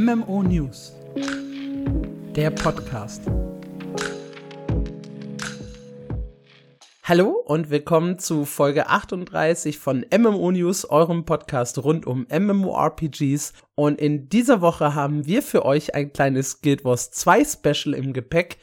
[0.00, 0.92] MMO News,
[2.36, 3.22] der Podcast.
[7.02, 13.54] Hallo und willkommen zu Folge 38 von MMO News, eurem Podcast rund um MMORPGs.
[13.74, 18.12] Und in dieser Woche haben wir für euch ein kleines Guild Wars 2 Special im
[18.12, 18.58] Gepäck.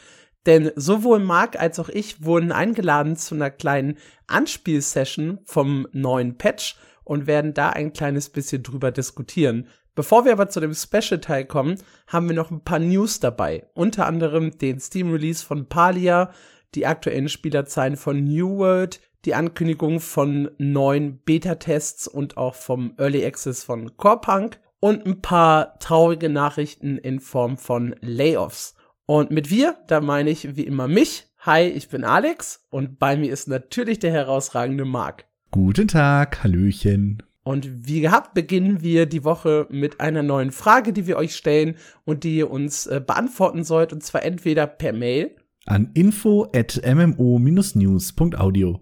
[0.46, 3.98] Denn sowohl Marc als auch ich wurden eingeladen zu einer kleinen
[4.28, 9.68] Anspielsession vom neuen Patch und werden da ein kleines bisschen drüber diskutieren.
[9.96, 11.78] Bevor wir aber zu dem Special-Teil kommen,
[12.08, 13.66] haben wir noch ein paar News dabei.
[13.74, 16.32] Unter anderem den Steam-Release von Palia,
[16.76, 23.26] die aktuellen Spielerzahlen von New World, die Ankündigung von neuen Beta-Tests und auch vom Early
[23.26, 28.76] Access von Corepunk und ein paar traurige Nachrichten in Form von Layoffs.
[29.06, 31.28] Und mit wir, da meine ich wie immer mich.
[31.40, 35.26] Hi, ich bin Alex und bei mir ist natürlich der herausragende Marc.
[35.52, 37.24] Guten Tag, Hallöchen.
[37.46, 41.76] Und wie gehabt beginnen wir die Woche mit einer neuen Frage, die wir euch stellen
[42.04, 46.82] und die ihr uns äh, beantworten sollt, und zwar entweder per Mail an info at
[46.84, 48.80] mmo-news.audio.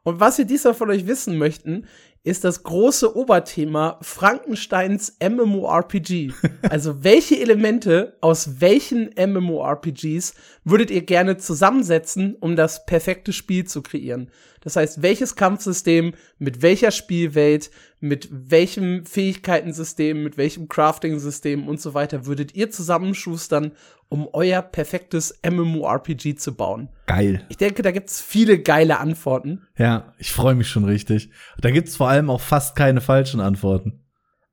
[0.03, 1.87] Und was wir diesmal von euch wissen möchten,
[2.23, 6.33] ist das große Oberthema Frankensteins MMORPG.
[6.69, 10.35] Also welche Elemente aus welchen MMORPGs
[10.71, 14.31] würdet ihr gerne zusammensetzen, um das perfekte Spiel zu kreieren?
[14.61, 21.95] Das heißt, welches Kampfsystem, mit welcher Spielwelt, mit welchem Fähigkeitensystem, mit welchem Crafting-System und so
[21.95, 23.73] weiter würdet ihr zusammenschustern,
[24.09, 26.89] um euer perfektes MMORPG zu bauen?
[27.07, 27.45] Geil.
[27.49, 29.63] Ich denke, da gibt's viele geile Antworten.
[29.79, 31.31] Ja, ich freue mich schon richtig.
[31.61, 34.00] Da gibt's vor allem auch fast keine falschen Antworten.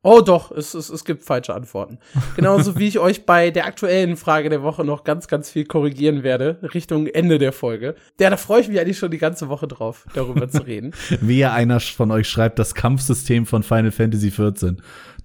[0.09, 1.99] Oh doch, es, es, es gibt falsche Antworten.
[2.37, 6.23] Genauso wie ich euch bei der aktuellen Frage der Woche noch ganz, ganz viel korrigieren
[6.23, 7.93] werde, Richtung Ende der Folge.
[8.17, 10.93] Ja, da freue ich mich eigentlich schon die ganze Woche drauf, darüber zu reden.
[11.19, 14.75] Wie einer von euch schreibt, das Kampfsystem von Final Fantasy XIV.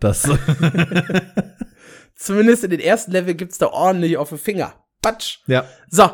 [0.00, 0.28] Das.
[2.16, 4.74] Zumindest in den ersten Level gibt's da ordentlich auf den Finger.
[5.00, 5.38] Patsch.
[5.46, 5.64] Ja.
[5.90, 6.10] So,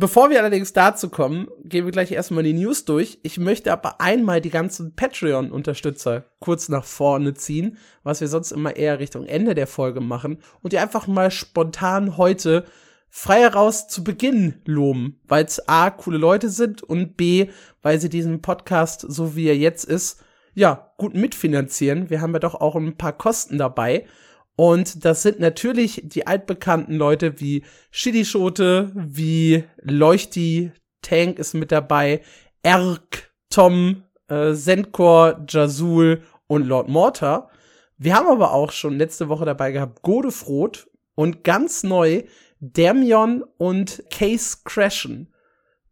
[0.00, 3.18] Bevor wir allerdings dazu kommen, gehen wir gleich erstmal die News durch.
[3.24, 8.76] Ich möchte aber einmal die ganzen Patreon-Unterstützer kurz nach vorne ziehen, was wir sonst immer
[8.76, 12.64] eher Richtung Ende der Folge machen, und die einfach mal spontan heute
[13.08, 17.48] frei heraus zu Beginn loben, weil es A, coole Leute sind und B,
[17.82, 20.22] weil sie diesen Podcast, so wie er jetzt ist,
[20.54, 22.08] ja, gut mitfinanzieren.
[22.08, 24.06] Wir haben ja doch auch ein paar Kosten dabei.
[24.58, 32.22] Und das sind natürlich die altbekannten Leute wie Shidischote, wie Leuchti, Tank ist mit dabei,
[32.64, 37.52] Erk, Tom, äh, Zendkor, Jazul und Lord Mortar.
[37.98, 42.24] Wir haben aber auch schon letzte Woche dabei gehabt Godefroth und ganz neu
[42.58, 45.32] Demion und Case Crashen.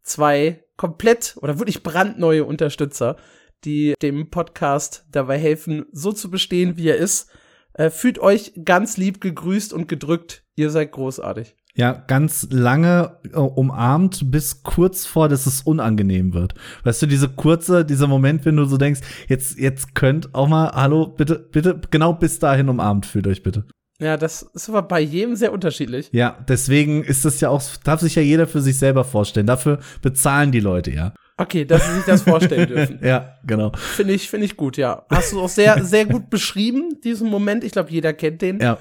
[0.03, 3.16] Zwei komplett oder wirklich brandneue Unterstützer,
[3.62, 7.31] die dem Podcast dabei helfen, so zu bestehen, wie er ist
[7.76, 10.44] äh, fühlt euch ganz lieb gegrüßt und gedrückt.
[10.56, 11.54] Ihr seid großartig.
[11.75, 16.54] Ja, ganz lange äh, umarmt, bis kurz vor, dass es unangenehm wird.
[16.84, 20.72] Weißt du, diese kurze, dieser Moment, wenn du so denkst, jetzt, jetzt könnt auch mal,
[20.72, 23.66] hallo, bitte, bitte, genau bis dahin umarmt fühlt euch bitte.
[23.98, 26.08] Ja, das ist aber bei jedem sehr unterschiedlich.
[26.12, 29.47] Ja, deswegen ist das ja auch, darf sich ja jeder für sich selber vorstellen.
[29.47, 31.12] Dafür bezahlen die Leute ja.
[31.39, 33.01] Okay, dass sie sich das vorstellen dürfen.
[33.03, 33.73] ja, genau.
[33.77, 35.05] Finde ich, finde ich gut, ja.
[35.11, 37.63] Hast du auch sehr, sehr gut beschrieben, diesen Moment.
[37.63, 38.61] Ich glaube, jeder kennt den.
[38.61, 38.79] Ja.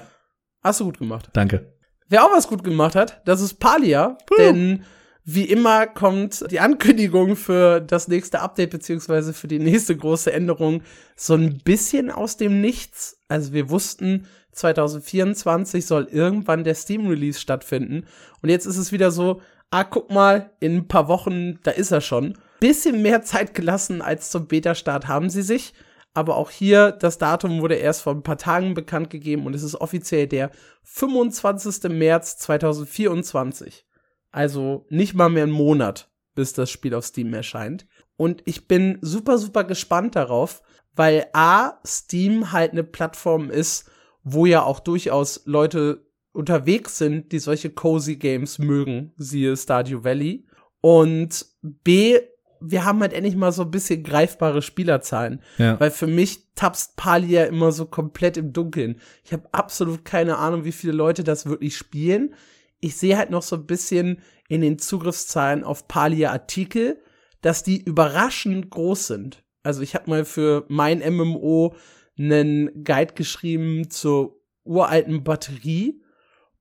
[0.62, 1.28] Hast du gut gemacht.
[1.32, 1.74] Danke.
[2.08, 4.16] Wer auch was gut gemacht hat, das ist Palia.
[4.26, 4.36] Puh.
[4.38, 4.84] Denn
[5.24, 10.82] wie immer kommt die Ankündigung für das nächste Update beziehungsweise für die nächste große Änderung
[11.16, 13.20] so ein bisschen aus dem Nichts.
[13.28, 18.06] Also wir wussten, 2024 soll irgendwann der Steam Release stattfinden.
[18.40, 19.40] Und jetzt ist es wieder so,
[19.70, 24.02] ah, guck mal, in ein paar Wochen, da ist er schon bisschen mehr Zeit gelassen
[24.02, 25.74] als zum Beta-Start haben sie sich.
[26.14, 29.62] Aber auch hier, das Datum wurde erst vor ein paar Tagen bekannt gegeben und es
[29.62, 30.50] ist offiziell der
[30.84, 31.90] 25.
[31.90, 33.84] März 2024.
[34.30, 37.86] Also nicht mal mehr einen Monat, bis das Spiel auf Steam erscheint.
[38.16, 40.62] Und ich bin super, super gespannt darauf,
[40.94, 43.90] weil A, Steam halt eine Plattform ist,
[44.22, 50.46] wo ja auch durchaus Leute unterwegs sind, die solche cozy Games mögen, siehe Stardew Valley.
[50.80, 52.18] Und B,
[52.60, 55.42] wir haben halt endlich mal so ein bisschen greifbare Spielerzahlen.
[55.58, 55.78] Ja.
[55.80, 59.00] Weil für mich tapst Palia immer so komplett im Dunkeln.
[59.24, 62.34] Ich habe absolut keine Ahnung, wie viele Leute das wirklich spielen.
[62.80, 67.02] Ich sehe halt noch so ein bisschen in den Zugriffszahlen auf Palia Artikel,
[67.40, 69.44] dass die überraschend groß sind.
[69.62, 71.74] Also ich habe mal für mein MMO
[72.18, 76.02] einen Guide geschrieben zur uralten Batterie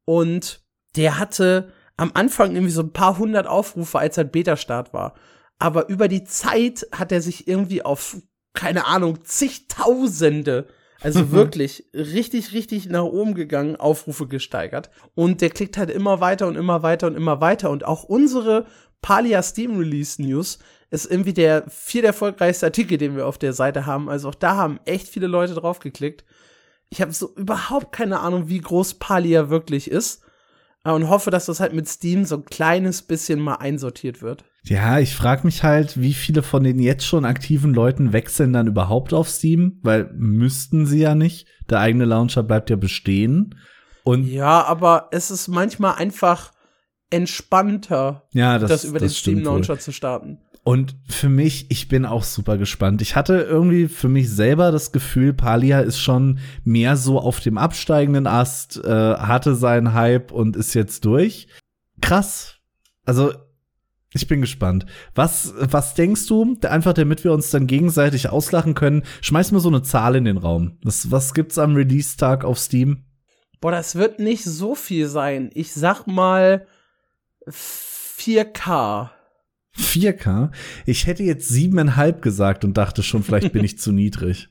[0.06, 0.64] und
[0.96, 5.16] der hatte am Anfang irgendwie so ein paar hundert Aufrufe, als er Beta-Start war.
[5.60, 8.18] Aber über die Zeit hat er sich irgendwie auf,
[8.54, 10.68] keine Ahnung, zigtausende,
[11.02, 14.90] also wirklich richtig, richtig nach oben gegangen, Aufrufe gesteigert.
[15.14, 17.70] Und der klickt halt immer weiter und immer weiter und immer weiter.
[17.70, 18.66] Und auch unsere
[19.02, 20.60] Palia Steam Release News
[20.90, 24.10] ist irgendwie der viert erfolgreichste Artikel, den wir auf der Seite haben.
[24.10, 26.24] Also auch da haben echt viele Leute drauf geklickt.
[26.90, 30.22] Ich habe so überhaupt keine Ahnung, wie groß Palia wirklich ist.
[30.84, 34.44] Und hoffe, dass das halt mit Steam so ein kleines bisschen mal einsortiert wird.
[34.68, 38.68] Ja, ich frage mich halt, wie viele von den jetzt schon aktiven Leuten wechseln dann
[38.68, 41.48] überhaupt auf Steam, weil müssten sie ja nicht.
[41.70, 43.56] Der eigene Launcher bleibt ja bestehen.
[44.04, 46.52] Und ja, aber es ist manchmal einfach
[47.12, 49.54] entspannter, ja, das, das über das den Steam stimmt wohl.
[49.54, 50.40] Launcher zu starten.
[50.64, 53.04] Und für mich, ich bin auch super gespannt.
[53.04, 57.60] Ich hatte irgendwie für mich selber das Gefühl, Palia ist schon mehr so auf dem
[57.60, 61.48] absteigenden Ast, äh, hatte seinen Hype und ist jetzt durch.
[62.02, 62.56] Krass.
[63.06, 63.32] Also,
[64.16, 64.86] ich bin gespannt.
[65.14, 69.68] Was, was denkst du, einfach damit wir uns dann gegenseitig auslachen können, schmeiß mal so
[69.68, 70.78] eine Zahl in den Raum.
[70.84, 73.04] Was, was gibt's am Release-Tag auf Steam?
[73.60, 75.52] Boah, das wird nicht so viel sein.
[75.54, 76.66] Ich sag mal
[77.48, 79.10] 4K.
[79.78, 80.52] 4K?
[80.86, 84.50] Ich hätte jetzt siebeneinhalb gesagt und dachte schon, vielleicht bin ich zu niedrig.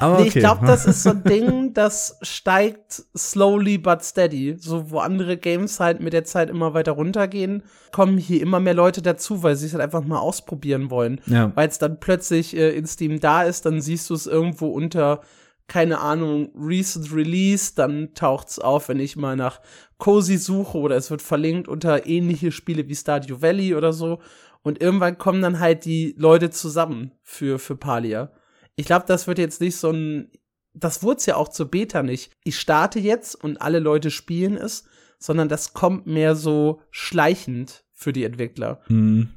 [0.00, 0.22] Aber okay.
[0.22, 4.56] Nee, ich glaube, das ist so ein Ding, das steigt slowly but steady.
[4.58, 7.62] So, wo andere Games halt mit der Zeit immer weiter runtergehen,
[7.92, 11.20] kommen hier immer mehr Leute dazu, weil sie es halt einfach mal ausprobieren wollen.
[11.26, 11.52] Ja.
[11.54, 15.20] Weil es dann plötzlich äh, in Steam da ist, dann siehst du es irgendwo unter,
[15.68, 19.60] keine Ahnung, Recent Release, dann taucht's auf, wenn ich mal nach
[19.98, 24.18] Cozy suche oder es wird verlinkt unter ähnliche Spiele wie Stardew Valley oder so.
[24.62, 28.30] Und irgendwann kommen dann halt die Leute zusammen für, für Palia.
[28.76, 30.30] Ich glaube, das wird jetzt nicht so ein.
[30.72, 32.30] Das wurde ja auch zur Beta nicht.
[32.44, 34.84] Ich starte jetzt und alle Leute spielen es,
[35.18, 38.80] sondern das kommt mehr so schleichend für die Entwickler.
[38.86, 39.30] Hm.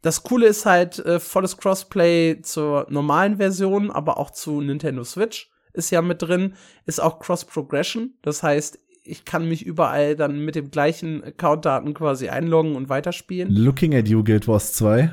[0.00, 5.50] Das Coole ist halt äh, volles Crossplay zur normalen Version, aber auch zu Nintendo Switch
[5.72, 6.54] ist ja mit drin.
[6.86, 8.14] Ist auch Cross Progression.
[8.22, 13.50] Das heißt, ich kann mich überall dann mit dem gleichen Account-Daten quasi einloggen und weiterspielen.
[13.50, 15.12] Looking at You Guild Wars 2.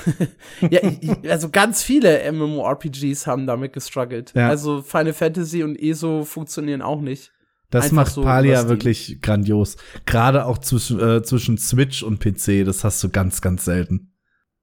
[0.70, 4.32] ja, ich, also ganz viele MMORPGs haben damit gestruggelt.
[4.34, 4.48] Ja.
[4.48, 7.32] Also Final Fantasy und ESO funktionieren auch nicht.
[7.70, 9.76] Das Einfach macht so Palia wirklich grandios.
[10.04, 14.12] Gerade auch zwischen, äh, zwischen Switch und PC, das hast du ganz, ganz selten.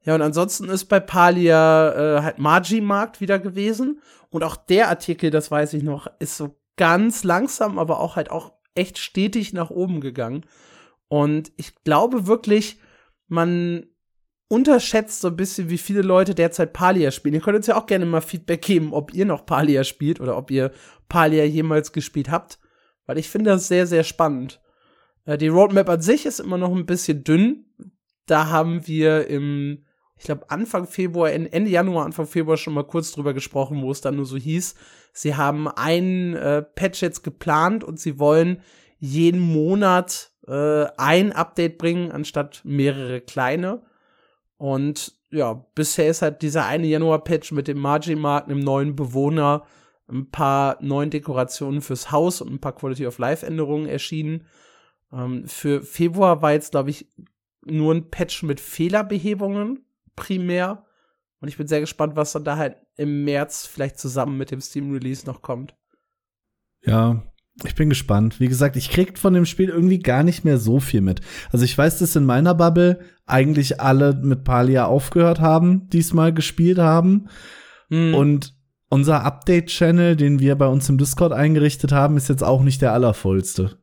[0.04, 4.02] Ja, und ansonsten ist bei Palia äh, halt Magi-Markt wieder gewesen.
[4.30, 8.30] Und auch der Artikel, das weiß ich noch, ist so ganz langsam, aber auch halt
[8.30, 10.46] auch echt stetig nach oben gegangen.
[11.08, 12.80] Und ich glaube wirklich,
[13.28, 13.88] man
[14.50, 17.36] unterschätzt so ein bisschen, wie viele Leute derzeit Palia spielen.
[17.36, 20.36] Ihr könnt uns ja auch gerne mal Feedback geben, ob ihr noch Palia spielt oder
[20.36, 20.72] ob ihr
[21.07, 22.60] Palia jemals gespielt habt.
[23.06, 24.60] Weil ich finde das sehr, sehr spannend.
[25.25, 27.66] Äh, die Roadmap an sich ist immer noch ein bisschen dünn.
[28.25, 29.86] Da haben wir im,
[30.18, 34.02] ich glaube, Anfang Februar, Ende Januar, Anfang Februar schon mal kurz drüber gesprochen, wo es
[34.02, 34.75] dann nur so hieß,
[35.13, 38.62] sie haben einen äh, Patch jetzt geplant und sie wollen
[38.98, 43.84] jeden Monat äh, ein Update bringen, anstatt mehrere kleine.
[44.59, 49.66] Und ja, bisher ist halt dieser eine Januar-Patch mit dem Margin-Markt, einem neuen Bewohner,
[50.09, 54.45] ein paar neuen Dekorationen fürs Haus und ein paar Quality of Life-Änderungen erschienen.
[55.13, 57.07] Ähm, für Februar war jetzt, glaube ich,
[57.63, 59.85] nur ein Patch mit Fehlerbehebungen
[60.18, 60.85] primär.
[61.39, 64.59] Und ich bin sehr gespannt, was dann da halt im März vielleicht zusammen mit dem
[64.59, 65.73] Steam-Release noch kommt.
[66.83, 67.23] Ja,
[67.66, 68.39] ich bin gespannt.
[68.39, 71.21] Wie gesagt, ich krieg von dem Spiel irgendwie gar nicht mehr so viel mit.
[71.51, 76.80] Also ich weiß, dass in meiner Bubble eigentlich alle mit Palia aufgehört haben, diesmal gespielt
[76.80, 77.28] haben.
[77.89, 78.13] Hm.
[78.13, 78.56] Und
[78.89, 82.94] unser Update-Channel, den wir bei uns im Discord eingerichtet haben, ist jetzt auch nicht der
[82.94, 83.78] allervollste.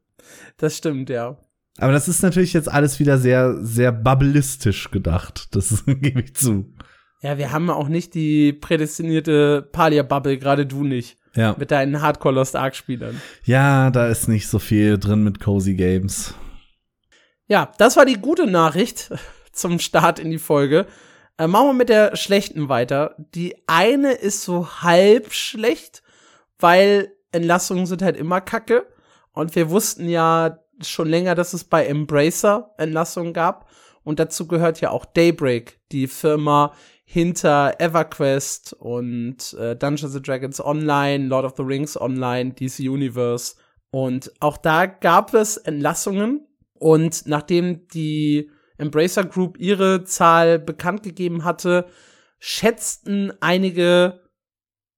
[0.57, 1.39] Das stimmt, ja.
[1.79, 5.55] Aber das ist natürlich jetzt alles wieder sehr, sehr bubblistisch gedacht.
[5.55, 6.73] Das gebe ich zu.
[7.23, 11.19] Ja, wir haben auch nicht die prädestinierte Palia-Bubble, gerade du nicht.
[11.37, 11.55] Ja.
[11.59, 13.21] Mit deinen Hardcore Lost Ark-Spielern.
[13.45, 16.35] Ja, da ist nicht so viel drin mit Cozy Games.
[17.47, 19.13] Ja, das war die gute Nachricht
[19.53, 20.87] zum Start in die Folge.
[21.39, 23.15] Äh, machen wir mit der schlechten weiter.
[23.35, 26.03] Die eine ist so halb schlecht,
[26.59, 28.87] weil Entlassungen sind halt immer kacke.
[29.33, 33.69] Und wir wussten ja schon länger, dass es bei Embracer Entlassungen gab.
[34.03, 36.73] Und dazu gehört ja auch Daybreak, die Firma
[37.09, 43.55] hinter EverQuest und äh, Dungeons and Dragons Online, Lord of the Rings Online, DC Universe.
[43.93, 46.47] Und auch da gab es Entlassungen.
[46.75, 51.87] Und nachdem die Embracer Group ihre Zahl bekannt gegeben hatte,
[52.41, 54.21] schätzten einige,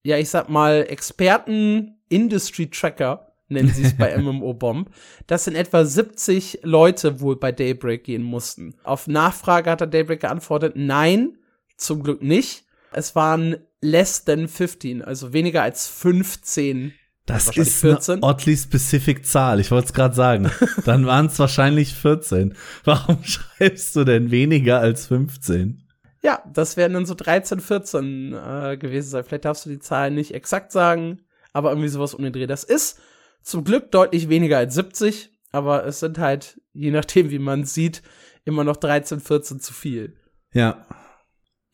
[0.03, 4.91] ja, ich sag mal, Experten, Industry Tracker, nennen sie es bei MMO Bomb,
[5.27, 8.75] dass in etwa 70 Leute wohl bei Daybreak gehen mussten.
[8.83, 11.38] Auf Nachfrage hat der Daybreak geantwortet, nein,
[11.79, 12.65] zum Glück nicht.
[12.93, 16.93] Es waren less than 15, also weniger als 15
[17.29, 18.15] das ist 14.
[18.15, 19.61] eine oddly specific Zahl.
[19.61, 20.51] Ich wollte es gerade sagen.
[20.87, 22.55] Dann waren es wahrscheinlich 14.
[22.85, 25.85] Warum schreibst du denn weniger als 15?
[26.23, 29.25] Ja, das werden dann so 13, 14 äh, gewesen sein.
[29.25, 31.21] Vielleicht darfst du die Zahlen nicht exakt sagen,
[31.53, 32.47] aber irgendwie sowas um den Dreh.
[32.47, 32.99] Das ist
[33.43, 38.03] zum Glück deutlich weniger als 70, aber es sind halt, je nachdem, wie man sieht,
[38.45, 40.17] immer noch 13, 14 zu viel.
[40.53, 40.87] Ja.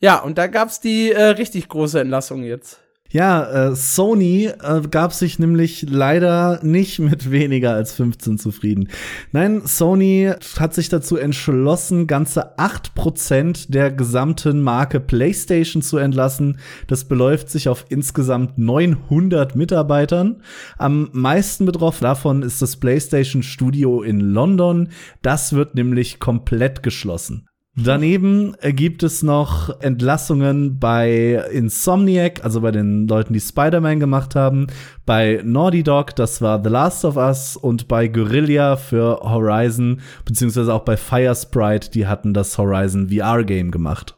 [0.05, 2.79] Ja, und da gab's die äh, richtig große Entlassung jetzt.
[3.09, 8.89] Ja, äh, Sony äh, gab sich nämlich leider nicht mit weniger als 15 zufrieden.
[9.31, 16.59] Nein, Sony hat sich dazu entschlossen, ganze 8% der gesamten Marke PlayStation zu entlassen.
[16.85, 20.43] Das beläuft sich auf insgesamt 900 Mitarbeitern.
[20.77, 24.89] Am meisten betroffen davon ist das PlayStation Studio in London.
[25.23, 27.47] Das wird nämlich komplett geschlossen.
[27.77, 34.67] Daneben gibt es noch Entlassungen bei Insomniac, also bei den Leuten, die Spider-Man gemacht haben,
[35.05, 40.73] bei Naughty Dog, das war The Last of Us und bei Guerrilla für Horizon, beziehungsweise
[40.73, 44.15] auch bei Firesprite, die hatten das Horizon VR-Game gemacht.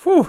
[0.00, 0.26] Puh.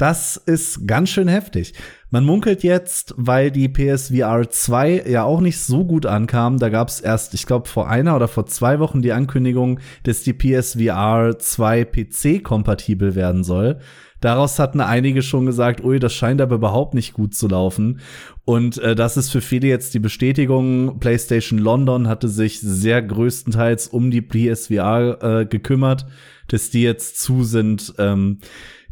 [0.00, 1.74] Das ist ganz schön heftig.
[2.08, 6.88] Man munkelt jetzt, weil die PSVR 2 ja auch nicht so gut ankam, da gab
[6.88, 11.38] es erst, ich glaube, vor einer oder vor zwei Wochen die Ankündigung, dass die PSVR
[11.38, 13.78] 2 PC-kompatibel werden soll.
[14.22, 18.00] Daraus hatten einige schon gesagt, ui, das scheint aber überhaupt nicht gut zu laufen.
[18.46, 20.98] Und äh, das ist für viele jetzt die Bestätigung.
[20.98, 26.06] PlayStation London hatte sich sehr größtenteils um die PSVR äh, gekümmert,
[26.48, 27.92] dass die jetzt zu sind.
[27.98, 28.38] Ähm,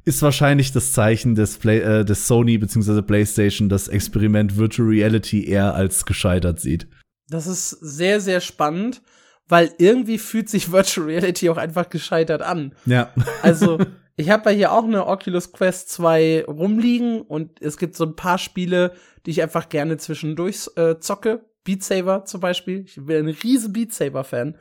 [0.09, 3.03] ist wahrscheinlich das Zeichen des, Play, äh, des Sony bzw.
[3.03, 6.89] PlayStation das Experiment Virtual Reality eher als gescheitert sieht.
[7.29, 9.03] Das ist sehr, sehr spannend,
[9.49, 12.75] weil irgendwie fühlt sich Virtual Reality auch einfach gescheitert an.
[12.87, 13.13] Ja.
[13.43, 13.79] Also,
[14.17, 18.17] ich habe ja hier auch eine Oculus Quest 2 rumliegen und es gibt so ein
[18.17, 18.95] paar Spiele,
[19.27, 21.45] die ich einfach gerne zwischendurch äh, zocke.
[21.65, 22.85] Beat Saber zum Beispiel.
[22.87, 24.57] Ich bin ein riesen Beat Saber-Fan.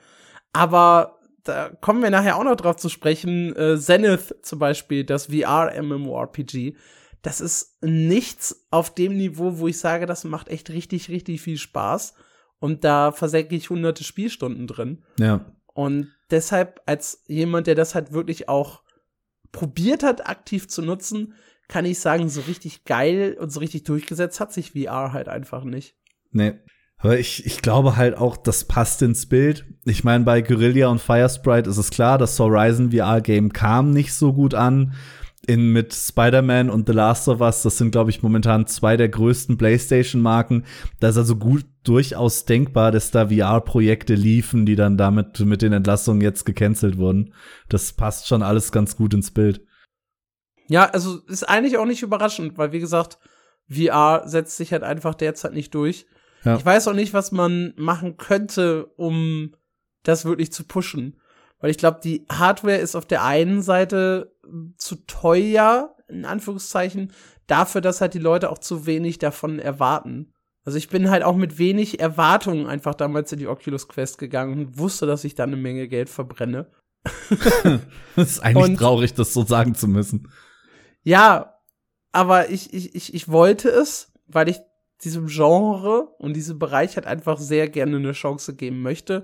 [0.51, 1.16] Aber
[1.47, 3.55] da kommen wir nachher auch noch drauf zu sprechen.
[3.55, 6.75] Äh, Zenith zum Beispiel, das VR-MMORPG.
[7.21, 11.57] Das ist nichts auf dem Niveau, wo ich sage, das macht echt richtig, richtig viel
[11.57, 12.13] Spaß.
[12.59, 15.03] Und da versenke ich hunderte Spielstunden drin.
[15.19, 15.45] Ja.
[15.73, 18.81] Und deshalb, als jemand, der das halt wirklich auch
[19.51, 21.33] probiert hat, aktiv zu nutzen,
[21.67, 25.63] kann ich sagen, so richtig geil und so richtig durchgesetzt hat sich VR halt einfach
[25.63, 25.95] nicht.
[26.31, 26.53] Nee.
[26.99, 29.65] Aber ich, ich glaube halt auch, das passt ins Bild.
[29.85, 34.33] Ich meine, bei Guerilla und Firesprite ist es klar, das Horizon VR-Game kam nicht so
[34.33, 34.93] gut an.
[35.45, 39.07] In, mit Spider-Man und The Last of Us, das sind, glaube ich, momentan zwei der
[39.07, 40.65] größten PlayStation-Marken.
[40.99, 45.71] Da ist also gut durchaus denkbar, dass da VR-Projekte liefen, die dann damit mit den
[45.71, 47.33] Entlassungen jetzt gecancelt wurden.
[47.69, 49.61] Das passt schon alles ganz gut ins Bild.
[50.67, 53.19] Ja, also ist eigentlich auch nicht überraschend, weil wie gesagt,
[53.69, 56.07] VR setzt sich halt einfach derzeit nicht durch.
[56.47, 56.55] Ja.
[56.55, 59.53] Ich weiß auch nicht, was man machen könnte, um
[60.03, 61.19] das wirklich zu pushen.
[61.59, 64.33] Weil ich glaube, die Hardware ist auf der einen Seite
[64.77, 67.11] zu teuer, in Anführungszeichen,
[67.47, 70.33] dafür, dass halt die Leute auch zu wenig davon erwarten.
[70.63, 74.57] Also ich bin halt auch mit wenig Erwartungen einfach damals in die Oculus Quest gegangen
[74.57, 76.71] und wusste, dass ich da eine Menge Geld verbrenne.
[78.15, 80.31] das ist eigentlich und, traurig, das so sagen zu müssen.
[81.03, 81.57] Ja,
[82.13, 84.59] aber ich, ich, ich, ich wollte es, weil ich
[85.03, 89.23] diesem Genre und diesem Bereich halt einfach sehr gerne eine Chance geben möchte.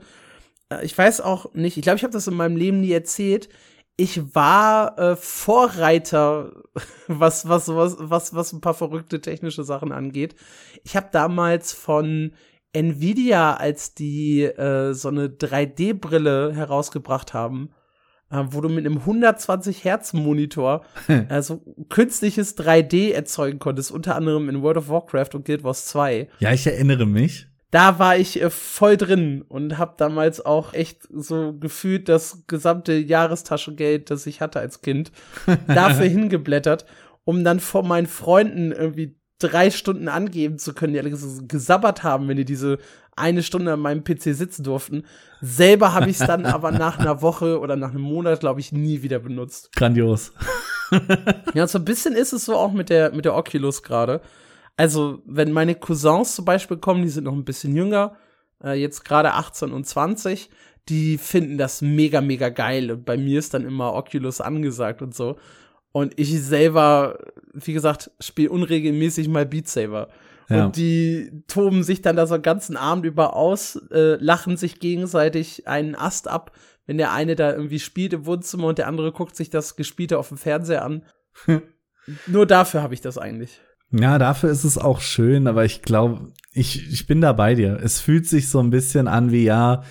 [0.69, 3.49] Äh, ich weiß auch nicht, ich glaube, ich habe das in meinem Leben nie erzählt.
[3.95, 6.63] Ich war äh, Vorreiter,
[7.07, 10.35] was, was, was, was, was ein paar verrückte technische Sachen angeht.
[10.83, 12.33] Ich habe damals von
[12.73, 17.69] Nvidia, als die äh, so eine 3D-Brille herausgebracht haben,
[18.33, 20.83] äh, wo du mit einem 120 Hertz Monitor
[21.29, 26.27] also künstliches 3D erzeugen konntest, unter anderem in World of Warcraft und Guild Wars 2.
[26.39, 27.47] Ja, ich erinnere mich.
[27.71, 32.93] Da war ich äh, voll drin und habe damals auch echt so gefühlt das gesamte
[32.93, 35.11] Jahrestaschengeld, das ich hatte als Kind,
[35.67, 36.85] dafür hingeblättert,
[37.23, 42.27] um dann vor meinen Freunden irgendwie drei Stunden angeben zu können, die alle gesabbert haben,
[42.27, 42.79] wenn die diese
[43.15, 45.03] eine Stunde an meinem PC sitzen durften.
[45.41, 48.71] Selber habe ich es dann aber nach einer Woche oder nach einem Monat, glaube ich,
[48.71, 49.71] nie wieder benutzt.
[49.75, 50.33] Grandios.
[51.53, 54.21] ja, so ein bisschen ist es so auch mit der, mit der Oculus gerade.
[54.77, 58.15] Also, wenn meine Cousins zum Beispiel kommen, die sind noch ein bisschen jünger,
[58.63, 60.49] äh, jetzt gerade 18 und 20,
[60.89, 62.91] die finden das mega, mega geil.
[62.91, 65.37] Und bei mir ist dann immer Oculus angesagt und so.
[65.93, 67.19] Und ich selber,
[67.53, 70.09] wie gesagt, spiele unregelmäßig mal Beat Saber.
[70.49, 70.65] Ja.
[70.65, 74.79] Und die toben sich dann da so einen ganzen Abend über aus, äh, lachen sich
[74.79, 76.51] gegenseitig einen Ast ab,
[76.85, 80.17] wenn der eine da irgendwie spielt im Wohnzimmer und der andere guckt sich das Gespielte
[80.17, 81.03] auf dem Fernseher an.
[82.27, 83.61] Nur dafür habe ich das eigentlich.
[83.91, 87.79] Ja, dafür ist es auch schön, aber ich glaube, ich, ich bin da bei dir.
[87.81, 89.83] Es fühlt sich so ein bisschen an wie, ja,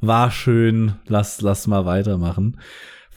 [0.00, 2.60] war schön, lass, lass mal weitermachen.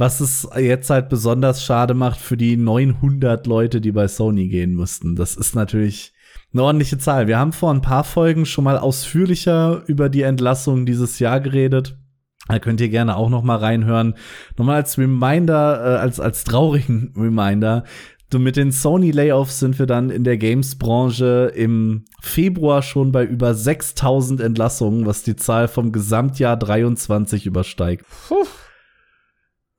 [0.01, 4.73] Was es jetzt halt besonders schade macht für die 900 Leute, die bei Sony gehen
[4.73, 5.15] mussten.
[5.15, 6.11] Das ist natürlich
[6.51, 7.27] eine ordentliche Zahl.
[7.27, 11.99] Wir haben vor ein paar Folgen schon mal ausführlicher über die Entlassung dieses Jahr geredet.
[12.47, 14.15] Da könnt ihr gerne auch noch mal reinhören.
[14.57, 17.83] Nochmal als Reminder, äh, als als traurigen Reminder.
[18.31, 23.23] Du, mit den Sony Layoffs sind wir dann in der Games-Branche im Februar schon bei
[23.23, 28.03] über 6000 Entlassungen, was die Zahl vom Gesamtjahr 23 übersteigt.
[28.27, 28.47] Puh.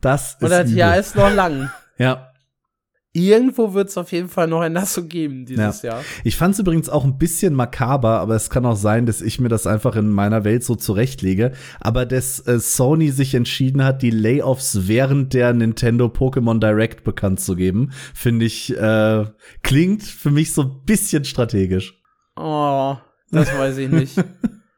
[0.02, 0.42] Das ist.
[0.42, 1.71] Und das Jahr ist noch lang.
[1.97, 2.28] ja
[3.12, 5.92] irgendwo wird es auf jeden Fall noch ein Nasso geben dieses ja.
[5.92, 6.04] Jahr.
[6.25, 9.38] Ich fand es übrigens auch ein bisschen makaber, aber es kann auch sein, dass ich
[9.38, 11.52] mir das einfach in meiner Welt so zurechtlege.
[11.80, 17.40] Aber dass äh, Sony sich entschieden hat, die Layoffs während der Nintendo Pokémon Direct bekannt
[17.40, 19.26] zu geben, finde ich, äh,
[19.62, 22.00] klingt für mich so ein bisschen strategisch.
[22.37, 22.97] Oh,
[23.30, 24.25] das weiß ich nicht.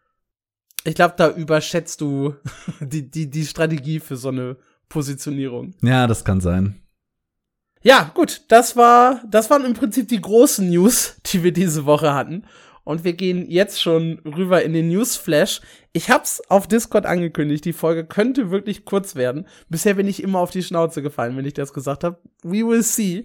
[0.85, 2.35] ich glaube, da überschätzt du
[2.81, 4.57] die, die, die Strategie für so eine
[4.95, 5.75] Positionierung.
[5.83, 6.77] Ja, das kann sein.
[7.83, 12.15] Ja, gut, das war, das waren im Prinzip die großen News, die wir diese Woche
[12.15, 12.45] hatten.
[12.85, 15.63] Und wir gehen jetzt schon rüber in den Newsflash.
[15.93, 19.47] Ich hab's auf Discord angekündigt, die Folge könnte wirklich kurz werden.
[19.69, 22.21] Bisher bin ich immer auf die Schnauze gefallen, wenn ich das gesagt habe.
[22.43, 23.25] We will see.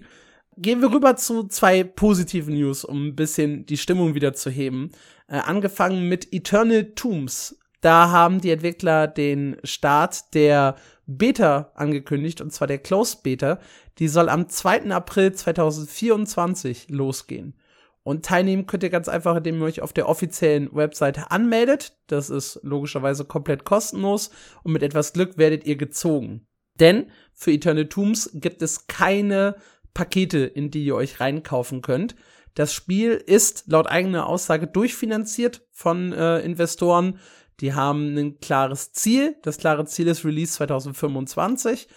[0.56, 4.90] Gehen wir rüber zu zwei positiven News, um ein bisschen die Stimmung wieder zu heben.
[5.28, 7.56] Äh, angefangen mit Eternal Tombs.
[7.80, 10.76] Da haben die Entwickler den Start der
[11.18, 13.58] Beta angekündigt, und zwar der Closed Beta.
[13.98, 14.90] Die soll am 2.
[14.90, 17.54] April 2024 losgehen.
[18.02, 21.98] Und teilnehmen könnt ihr ganz einfach, indem ihr euch auf der offiziellen Webseite anmeldet.
[22.06, 24.30] Das ist logischerweise komplett kostenlos
[24.62, 26.46] und mit etwas Glück werdet ihr gezogen.
[26.78, 29.56] Denn für Eternal Tombs gibt es keine
[29.92, 32.14] Pakete, in die ihr euch reinkaufen könnt.
[32.54, 37.18] Das Spiel ist laut eigener Aussage durchfinanziert von äh, Investoren
[37.60, 39.36] die haben ein klares Ziel.
[39.42, 41.88] Das klare Ziel ist Release 2025.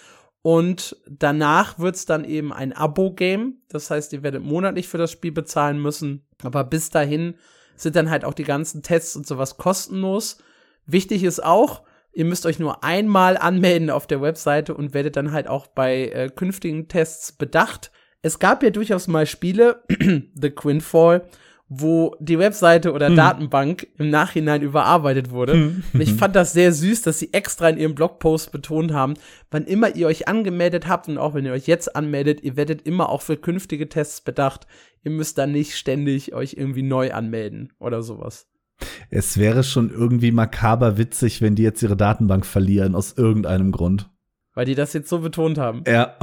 [0.42, 3.62] Und danach wird's dann eben ein Abo-Game.
[3.70, 6.26] Das heißt, ihr werdet monatlich für das Spiel bezahlen müssen.
[6.44, 7.36] Aber bis dahin
[7.78, 10.38] sind dann halt auch die ganzen Tests und sowas kostenlos.
[10.86, 15.32] Wichtig ist auch, ihr müsst euch nur einmal anmelden auf der Webseite und werdet dann
[15.32, 17.92] halt auch bei äh, künftigen Tests bedacht.
[18.22, 21.26] Es gab ja durchaus mal Spiele, The Quinfall,
[21.76, 23.16] wo die Webseite oder hm.
[23.16, 25.54] Datenbank im Nachhinein überarbeitet wurde.
[25.54, 25.84] Hm.
[25.94, 29.16] Und ich fand das sehr süß, dass sie extra in ihrem Blogpost betont haben,
[29.50, 32.84] wann immer ihr euch angemeldet habt und auch wenn ihr euch jetzt anmeldet, ihr werdet
[32.84, 34.68] immer auch für künftige Tests bedacht.
[35.04, 38.48] Ihr müsst dann nicht ständig euch irgendwie neu anmelden oder sowas.
[39.10, 44.10] Es wäre schon irgendwie makaber witzig, wenn die jetzt ihre Datenbank verlieren aus irgendeinem Grund.
[44.56, 45.84] Weil die das jetzt so betont haben.
[45.88, 46.16] Ja.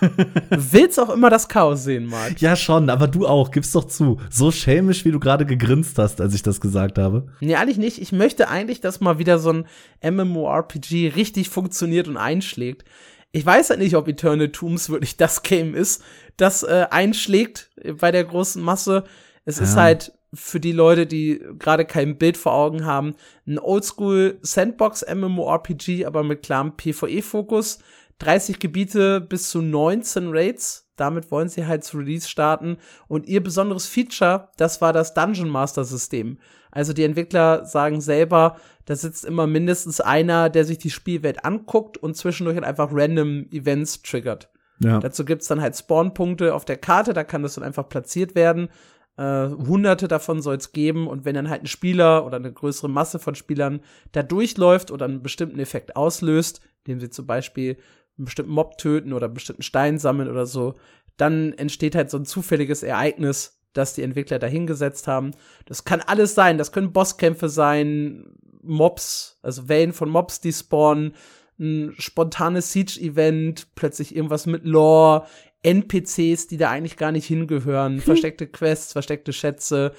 [0.00, 2.40] du willst auch immer das Chaos sehen, Mark.
[2.40, 4.18] Ja, schon, aber du auch, gib's doch zu.
[4.30, 7.28] So schelmisch, wie du gerade gegrinst hast, als ich das gesagt habe.
[7.40, 8.00] Nee, eigentlich nicht.
[8.00, 9.66] Ich möchte eigentlich, dass mal wieder so ein
[10.02, 12.84] MMORPG richtig funktioniert und einschlägt.
[13.30, 16.02] Ich weiß ja halt nicht, ob Eternal Tombs wirklich das Game ist,
[16.36, 19.04] das äh, einschlägt bei der großen Masse.
[19.44, 19.64] Es ja.
[19.64, 23.14] ist halt für die Leute, die gerade kein Bild vor Augen haben,
[23.46, 27.78] ein Oldschool Sandbox MMORPG, aber mit klarem PvE-Fokus.
[28.18, 30.90] 30 Gebiete bis zu 19 Raids.
[30.96, 32.78] Damit wollen sie halt zu Release starten.
[33.06, 36.38] Und ihr besonderes Feature, das war das Dungeon Master System.
[36.70, 41.96] Also die Entwickler sagen selber, da sitzt immer mindestens einer, der sich die Spielwelt anguckt
[41.96, 44.50] und zwischendurch halt einfach random Events triggert.
[44.80, 44.98] Ja.
[44.98, 48.68] Dazu gibt's dann halt Spawnpunkte auf der Karte, da kann das dann einfach platziert werden.
[49.18, 52.88] Äh, hunderte davon soll es geben und wenn dann halt ein Spieler oder eine größere
[52.88, 53.80] Masse von Spielern
[54.12, 57.78] da durchläuft oder einen bestimmten Effekt auslöst, indem sie zum Beispiel
[58.16, 60.76] einen bestimmten Mob töten oder einen bestimmten Stein sammeln oder so,
[61.16, 65.32] dann entsteht halt so ein zufälliges Ereignis, das die Entwickler dahingesetzt haben.
[65.66, 68.24] Das kann alles sein, das können Bosskämpfe sein,
[68.62, 71.14] Mobs, also Wellen von Mobs, die spawnen,
[71.58, 75.26] ein spontanes Siege-Event, plötzlich irgendwas mit Lore,
[75.62, 78.00] NPCs, die da eigentlich gar nicht hingehören, hm.
[78.02, 79.92] versteckte Quests, versteckte Schätze,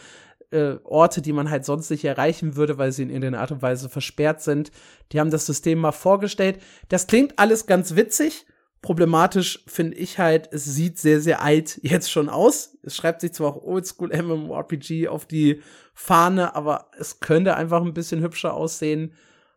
[0.51, 3.61] äh, Orte, die man halt sonst nicht erreichen würde, weil sie in irgendeiner Art und
[3.61, 4.71] Weise versperrt sind.
[5.11, 6.59] Die haben das System mal vorgestellt.
[6.87, 8.45] Das klingt alles ganz witzig.
[8.81, 12.77] Problematisch finde ich halt, es sieht sehr, sehr alt jetzt schon aus.
[12.81, 15.61] Es schreibt sich zwar auch Oldschool MMORPG auf die
[15.93, 19.13] Fahne, aber es könnte einfach ein bisschen hübscher aussehen.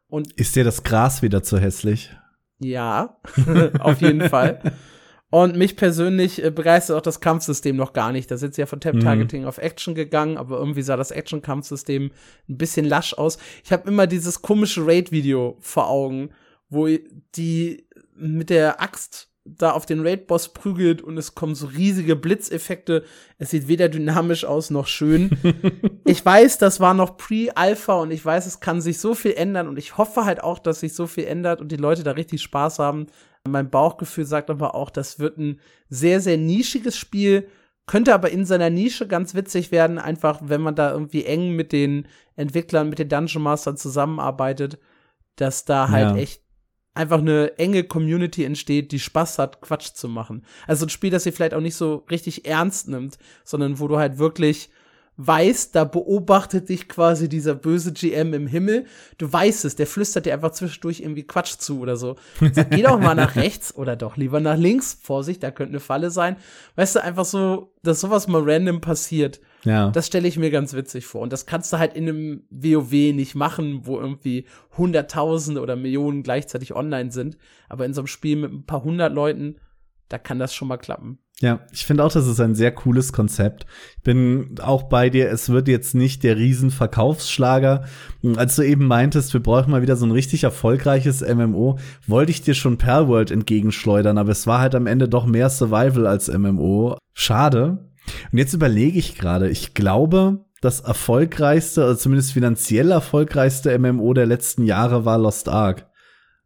[0.09, 2.11] Und ist dir das Gras wieder zu hässlich?
[2.59, 3.17] Ja,
[3.79, 4.61] auf jeden Fall.
[5.33, 8.31] Und mich persönlich äh, begeistert auch das Kampfsystem noch gar nicht.
[8.31, 9.49] Da sind sie ja von Tap-Targeting mhm.
[9.49, 12.11] auf Action gegangen, aber irgendwie sah das Action-Kampfsystem
[12.51, 13.39] ein bisschen lasch aus.
[13.65, 16.33] Ich habe immer dieses komische Raid-Video vor Augen,
[16.69, 16.87] wo
[17.35, 23.05] die mit der Axt da auf den Raid-Boss prügelt und es kommen so riesige Blitzeffekte.
[23.39, 25.31] Es sieht weder dynamisch aus noch schön.
[26.05, 29.69] ich weiß, das war noch Pre-Alpha und ich weiß, es kann sich so viel ändern
[29.69, 32.41] und ich hoffe halt auch, dass sich so viel ändert und die Leute da richtig
[32.43, 33.07] Spaß haben.
[33.49, 37.49] Mein Bauchgefühl sagt aber auch, das wird ein sehr, sehr nischiges Spiel,
[37.87, 41.73] könnte aber in seiner Nische ganz witzig werden, einfach wenn man da irgendwie eng mit
[41.73, 44.79] den Entwicklern, mit den Dungeon Mastern zusammenarbeitet,
[45.35, 46.23] dass da halt ja.
[46.23, 46.42] echt
[46.95, 50.45] einfach eine enge Community entsteht, die Spaß hat, Quatsch zu machen.
[50.67, 53.99] Also ein Spiel, das sie vielleicht auch nicht so richtig ernst nimmt, sondern wo du
[53.99, 54.71] halt wirklich
[55.17, 58.87] weißt, da beobachtet dich quasi dieser böse GM im Himmel.
[59.19, 62.17] Du weißt es, der flüstert dir einfach zwischendurch irgendwie Quatsch zu oder so.
[62.53, 64.99] Sag, geh doch mal nach rechts oder doch lieber nach links.
[65.01, 66.37] Vorsicht, da könnte eine Falle sein.
[66.77, 69.41] Weißt du, einfach so, dass sowas mal random passiert.
[69.65, 69.91] Ja.
[69.91, 71.21] Das stelle ich mir ganz witzig vor.
[71.21, 74.47] Und das kannst du halt in einem WoW nicht machen, wo irgendwie
[74.77, 77.39] Hunderttausende oder Millionen gleichzeitig online sind.
[77.69, 79.57] Aber in so einem Spiel mit ein paar hundert Leuten,
[80.09, 81.19] da kann das schon mal klappen.
[81.41, 83.67] Ja, ich finde auch, das ist ein sehr cooles Konzept.
[83.97, 87.85] Ich bin auch bei dir, es wird jetzt nicht der Riesenverkaufsschlager.
[88.37, 92.43] Als du eben meintest, wir brauchen mal wieder so ein richtig erfolgreiches MMO, wollte ich
[92.43, 96.97] dir schon Perlworld entgegenschleudern, aber es war halt am Ende doch mehr Survival als MMO.
[97.13, 97.92] Schade.
[98.31, 104.27] Und jetzt überlege ich gerade, ich glaube, das erfolgreichste, also zumindest finanziell erfolgreichste MMO der
[104.27, 105.89] letzten Jahre war Lost Ark.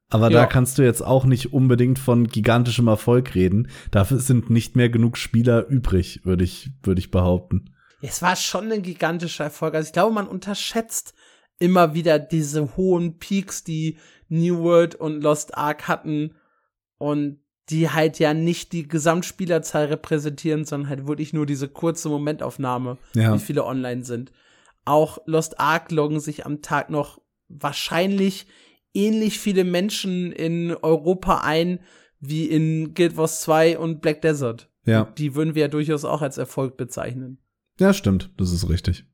[0.08, 0.40] Aber ja.
[0.40, 3.68] da kannst du jetzt auch nicht unbedingt von gigantischem Erfolg reden.
[3.90, 7.74] Dafür sind nicht mehr genug Spieler übrig, würde ich, würde ich behaupten.
[8.00, 9.74] Es war schon ein gigantischer Erfolg.
[9.74, 11.14] Also ich glaube, man unterschätzt
[11.58, 16.34] immer wieder diese hohen Peaks, die New World und Lost Ark hatten
[16.98, 22.98] und die halt ja nicht die Gesamtspielerzahl repräsentieren, sondern halt wirklich nur diese kurze Momentaufnahme,
[23.14, 23.34] ja.
[23.34, 24.32] wie viele online sind.
[24.84, 28.46] Auch Lost Ark loggen sich am Tag noch wahrscheinlich
[28.94, 31.80] ähnlich viele Menschen in Europa ein
[32.20, 34.70] wie in Guild Wars 2 und Black Desert.
[34.84, 35.12] Ja.
[35.18, 37.38] Die würden wir ja durchaus auch als Erfolg bezeichnen.
[37.78, 39.04] Ja, stimmt, das ist richtig.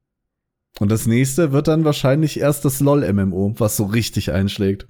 [0.79, 4.89] Und das nächste wird dann wahrscheinlich erst das LOL-MMO, was so richtig einschlägt.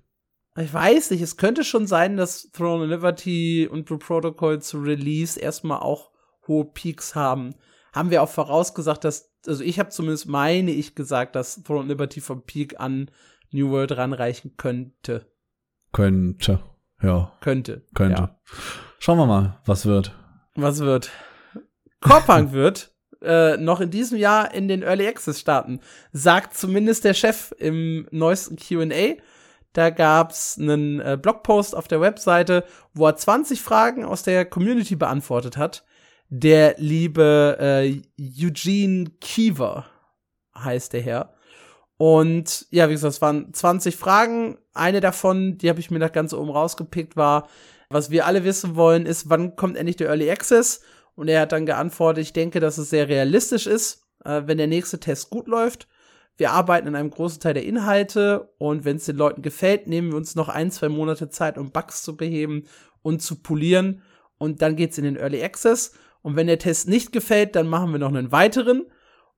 [0.57, 4.81] Ich weiß nicht, es könnte schon sein, dass Throne of Liberty und Blue Protocol zu
[4.81, 6.11] Release erstmal auch
[6.47, 7.55] hohe Peaks haben.
[7.93, 11.89] Haben wir auch vorausgesagt, dass, also ich habe zumindest meine ich gesagt, dass Throne of
[11.89, 13.11] Liberty vom Peak an
[13.51, 15.27] New World ranreichen könnte.
[15.93, 16.61] Könnte,
[17.03, 17.33] ja.
[17.41, 17.87] Könnte.
[17.95, 18.23] Könnte.
[18.23, 18.41] Ja.
[18.99, 20.15] Schauen wir mal, was wird.
[20.55, 21.11] Was wird?
[22.01, 25.81] Corpunk wird äh, noch in diesem Jahr in den Early Access starten,
[26.13, 29.15] sagt zumindest der Chef im neuesten Q&A.
[29.73, 34.97] Da gab's einen äh, Blogpost auf der Webseite, wo er 20 Fragen aus der Community
[34.97, 35.85] beantwortet hat.
[36.29, 39.87] Der liebe äh, Eugene Kiever
[40.55, 41.35] heißt der Herr.
[41.97, 44.59] Und ja, wie gesagt, es waren 20 Fragen.
[44.75, 47.49] Eine davon, die habe ich mir da ganz oben rausgepickt, war,
[47.91, 50.83] was wir alle wissen wollen, ist, wann kommt endlich der Early Access?
[51.15, 54.67] Und er hat dann geantwortet, ich denke, dass es sehr realistisch ist, äh, wenn der
[54.67, 55.87] nächste Test gut läuft.
[56.37, 60.11] Wir arbeiten an einem großen Teil der Inhalte und wenn es den Leuten gefällt, nehmen
[60.11, 62.65] wir uns noch ein, zwei Monate Zeit, um Bugs zu beheben
[63.03, 64.03] und zu polieren.
[64.39, 65.93] Und dann geht's in den Early Access.
[66.23, 68.87] Und wenn der Test nicht gefällt, dann machen wir noch einen weiteren.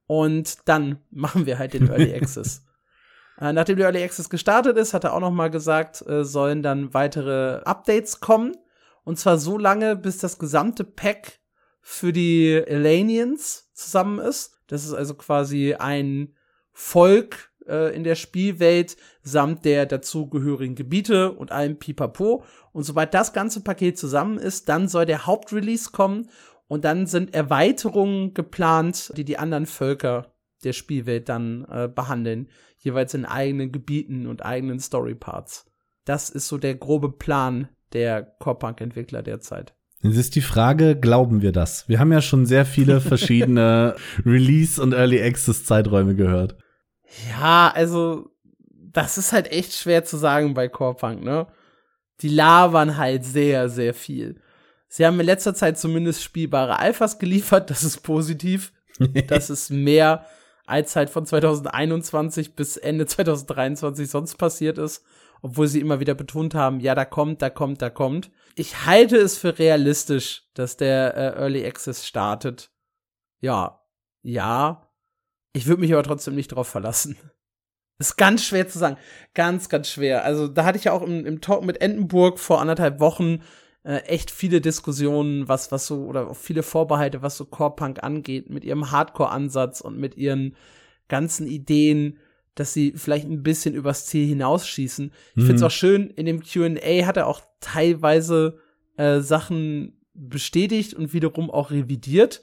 [0.07, 2.65] Und dann machen wir halt den Early Access.
[3.41, 6.63] äh, nachdem der Early Access gestartet ist, hat er auch noch mal gesagt, äh, sollen
[6.63, 8.57] dann weitere Updates kommen.
[9.03, 11.41] Und zwar so lange, bis das gesamte Pack
[11.81, 14.63] für die Elanians zusammen ist.
[14.69, 16.35] Das ist also quasi ein
[16.75, 22.45] Volk äh, in der Spielwelt samt der dazugehörigen Gebiete und allem Pipapo.
[22.73, 26.29] Und sobald das ganze Paket zusammen ist, dann soll der Hauptrelease kommen
[26.67, 30.33] und dann sind Erweiterungen geplant, die die anderen Völker
[30.65, 35.71] der Spielwelt dann äh, behandeln, jeweils in eigenen Gebieten und eigenen Storyparts.
[36.05, 39.75] Das ist so der grobe Plan der Core-Punk-Entwickler derzeit.
[40.03, 41.89] Jetzt ist die Frage, glauben wir das?
[41.89, 46.57] Wir haben ja schon sehr viele verschiedene Release- und Early Access-Zeiträume gehört.
[47.31, 48.31] Ja, also,
[48.71, 51.47] das ist halt echt schwer zu sagen bei Core-Punk, ne?
[52.21, 54.41] Die labern halt sehr, sehr viel.
[54.89, 58.73] Sie haben in letzter Zeit zumindest spielbare Alphas geliefert, das ist positiv.
[59.27, 60.25] das ist mehr
[60.67, 65.05] als halt von 2021 bis Ende 2023 sonst passiert ist,
[65.43, 68.31] obwohl sie immer wieder betont haben, ja, da kommt, da kommt, da kommt.
[68.55, 72.71] Ich halte es für realistisch, dass der äh, Early Access startet.
[73.41, 73.83] Ja,
[74.23, 74.89] ja.
[75.55, 77.17] Ich würde mich aber trotzdem nicht drauf verlassen.
[77.99, 78.97] Ist ganz schwer zu sagen.
[79.35, 80.25] Ganz, ganz schwer.
[80.25, 83.41] Also, da hatte ich ja auch im, im Talk mit Entenburg vor anderthalb Wochen
[83.85, 88.51] äh, echt viele Diskussionen, was, was so, oder auch viele Vorbehalte, was so Core-Punk angeht,
[88.51, 90.57] mit ihrem Hardcore-Ansatz und mit ihren
[91.09, 92.19] ganzen Ideen,
[92.57, 95.13] dass sie vielleicht ein bisschen übers Ziel hinausschießen.
[95.31, 95.47] Ich mhm.
[95.47, 98.59] finde es auch schön, in dem QA hat er auch teilweise
[98.97, 102.43] äh, Sachen bestätigt und wiederum auch revidiert.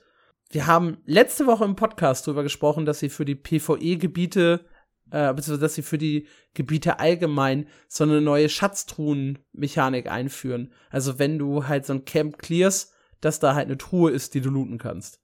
[0.51, 4.65] Wir haben letzte Woche im Podcast darüber gesprochen, dass sie für die PvE-Gebiete,
[5.09, 10.73] äh, beziehungsweise dass sie für die Gebiete allgemein so eine neue Schatztruhen-Mechanik einführen.
[10.89, 14.41] Also wenn du halt so ein Camp clearst, dass da halt eine Truhe ist, die
[14.41, 15.21] du looten kannst.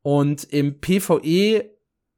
[0.00, 1.70] Und im PvE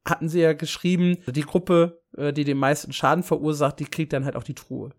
[0.05, 4.23] hatten sie ja geschrieben, die Gruppe, äh, die den meisten Schaden verursacht, die kriegt dann
[4.23, 4.91] halt auch die Truhe.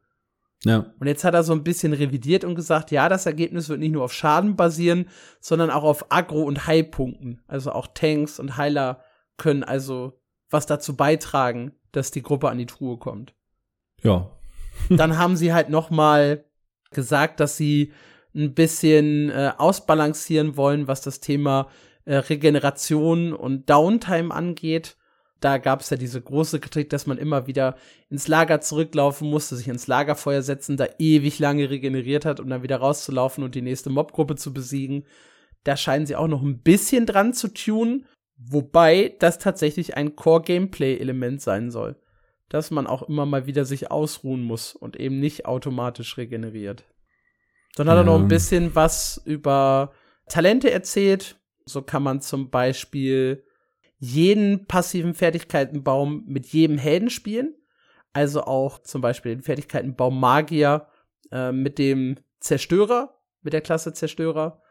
[0.64, 0.92] Ja.
[0.98, 3.92] Und jetzt hat er so ein bisschen revidiert und gesagt, ja, das Ergebnis wird nicht
[3.92, 5.08] nur auf Schaden basieren,
[5.40, 7.40] sondern auch auf Agro- und Heilpunkten.
[7.46, 9.02] Also auch Tanks und Heiler
[9.38, 10.20] können also
[10.50, 13.34] was dazu beitragen, dass die Gruppe an die Truhe kommt.
[14.02, 14.30] Ja.
[14.90, 16.44] Dann haben sie halt noch mal
[16.90, 17.92] gesagt, dass sie
[18.34, 21.68] ein bisschen äh, ausbalancieren wollen, was das Thema
[22.04, 24.96] äh, Regeneration und Downtime angeht
[25.40, 27.76] da gab es ja diese große Kritik, dass man immer wieder
[28.10, 32.62] ins Lager zurücklaufen musste, sich ins Lagerfeuer setzen, da ewig lange regeneriert hat, um dann
[32.62, 35.04] wieder rauszulaufen und die nächste Mobgruppe zu besiegen.
[35.64, 41.40] Da scheinen sie auch noch ein bisschen dran zu tunen, wobei das tatsächlich ein Core-Gameplay-Element
[41.40, 41.96] sein soll.
[42.50, 46.84] Dass man auch immer mal wieder sich ausruhen muss und eben nicht automatisch regeneriert.
[47.76, 49.92] Dann hat er noch ein bisschen was über
[50.28, 51.38] Talente erzählt.
[51.64, 53.44] So kann man zum Beispiel
[54.00, 57.54] jeden passiven Fertigkeitenbaum mit jedem Helden spielen.
[58.12, 60.88] Also auch zum Beispiel den Fertigkeitenbaum Magier
[61.30, 64.62] äh, mit dem Zerstörer, mit der Klasse Zerstörer.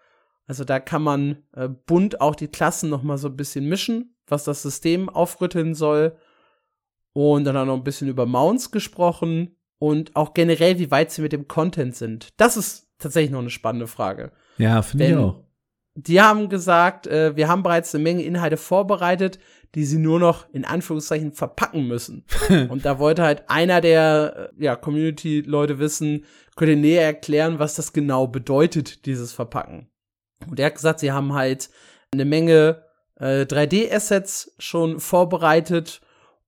[0.48, 4.16] Also da kann man äh, bunt auch die Klassen noch mal so ein bisschen mischen,
[4.28, 6.18] was das System aufrütteln soll.
[7.14, 11.22] Und dann auch noch ein bisschen über Mounts gesprochen und auch generell, wie weit sie
[11.22, 12.30] mit dem Content sind.
[12.38, 14.32] Das ist tatsächlich noch eine spannende Frage.
[14.58, 15.49] Ja, finde ich auch
[16.08, 19.40] die haben gesagt, äh, wir haben bereits eine Menge Inhalte vorbereitet,
[19.76, 22.26] die sie nur noch in Anführungszeichen verpacken müssen.
[22.70, 27.76] und da wollte halt einer der äh, ja, Community-Leute wissen, könnt ihr näher erklären, was
[27.76, 29.90] das genau bedeutet, dieses Verpacken.
[30.50, 31.70] Und er hat gesagt, sie haben halt
[32.12, 32.84] eine Menge
[33.20, 36.02] äh, 3D-Assets schon vorbereitet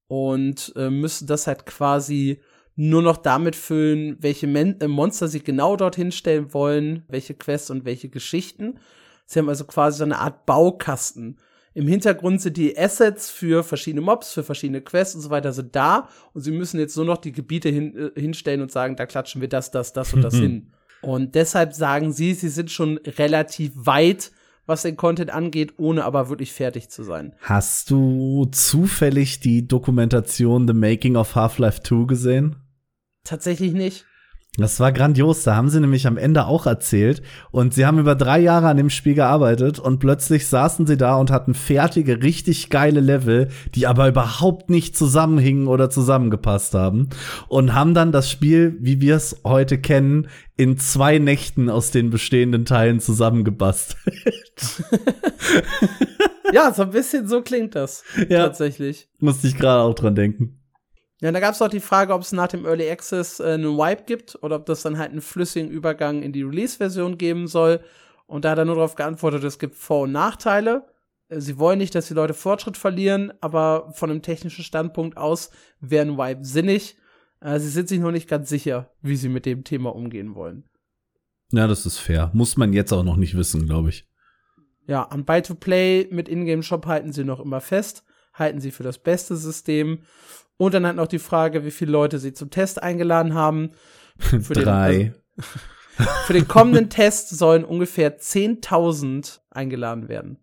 [0.07, 2.41] und äh, müssen das halt quasi
[2.75, 7.69] nur noch damit füllen, welche Men äh, Monster sie genau dorthin stellen wollen, welche Quests
[7.69, 8.79] und welche Geschichten.
[9.25, 11.37] Sie haben also quasi so eine Art Baukasten.
[11.73, 15.75] Im Hintergrund sind die Assets für verschiedene Mobs, für verschiedene Quests und so weiter sind
[15.75, 19.05] da und sie müssen jetzt nur noch die Gebiete hin, äh, hinstellen und sagen, da
[19.05, 20.73] klatschen wir das, das, das und das hin.
[21.01, 24.31] Und deshalb sagen sie, sie sind schon relativ weit,
[24.65, 27.33] was den Content angeht, ohne aber wirklich fertig zu sein.
[27.41, 32.57] Hast du zufällig die Dokumentation The Making of Half-Life 2 gesehen?
[33.23, 34.05] Tatsächlich nicht.
[34.57, 35.43] Das war grandios.
[35.43, 37.21] Da haben sie nämlich am Ende auch erzählt.
[37.51, 41.15] Und sie haben über drei Jahre an dem Spiel gearbeitet und plötzlich saßen sie da
[41.15, 47.09] und hatten fertige, richtig geile Level, die aber überhaupt nicht zusammenhingen oder zusammengepasst haben.
[47.47, 52.09] Und haben dann das Spiel, wie wir es heute kennen, in zwei Nächten aus den
[52.09, 54.83] bestehenden Teilen zusammengebastelt.
[56.51, 58.03] ja, so ein bisschen so klingt das.
[58.27, 59.07] Ja, tatsächlich.
[59.19, 60.60] Musste ich gerade auch dran denken.
[61.21, 63.77] Ja, da gab es auch die Frage, ob es nach dem Early Access äh, einen
[63.77, 67.79] Wipe gibt oder ob das dann halt einen flüssigen Übergang in die Release-Version geben soll.
[68.25, 70.87] Und da hat er nur darauf geantwortet, es gibt Vor- und Nachteile.
[71.29, 75.51] Äh, sie wollen nicht, dass die Leute Fortschritt verlieren, aber von einem technischen Standpunkt aus
[75.79, 76.97] wäre ein Wipe sinnig.
[77.39, 80.63] Äh, sie sind sich noch nicht ganz sicher, wie sie mit dem Thema umgehen wollen.
[81.51, 82.31] Ja, das ist fair.
[82.33, 84.07] Muss man jetzt auch noch nicht wissen, glaube ich.
[84.87, 88.03] Ja, am Buy-to-Play mit Ingame-Shop halten sie noch immer fest,
[88.33, 89.99] halten sie für das beste System.
[90.61, 93.71] Und dann hat noch die Frage, wie viele Leute sie zum Test eingeladen haben.
[94.17, 94.95] Für Drei.
[94.95, 100.37] Den, also, für den kommenden Test sollen ungefähr 10.000 eingeladen werden.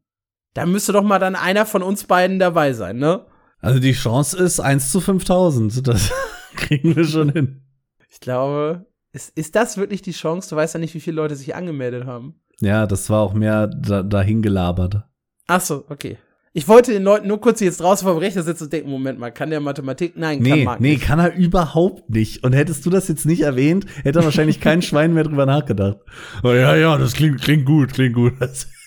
[0.54, 3.26] Da müsste doch mal dann einer von uns beiden dabei sein, ne?
[3.60, 5.86] Also die Chance ist 1 zu 5000.
[5.86, 6.10] Das
[6.56, 7.62] kriegen wir schon hin.
[8.10, 10.50] Ich glaube, ist, ist das wirklich die Chance?
[10.50, 12.40] Du weißt ja nicht, wie viele Leute sich angemeldet haben.
[12.58, 15.04] Ja, das war auch mehr da, dahin gelabert.
[15.46, 16.18] Ach so, okay.
[16.58, 19.30] Ich wollte den Leuten nur kurz jetzt draußen vom Rechner sitzen und denken, Moment mal,
[19.30, 20.16] kann der Mathematik?
[20.16, 22.42] Nein, nee, kann Marc Nee, kann er überhaupt nicht.
[22.42, 25.98] Und hättest du das jetzt nicht erwähnt, hätte er wahrscheinlich kein Schwein mehr drüber nachgedacht.
[26.42, 28.32] Oh, ja, ja, das klingt, klingt gut, klingt gut.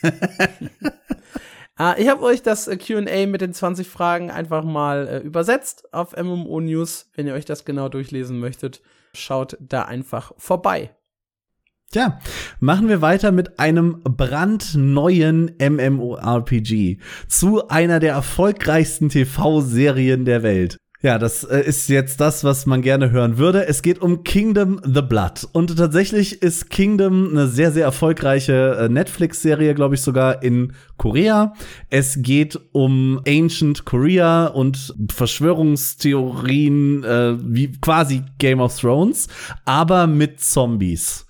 [1.78, 5.94] ah, ich habe euch das äh, Q&A mit den 20 Fragen einfach mal äh, übersetzt
[5.94, 7.10] auf MMO News.
[7.16, 8.82] Wenn ihr euch das genau durchlesen möchtet,
[9.14, 10.94] schaut da einfach vorbei.
[11.94, 12.22] Tja,
[12.62, 20.78] machen wir weiter mit einem brandneuen MMORPG zu einer der erfolgreichsten TV-Serien der Welt.
[21.02, 23.68] Ja, das äh, ist jetzt das, was man gerne hören würde.
[23.68, 25.50] Es geht um Kingdom the Blood.
[25.52, 31.56] Und tatsächlich ist Kingdom eine sehr, sehr erfolgreiche äh, Netflix-Serie, glaube ich, sogar in Korea.
[31.90, 39.28] Es geht um Ancient Korea und Verschwörungstheorien, äh, wie quasi Game of Thrones,
[39.66, 41.26] aber mit Zombies.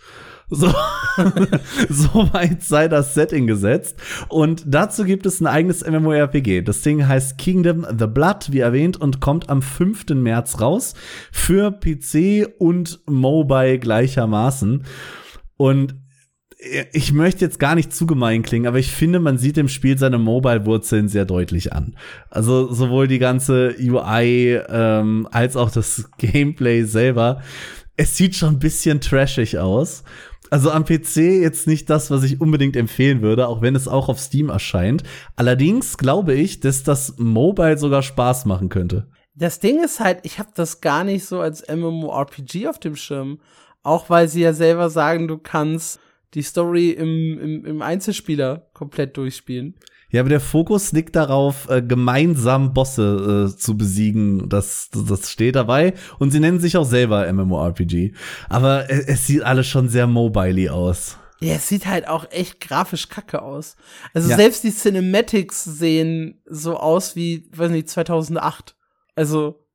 [0.54, 0.68] So,
[1.90, 3.96] so weit sei das Setting gesetzt.
[4.28, 6.62] Und dazu gibt es ein eigenes MMORPG.
[6.62, 10.10] Das Ding heißt Kingdom the Blood, wie erwähnt, und kommt am 5.
[10.10, 10.94] März raus
[11.32, 14.84] für PC und Mobile gleichermaßen.
[15.56, 15.96] Und
[16.92, 19.98] ich möchte jetzt gar nicht zu gemein klingen, aber ich finde, man sieht im Spiel
[19.98, 21.96] seine Mobile-Wurzeln sehr deutlich an.
[22.30, 27.42] Also sowohl die ganze UI ähm, als auch das Gameplay selber.
[27.96, 30.04] Es sieht schon ein bisschen trashig aus.
[30.52, 34.10] Also am PC jetzt nicht das, was ich unbedingt empfehlen würde, auch wenn es auch
[34.10, 35.02] auf Steam erscheint.
[35.38, 39.08] Allerdings glaube ich, dass das Mobile sogar Spaß machen könnte.
[39.34, 43.40] Das Ding ist halt, ich habe das gar nicht so als MMORPG auf dem Schirm.
[43.82, 46.02] Auch weil sie ja selber sagen, du kannst
[46.34, 49.76] die Story im, im, im Einzelspieler komplett durchspielen.
[50.12, 54.50] Ja, aber der Fokus liegt darauf, äh, gemeinsam Bosse äh, zu besiegen.
[54.50, 55.94] Das, das steht dabei.
[56.20, 58.14] Und sie nennen sich auch selber MMORPG.
[58.50, 61.18] Aber es, es sieht alles schon sehr mobily aus.
[61.40, 63.76] Ja, es sieht halt auch echt grafisch kacke aus.
[64.14, 64.36] Also ja.
[64.36, 68.76] selbst die Cinematics sehen so aus wie, weiß nicht, 2008.
[69.16, 69.66] Also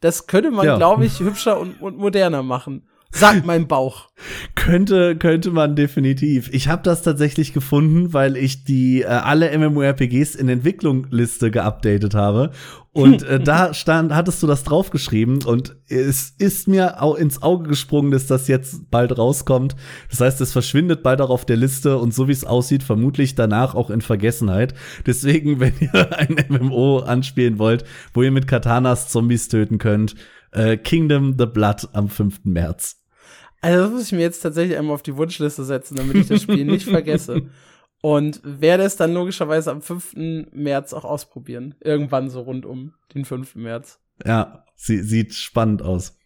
[0.00, 0.76] das könnte man, ja.
[0.76, 2.88] glaube ich, hübscher und, und moderner machen.
[3.10, 4.08] Sagt mein Bauch.
[4.54, 6.50] könnte, könnte man definitiv.
[6.52, 12.50] Ich habe das tatsächlich gefunden, weil ich die äh, alle MMORPGs in Entwicklungliste geupdatet habe.
[12.92, 17.68] Und äh, da stand, hattest du das draufgeschrieben und es ist mir auch ins Auge
[17.68, 19.76] gesprungen, dass das jetzt bald rauskommt.
[20.10, 23.34] Das heißt, es verschwindet bald auch auf der Liste und so wie es aussieht, vermutlich
[23.34, 24.74] danach auch in Vergessenheit.
[25.06, 30.16] Deswegen, wenn ihr ein MMO anspielen wollt, wo ihr mit Katanas Zombies töten könnt,
[30.52, 32.44] äh, Kingdom the Blood am 5.
[32.44, 33.02] März.
[33.60, 36.42] Also das muss ich mir jetzt tatsächlich einmal auf die Wunschliste setzen, damit ich das
[36.42, 37.48] Spiel nicht vergesse.
[38.00, 40.14] Und werde es dann logischerweise am 5.
[40.52, 41.74] März auch ausprobieren.
[41.80, 43.56] Irgendwann so rund um den 5.
[43.56, 44.00] März.
[44.24, 46.16] Ja, sie, sieht spannend aus.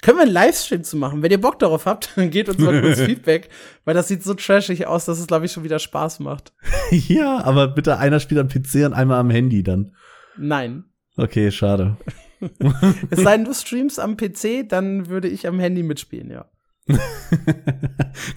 [0.00, 1.22] Können wir einen Livestream zu machen?
[1.22, 3.48] Wenn ihr Bock darauf habt, dann gebt uns mal kurz Feedback,
[3.84, 6.52] weil das sieht so trashig aus, dass es, glaube ich, schon wieder Spaß macht.
[6.90, 9.94] ja, aber bitte einer spielt am PC und einmal am Handy dann.
[10.36, 10.84] Nein.
[11.18, 11.96] Okay, schade.
[13.10, 16.46] es sei denn, du streamst am PC, dann würde ich am Handy mitspielen, ja.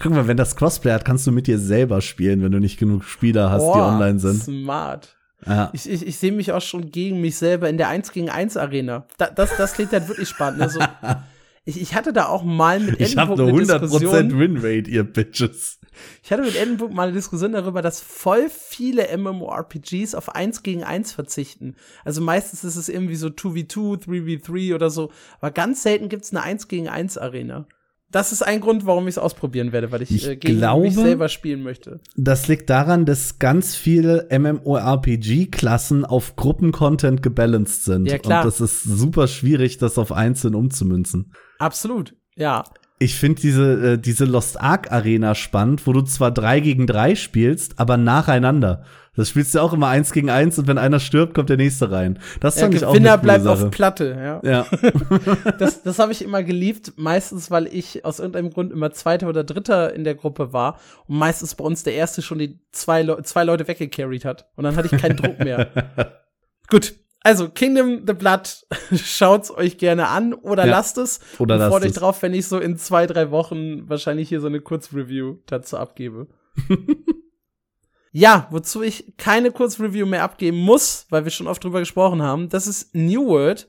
[0.00, 2.78] Guck mal, wenn das Crossplay hat, kannst du mit dir selber spielen, wenn du nicht
[2.78, 4.42] genug Spieler hast, oh, die online sind.
[4.42, 5.16] Smart.
[5.46, 5.70] Ja.
[5.72, 8.56] Ich, ich, ich sehe mich auch schon gegen mich selber in der 1 gegen 1
[8.56, 9.06] Arena.
[9.16, 10.60] Da, das, das klingt halt wirklich spannend.
[10.60, 10.80] Also,
[11.64, 15.78] ich, ich hatte da auch mal mit Ich habe eine 100% Winrate, ihr Bitches.
[16.22, 20.84] Ich hatte mit Edinburgh mal eine Diskussion darüber, dass voll viele MMORPGs auf 1 gegen
[20.84, 21.76] 1 verzichten.
[22.04, 25.12] Also meistens ist es irgendwie so 2v2, 3v3 oder so.
[25.40, 27.66] Aber ganz selten gibt's eine 1 gegen 1 Arena
[28.12, 30.82] das ist ein Grund, warum ich es ausprobieren werde, weil ich, ich äh, gegen glaube,
[30.82, 32.00] mich selber spielen möchte.
[32.14, 38.06] Das liegt daran, dass ganz viele MMORPG-Klassen auf Gruppencontent gebalanced sind.
[38.06, 38.44] Ja, klar.
[38.44, 41.32] Und das ist super schwierig, das auf einzeln umzumünzen.
[41.58, 42.64] Absolut, ja.
[42.98, 47.16] Ich finde diese, äh, diese Lost Ark Arena spannend, wo du zwar drei gegen drei
[47.16, 48.84] spielst, aber nacheinander.
[49.14, 51.90] Das spielst du auch immer eins gegen eins und wenn einer stirbt, kommt der nächste
[51.90, 52.18] rein.
[52.40, 53.66] Das fand ja, ich auch Gewinner bleibt Sache.
[53.66, 54.40] auf Platte, ja.
[54.42, 54.66] Ja.
[55.58, 59.44] das das habe ich immer geliebt, meistens weil ich aus irgendeinem Grund immer Zweiter oder
[59.44, 63.22] Dritter in der Gruppe war und meistens bei uns der Erste schon die zwei, Le
[63.22, 65.68] zwei Leute weggecarried hat und dann hatte ich keinen Druck mehr.
[66.70, 71.20] Gut, also Kingdom the Blood, schaut's euch gerne an oder ja, lasst es.
[71.38, 74.46] Oder lasst freut euch drauf, wenn ich so in zwei, drei Wochen wahrscheinlich hier so
[74.46, 76.28] eine Kurzreview dazu abgebe.
[78.14, 82.50] Ja, wozu ich keine Kurzreview mehr abgeben muss, weil wir schon oft drüber gesprochen haben,
[82.50, 83.68] das ist New World.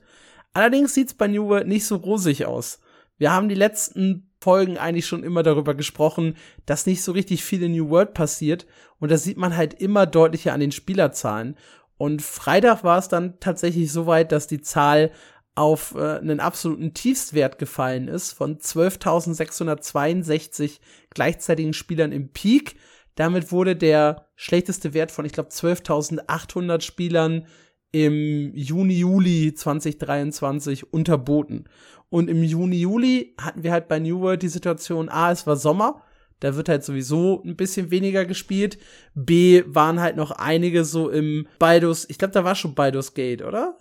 [0.52, 2.78] Allerdings sieht's bei New World nicht so rosig aus.
[3.16, 7.62] Wir haben die letzten Folgen eigentlich schon immer darüber gesprochen, dass nicht so richtig viel
[7.62, 8.66] in New World passiert
[8.98, 11.56] und das sieht man halt immer deutlicher an den Spielerzahlen.
[11.96, 15.10] Und Freitag war es dann tatsächlich so weit, dass die Zahl
[15.54, 20.80] auf äh, einen absoluten Tiefstwert gefallen ist von 12.662
[21.10, 22.76] gleichzeitigen Spielern im Peak.
[23.14, 27.46] Damit wurde der schlechteste Wert von, ich glaube, 12.800 Spielern
[27.92, 31.64] im Juni, Juli 2023 unterboten.
[32.08, 35.56] Und im Juni, Juli hatten wir halt bei New World die Situation, A, es war
[35.56, 36.02] Sommer,
[36.40, 38.78] da wird halt sowieso ein bisschen weniger gespielt.
[39.14, 43.42] B, waren halt noch einige so im Baldur's, ich glaube, da war schon Baldur's Gate,
[43.42, 43.78] oder?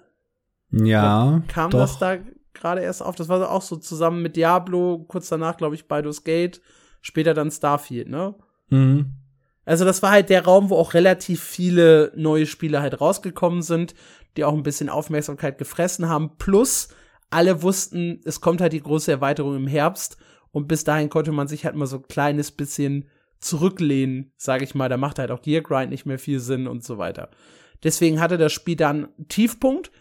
[0.71, 1.27] Ja.
[1.27, 1.79] Oder kam doch.
[1.79, 2.17] das da
[2.53, 3.15] gerade erst auf?
[3.15, 6.61] Das war auch so zusammen mit Diablo, kurz danach, glaube ich, Baldur's Gate,
[7.01, 8.35] später dann Starfield, ne?
[8.69, 9.22] Mhm.
[9.65, 13.95] Also das war halt der Raum, wo auch relativ viele neue Spiele halt rausgekommen sind.
[14.35, 16.37] die auch ein bisschen Aufmerksamkeit gefressen haben.
[16.39, 16.89] Plus,
[17.29, 20.17] alle wussten, es kommt halt die große Erweiterung im Herbst
[20.51, 23.09] und bis dahin konnte man sich halt mal so ein kleines bisschen
[23.39, 24.89] zurücklehnen, sage ich mal.
[24.89, 27.29] Da macht halt auch Gear Grind nicht mehr viel Sinn und so weiter.
[27.83, 29.91] Deswegen hatte das Spiel dann Tiefpunkt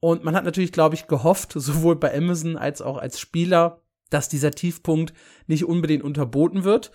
[0.00, 4.28] und man hat natürlich, glaube ich, gehofft, sowohl bei Amazon als auch als Spieler, dass
[4.28, 5.12] dieser Tiefpunkt
[5.46, 6.90] nicht unbedingt unterboten wird.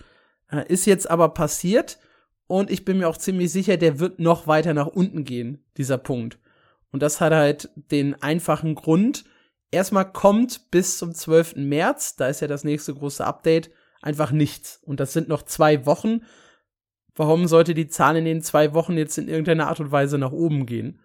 [0.51, 1.99] Äh, ist jetzt aber passiert
[2.48, 5.98] und ich bin mir auch ziemlich sicher, der wird noch weiter nach unten gehen, dieser
[5.98, 6.39] Punkt.
[6.91, 9.26] Und das hat halt den einfachen Grund.
[9.72, 11.56] Erstmal kommt bis zum 12.
[11.58, 13.72] März, da ist ja das nächste große Update,
[14.02, 14.80] einfach nichts.
[14.84, 16.22] Und das sind noch zwei Wochen.
[17.16, 20.32] Warum sollte die Zahl in den zwei Wochen jetzt in irgendeiner Art und Weise nach
[20.32, 21.02] oben gehen?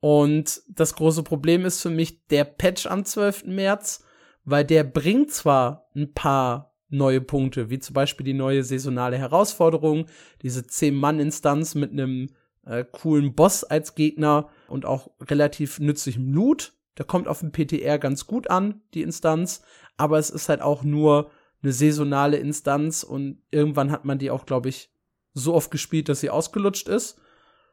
[0.00, 3.44] Und das große Problem ist für mich der Patch am 12.
[3.44, 4.04] März,
[4.44, 10.06] weil der bringt zwar ein paar neue Punkte, wie zum Beispiel die neue saisonale Herausforderung,
[10.42, 12.28] diese 10-Mann-Instanz mit einem
[12.64, 16.72] äh, coolen Boss als Gegner und auch relativ nützlichem Loot.
[16.98, 19.62] Der kommt auf dem PTR ganz gut an, die Instanz,
[19.96, 21.30] aber es ist halt auch nur
[21.62, 24.90] eine saisonale Instanz und irgendwann hat man die auch, glaube ich,
[25.32, 27.18] so oft gespielt, dass sie ausgelutscht ist.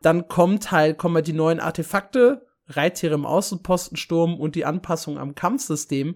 [0.01, 5.33] Dann kommt halt, kommen halt die neuen Artefakte, Reittiere im Außenpostensturm und die Anpassung am
[5.35, 6.15] Kampfsystem,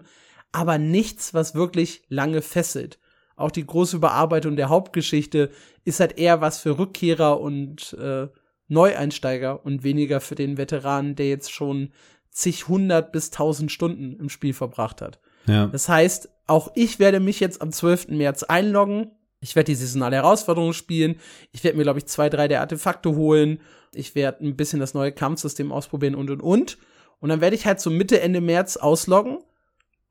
[0.54, 3.00] aber nichts, was wirklich lange fesselt.
[3.34, 5.50] Auch die große Überarbeitung der Hauptgeschichte
[5.84, 8.28] ist halt eher was für Rückkehrer und äh,
[8.68, 11.90] Neueinsteiger und weniger für den Veteranen, der jetzt schon
[12.30, 15.18] zig hundert bis tausend Stunden im Spiel verbracht hat.
[15.46, 15.66] Ja.
[15.66, 18.08] Das heißt, auch ich werde mich jetzt am 12.
[18.08, 19.10] März einloggen.
[19.40, 21.16] Ich werde die saisonale Herausforderung spielen.
[21.50, 23.60] Ich werde mir, glaube ich, zwei, drei der Artefakte holen.
[23.92, 26.78] Ich werde ein bisschen das neue Kampfsystem ausprobieren und und und.
[27.18, 29.38] Und dann werde ich halt so Mitte, Ende März ausloggen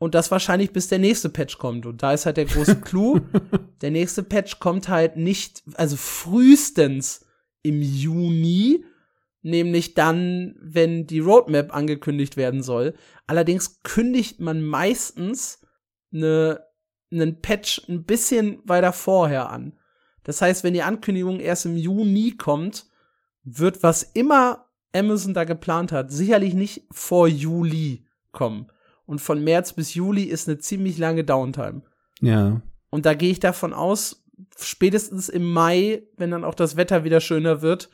[0.04, 1.86] und das wahrscheinlich bis der nächste Patch kommt.
[1.86, 3.22] Und da ist halt der große Clou.
[3.80, 7.26] der nächste Patch kommt halt nicht, also frühestens
[7.62, 8.84] im Juni,
[9.43, 12.95] nämlich dann, wenn die Roadmap angekündigt werden soll.
[13.28, 15.62] Allerdings kündigt man meistens
[16.14, 16.60] eine,
[17.10, 19.80] einen Patch ein bisschen weiter vorher an.
[20.26, 22.88] Das heißt, wenn die Ankündigung erst im Juni kommt,
[23.45, 28.68] wird was immer Amazon da geplant hat, sicherlich nicht vor Juli kommen.
[29.06, 31.82] Und von März bis Juli ist eine ziemlich lange Downtime.
[32.22, 32.62] Ja.
[32.89, 34.24] Und da gehe ich davon aus,
[34.58, 37.89] spätestens im Mai, wenn dann auch das Wetter wieder schöner wird,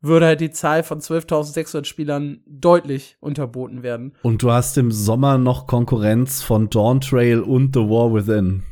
[0.00, 4.14] würde halt die Zahl von 12.600 Spielern deutlich unterboten werden.
[4.22, 8.62] Und du hast im Sommer noch Konkurrenz von Dawn Trail und The War Within.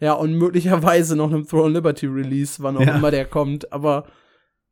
[0.00, 2.96] Ja, und möglicherweise noch einem Throne Liberty Release, wann auch Ja.
[2.96, 3.72] immer der kommt.
[3.72, 4.06] Aber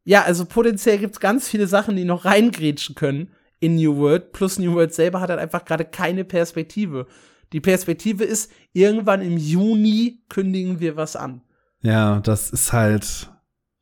[0.04, 3.30] ja, also potenziell gibt's ganz viele Sachen, die noch reingrätschen können
[3.60, 4.32] in New World.
[4.32, 7.06] Plus New World selber hat halt einfach gerade keine Perspektive.
[7.52, 11.42] Die Perspektive ist, irgendwann im Juni kündigen wir was an.
[11.82, 13.30] Ja, das ist halt.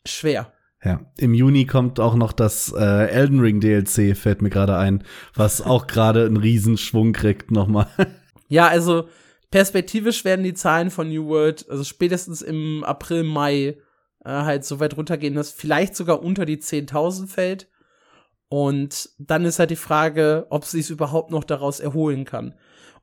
[0.07, 0.53] Schwer.
[0.85, 5.03] Ja, im Juni kommt auch noch das äh, Elden Ring DLC, fällt mir gerade ein,
[5.35, 7.89] was auch gerade einen Riesenschwung kriegt nochmal.
[8.49, 9.09] Ja, also
[9.51, 13.76] perspektivisch werden die Zahlen von New World, also spätestens im April, Mai,
[14.24, 17.68] äh, halt so weit runtergehen, dass vielleicht sogar unter die 10.000 fällt.
[18.49, 22.55] Und dann ist halt die Frage, ob sie es überhaupt noch daraus erholen kann.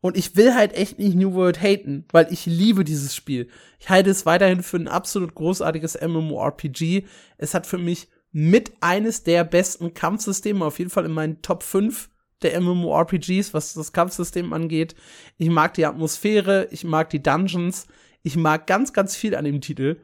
[0.01, 3.47] Und ich will halt echt nicht New World haten, weil ich liebe dieses Spiel.
[3.79, 7.05] Ich halte es weiterhin für ein absolut großartiges MMORPG.
[7.37, 11.63] Es hat für mich mit eines der besten Kampfsysteme, auf jeden Fall in meinen Top
[11.63, 12.09] 5
[12.41, 14.95] der MMORPGs, was das Kampfsystem angeht.
[15.37, 17.87] Ich mag die Atmosphäre, ich mag die Dungeons,
[18.23, 20.01] ich mag ganz, ganz viel an dem Titel.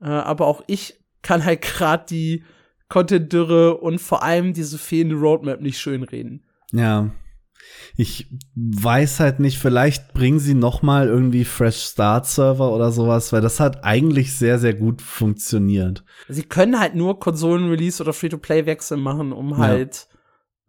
[0.00, 2.44] Äh, aber auch ich kann halt gerade die
[2.88, 6.44] Content-Dürre und vor allem diese fehlende Roadmap nicht schönreden.
[6.72, 7.10] Ja.
[7.96, 13.32] Ich weiß halt nicht, vielleicht bringen sie noch mal irgendwie Fresh Start Server oder sowas,
[13.32, 16.04] weil das hat eigentlich sehr, sehr gut funktioniert.
[16.28, 20.08] Sie können halt nur Konsolen-Release oder Free-to-Play-Wechsel machen, um halt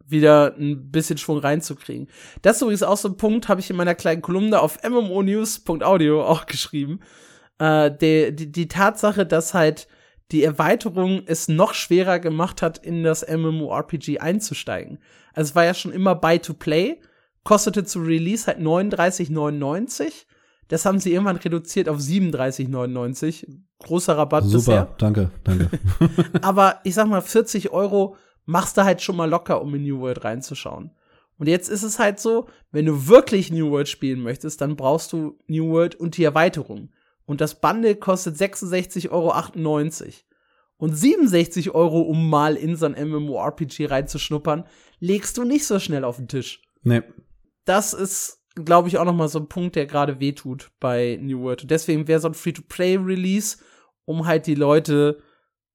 [0.08, 2.08] wieder ein bisschen Schwung reinzukriegen.
[2.42, 6.26] Das ist übrigens auch so ein Punkt, habe ich in meiner kleinen Kolumne auf mmonews.audio
[6.26, 7.00] auch geschrieben.
[7.60, 9.88] Äh, die, die, die Tatsache, dass halt
[10.32, 15.00] die Erweiterung es noch schwerer gemacht hat, in das MMORPG einzusteigen.
[15.34, 17.00] Also es war ja schon immer Buy-to-Play,
[17.44, 20.26] kostete zu Release halt 39,99.
[20.68, 23.48] Das haben sie irgendwann reduziert auf 37,99.
[23.80, 24.60] Großer Rabatt bisher.
[24.60, 25.70] Super, danke, danke.
[26.42, 28.16] Aber ich sag mal, 40 Euro
[28.46, 30.92] machst du halt schon mal locker, um in New World reinzuschauen.
[31.38, 35.14] Und jetzt ist es halt so, wenn du wirklich New World spielen möchtest, dann brauchst
[35.14, 36.90] du New World und die Erweiterung.
[37.30, 39.34] Und das Bundle kostet 66,98 Euro.
[40.78, 44.66] Und 67 Euro, um mal in so ein MMORPG reinzuschnuppern,
[45.00, 46.64] legst du nicht so schnell auf den Tisch.
[46.82, 47.04] nee.
[47.66, 51.42] Das ist, glaube ich, auch noch mal so ein Punkt, der gerade wehtut bei New
[51.42, 51.62] World.
[51.62, 53.58] Und deswegen wäre so ein Free-to-Play-Release,
[54.06, 55.22] um halt die Leute,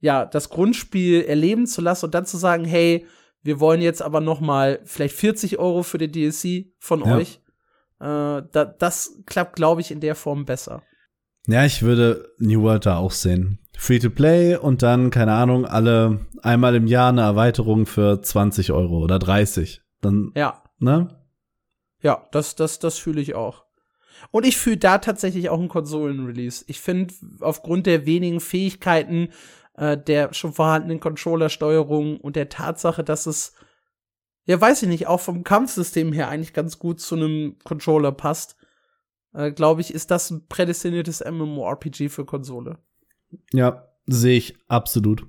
[0.00, 3.06] ja, das Grundspiel erleben zu lassen und dann zu sagen, hey,
[3.42, 7.16] wir wollen jetzt aber noch mal vielleicht 40 Euro für den DLC von ja.
[7.16, 7.40] euch.
[8.00, 10.82] Äh, da, das klappt, glaube ich, in der Form besser.
[11.46, 13.58] Ja, ich würde New World da auch sehen.
[13.76, 18.72] Free to play und dann, keine Ahnung, alle einmal im Jahr eine Erweiterung für 20
[18.72, 19.82] Euro oder 30.
[20.00, 20.62] Dann, ja.
[20.78, 21.08] Ne?
[22.00, 23.64] Ja, das, das, das fühle ich auch.
[24.30, 26.64] Und ich fühle da tatsächlich auch einen Konsolen-Release.
[26.68, 29.28] Ich finde, aufgrund der wenigen Fähigkeiten
[29.76, 33.54] äh, der schon vorhandenen Controller-Steuerung und der Tatsache, dass es,
[34.44, 38.56] ja, weiß ich nicht, auch vom Kampfsystem her eigentlich ganz gut zu einem Controller passt,
[39.34, 42.78] äh, glaube ich, ist das ein prädestiniertes MMORPG für Konsole.
[43.52, 45.26] Ja, sehe ich absolut.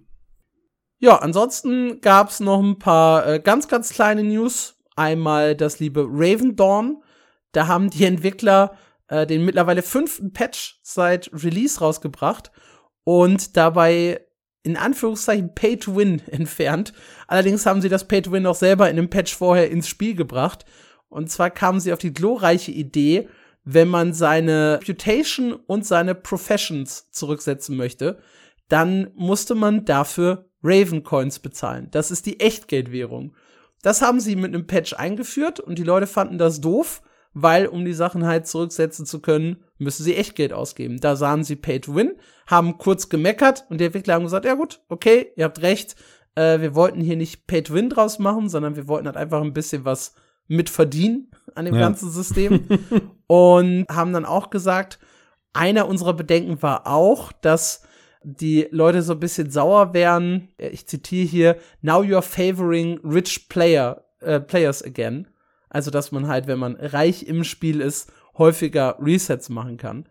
[0.99, 4.75] Ja, ansonsten gab's noch ein paar äh, ganz, ganz kleine News.
[4.95, 7.03] Einmal das liebe Raven Dawn.
[7.51, 8.77] Da haben die Entwickler
[9.07, 12.51] äh, den mittlerweile fünften Patch seit Release rausgebracht
[13.03, 14.21] und dabei
[14.63, 16.93] in Anführungszeichen Pay to Win entfernt.
[17.27, 20.15] Allerdings haben sie das Pay to Win auch selber in dem Patch vorher ins Spiel
[20.15, 20.65] gebracht.
[21.07, 23.29] Und zwar kamen sie auf die glorreiche Idee,
[23.65, 28.19] wenn man seine Reputation und seine Professions zurücksetzen möchte,
[28.69, 31.89] dann musste man dafür Raven Coins bezahlen.
[31.91, 33.35] Das ist die Echtgeldwährung.
[33.81, 37.01] Das haben sie mit einem Patch eingeführt und die Leute fanden das doof,
[37.33, 40.99] weil um die Sachen halt zurücksetzen zu können, müssen sie Echtgeld ausgeben.
[40.99, 42.13] Da sahen sie Pay to Win,
[42.47, 45.95] haben kurz gemeckert und die Entwickler haben gesagt, ja gut, okay, ihr habt recht,
[46.35, 49.41] äh, wir wollten hier nicht Pay to Win draus machen, sondern wir wollten halt einfach
[49.41, 50.15] ein bisschen was
[50.47, 51.81] mitverdienen an dem ja.
[51.81, 52.67] ganzen System.
[53.27, 54.99] und haben dann auch gesagt,
[55.53, 57.83] einer unserer Bedenken war auch, dass
[58.23, 60.49] die Leute so ein bisschen sauer wären.
[60.57, 65.27] Ich zitiere hier, now you're favoring rich player, äh, players again.
[65.69, 70.09] Also, dass man halt, wenn man reich im Spiel ist, häufiger Resets machen kann.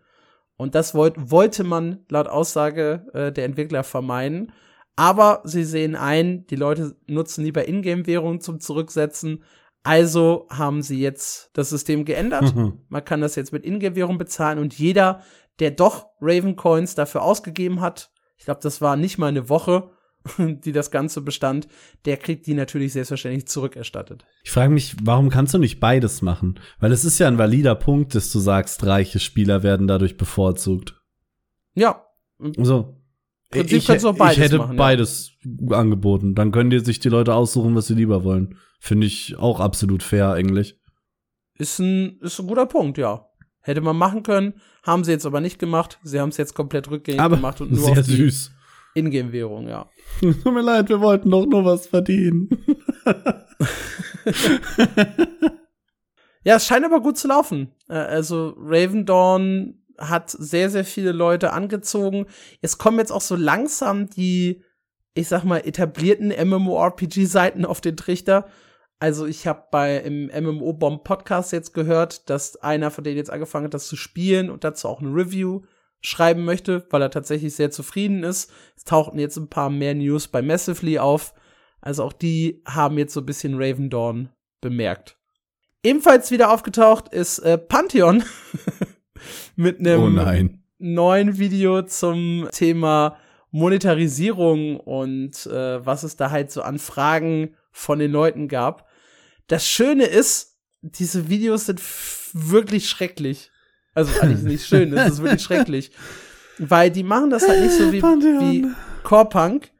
[0.57, 4.53] Und das wollt, wollte man laut Aussage äh, der Entwickler vermeiden.
[4.95, 9.43] Aber sie sehen ein, die Leute nutzen lieber Ingame-Währungen zum Zurücksetzen.
[9.85, 12.55] Also haben sie jetzt das System geändert.
[12.55, 12.79] Mhm.
[12.89, 15.21] Man kann das jetzt mit Ingame-Währung bezahlen und jeder,
[15.59, 19.91] der doch Raven Coins dafür ausgegeben hat, ich glaube, das war nicht mal eine Woche,
[20.39, 21.67] die das Ganze bestand,
[22.05, 24.25] der kriegt die natürlich selbstverständlich zurückerstattet.
[24.43, 26.59] Ich frage mich, warum kannst du nicht beides machen?
[26.79, 30.99] Weil es ist ja ein valider Punkt, dass du sagst, reiche Spieler werden dadurch bevorzugt.
[31.75, 32.05] Ja.
[32.57, 33.01] So.
[33.53, 35.77] Ich, ich, ich, hätte machen, beides ja.
[35.77, 36.33] angeboten.
[36.33, 38.57] Dann können die sich die Leute aussuchen, was sie lieber wollen.
[38.85, 40.79] Finde ich auch absolut fair eigentlich.
[41.57, 43.27] Ist ein, ist ein guter Punkt, ja.
[43.61, 45.97] Hätte man machen können, haben sie jetzt aber nicht gemacht.
[46.03, 48.51] Sie haben es jetzt komplett rückgängig aber gemacht und nur sehr auf die süß.
[48.93, 49.89] Ingame-Währung, ja.
[50.21, 52.47] Tut mir leid, wir wollten doch nur was verdienen.
[56.43, 57.71] ja, es scheint aber gut zu laufen.
[57.89, 62.27] Äh, also Raven Dawn hat sehr, sehr viele Leute angezogen.
[62.61, 64.61] Es kommen jetzt auch so langsam die,
[65.15, 68.47] ich sag mal, etablierten MMORPG-Seiten auf den Trichter.
[68.99, 73.29] Also ich habe bei im MMO Bomb Podcast jetzt gehört, dass einer von denen jetzt
[73.29, 75.61] angefangen hat, das zu spielen und dazu auch eine Review
[76.01, 78.51] schreiben möchte, weil er tatsächlich sehr zufrieden ist.
[78.75, 81.33] Es tauchten jetzt ein paar mehr News bei Massively auf.
[81.81, 84.29] Also auch die haben jetzt so ein bisschen Raven Dawn
[84.61, 85.17] bemerkt.
[85.83, 88.23] Ebenfalls wieder aufgetaucht ist äh, Pantheon
[89.55, 93.17] mit einem oh neuen Video zum Thema
[93.51, 98.84] Monetarisierung und äh, was es da halt so an Fragen von den Leuten gab.
[99.47, 101.81] Das Schöne ist, diese Videos sind
[102.33, 103.51] wirklich schrecklich.
[103.93, 105.91] Also eigentlich nicht schön, das ist wirklich schrecklich.
[106.57, 108.67] Weil die machen das halt nicht so wie, wie
[109.03, 109.71] Core Punk.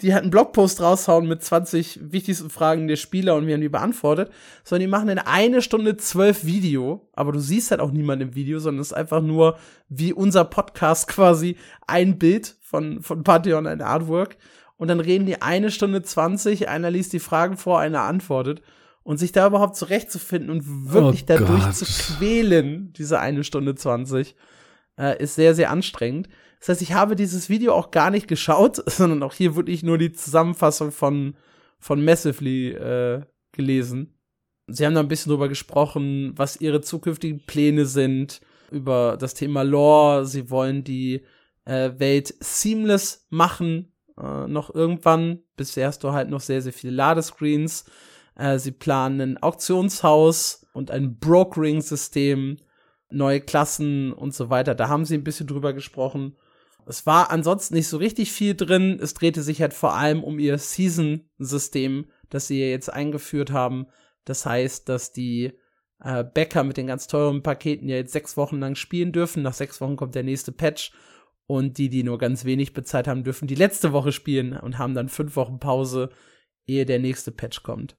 [0.00, 3.68] Die halt einen Blogpost raushauen mit 20 wichtigsten Fragen der Spieler und wir haben die
[3.68, 4.30] beantwortet,
[4.64, 8.34] sondern die machen in eine Stunde zwölf Video, aber du siehst halt auch niemanden im
[8.34, 9.56] Video, sondern es ist einfach nur
[9.88, 11.56] wie unser Podcast quasi
[11.86, 14.36] ein Bild von, von Pantheon, ein Artwork.
[14.76, 18.62] Und dann reden die eine Stunde zwanzig, einer liest die Fragen vor, einer antwortet
[19.04, 21.76] und sich da überhaupt zurechtzufinden und wirklich oh dadurch Gott.
[21.76, 24.34] zu quälen, diese eine Stunde zwanzig,
[24.98, 26.28] äh, ist sehr, sehr anstrengend.
[26.58, 29.98] Das heißt, ich habe dieses Video auch gar nicht geschaut, sondern auch hier wirklich nur
[29.98, 31.36] die Zusammenfassung von,
[31.78, 34.14] von Massively äh, gelesen.
[34.66, 38.40] Sie haben da ein bisschen drüber gesprochen, was ihre zukünftigen Pläne sind,
[38.70, 40.24] über das Thema Lore.
[40.24, 41.22] Sie wollen die
[41.66, 45.40] äh, Welt seamless machen, äh, noch irgendwann.
[45.56, 47.84] Bisher hast du halt noch sehr, sehr viele Ladescreens.
[48.36, 52.58] Äh, sie planen ein Auktionshaus und ein Brokering-System,
[53.10, 54.74] neue Klassen und so weiter.
[54.74, 56.36] Da haben sie ein bisschen drüber gesprochen.
[56.86, 58.98] Es war ansonsten nicht so richtig viel drin.
[59.00, 63.86] Es drehte sich halt vor allem um ihr Season-System, das sie jetzt eingeführt haben.
[64.24, 65.52] Das heißt, dass die
[66.00, 69.42] äh, Bäcker mit den ganz teuren Paketen ja jetzt sechs Wochen lang spielen dürfen.
[69.42, 70.92] Nach sechs Wochen kommt der nächste Patch.
[71.46, 74.94] Und die, die nur ganz wenig bezahlt haben, dürfen die letzte Woche spielen und haben
[74.94, 76.08] dann fünf Wochen Pause
[76.66, 77.96] ehe der nächste Patch kommt.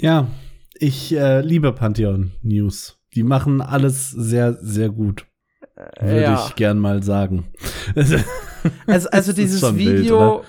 [0.00, 0.28] Ja,
[0.74, 2.98] ich äh, liebe Pantheon News.
[3.14, 5.26] Die machen alles sehr, sehr gut.
[6.00, 6.46] Würde ja.
[6.46, 7.52] ich gern mal sagen.
[8.88, 10.44] Also, also dieses wild, Video, oder?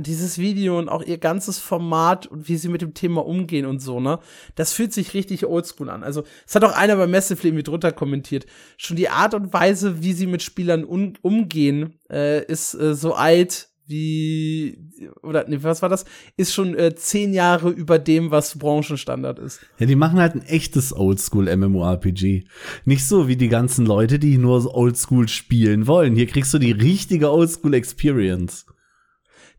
[0.00, 3.78] dieses Video und auch ihr ganzes Format und wie sie mit dem Thema umgehen und
[3.78, 4.18] so, ne?
[4.56, 6.02] Das fühlt sich richtig oldschool an.
[6.02, 8.46] Also, es hat auch einer bei Massively mit drunter kommentiert.
[8.76, 13.68] Schon die Art und Weise, wie sie mit Spielern umgehen, äh, ist äh, so alt
[13.86, 14.78] wie,
[15.22, 16.04] oder, nee, was war das?
[16.36, 19.60] Ist schon äh, zehn Jahre über dem, was Branchenstandard ist.
[19.78, 22.44] Ja, die machen halt ein echtes Oldschool MMORPG.
[22.84, 26.14] Nicht so wie die ganzen Leute, die nur Oldschool spielen wollen.
[26.14, 28.66] Hier kriegst du die richtige Oldschool Experience.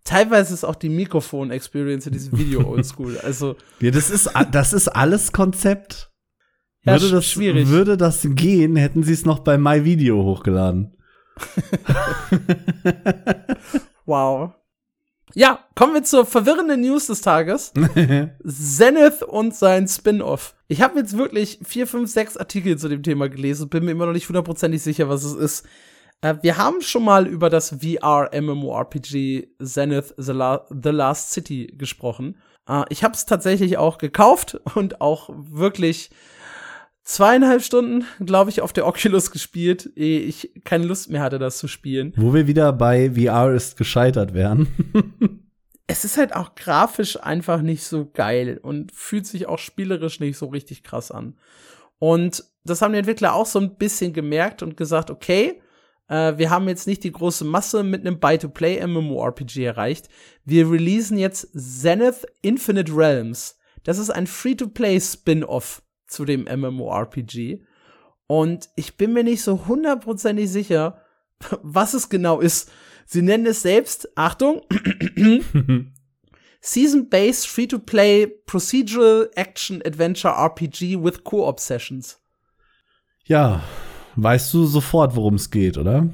[0.06, 3.18] Teilweise ist auch die Mikrofon-Experience in diesem Video oldschool.
[3.20, 6.12] Also, Ja, das ist, das ist alles Konzept.
[6.84, 7.70] Ja, würde, das, schwierig.
[7.70, 10.98] würde das gehen, hätten sie es noch bei MyVideo hochgeladen.
[14.06, 14.52] wow.
[15.36, 17.74] Ja, kommen wir zur verwirrenden News des Tages.
[18.46, 20.56] Zenith und sein Spin-off.
[20.68, 23.92] Ich habe jetzt wirklich vier, fünf, sechs Artikel zu dem Thema gelesen und bin mir
[23.92, 25.66] immer noch nicht hundertprozentig sicher, was es ist.
[26.22, 32.38] Äh, wir haben schon mal über das VR-MMORPG Zenith The, La The Last City gesprochen.
[32.68, 36.12] Äh, ich habe es tatsächlich auch gekauft und auch wirklich
[37.04, 41.58] zweieinhalb Stunden, glaube ich, auf der Oculus gespielt, ehe ich keine Lust mehr hatte, das
[41.58, 42.14] zu spielen.
[42.16, 44.68] Wo wir wieder bei VR ist gescheitert wären.
[45.88, 50.38] es ist halt auch grafisch einfach nicht so geil und fühlt sich auch spielerisch nicht
[50.38, 51.36] so richtig krass an.
[52.00, 55.62] Und das haben die Entwickler auch so ein bisschen gemerkt und gesagt, okay,
[56.08, 60.10] äh, wir haben jetzt nicht die große Masse mit einem Buy-to-Play MMORPG erreicht.
[60.46, 63.58] Wir releasen jetzt Zenith Infinite Realms.
[63.84, 65.83] Das ist ein Free-to-Play Spin-off
[66.14, 67.62] zu dem MMORPG.
[68.28, 71.02] Und ich bin mir nicht so hundertprozentig sicher,
[71.62, 72.72] was es genau ist.
[73.06, 74.62] Sie nennen es selbst, Achtung,
[76.62, 82.20] Season-based Free-to-Play Procedural Action Adventure RPG with Co-op Sessions.
[83.26, 83.62] ja,
[84.16, 86.08] weißt du sofort, worum es geht, oder?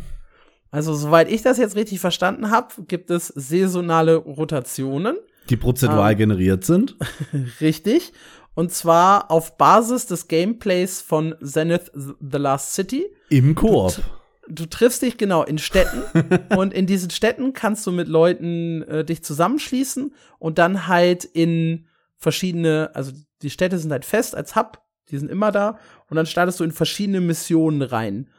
[0.71, 5.17] Also, soweit ich das jetzt richtig verstanden habe, gibt es saisonale Rotationen.
[5.49, 6.17] Die prozedural Ähm.
[6.17, 6.95] generiert sind.
[7.61, 8.13] Richtig.
[8.55, 13.05] Und zwar auf Basis des Gameplays von Zenith The Last City.
[13.29, 14.01] Im Koop.
[14.47, 16.03] Du triffst dich genau in Städten
[16.57, 21.87] und in diesen Städten kannst du mit Leuten äh, dich zusammenschließen und dann halt in
[22.17, 25.77] verschiedene, also die Städte sind halt fest als Hub, die sind immer da
[26.09, 28.29] und dann startest du in verschiedene Missionen rein.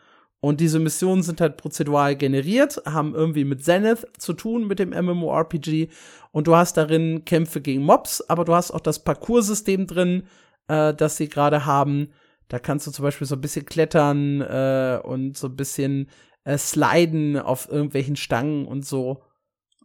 [0.41, 4.91] Und diese Missionen sind halt prozedural generiert, haben irgendwie mit Zenith zu tun, mit dem
[4.91, 5.89] MMORPG.
[6.33, 10.23] Und du hast darin Kämpfe gegen Mobs, aber du hast auch das Parcoursystem drin,
[10.69, 12.13] äh, das sie gerade haben.
[12.49, 16.09] Da kannst du zum Beispiel so ein bisschen klettern äh, und so ein bisschen
[16.45, 19.23] äh, sliden auf irgendwelchen Stangen und so.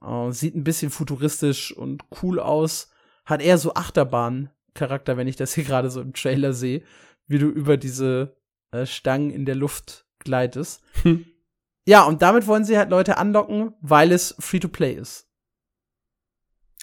[0.01, 2.89] Äh, sieht ein bisschen futuristisch und cool aus.
[3.26, 6.82] Hat eher so Achterbahn-Charakter, wenn ich das hier gerade so im Trailer sehe,
[7.28, 8.38] wie du über diese
[8.72, 10.82] äh, Stangen in der Luft gleitest.
[11.03, 11.26] Hm.
[11.88, 15.28] Ja, und damit wollen sie halt Leute anlocken, weil es Free-to-Play ist.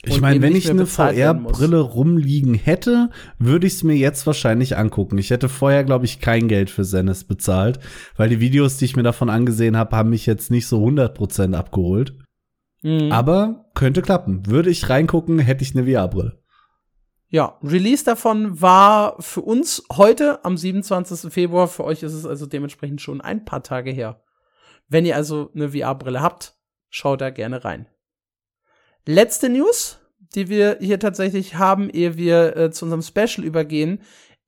[0.04, 0.86] Ich meine, wenn ich eine.
[0.86, 5.16] VR-Brille rumliegen hätte, würde ich es mir jetzt wahrscheinlich angucken.
[5.18, 7.78] Ich hätte vorher, glaube ich, kein Geld für Zenith bezahlt,
[8.16, 11.54] weil die Videos, die ich mir davon angesehen habe, haben mich jetzt nicht so 100%
[11.54, 12.14] abgeholt.
[12.82, 13.12] Mhm.
[13.12, 14.46] Aber könnte klappen.
[14.46, 16.41] Würde ich reingucken, hätte ich eine VR-Brille.
[17.32, 21.32] Ja, Release davon war für uns heute am 27.
[21.32, 21.66] Februar.
[21.66, 24.22] Für euch ist es also dementsprechend schon ein paar Tage her.
[24.88, 26.58] Wenn ihr also eine VR-Brille habt,
[26.90, 27.88] schaut da gerne rein.
[29.06, 29.98] Letzte News,
[30.34, 34.02] die wir hier tatsächlich haben, ehe wir äh, zu unserem Special übergehen,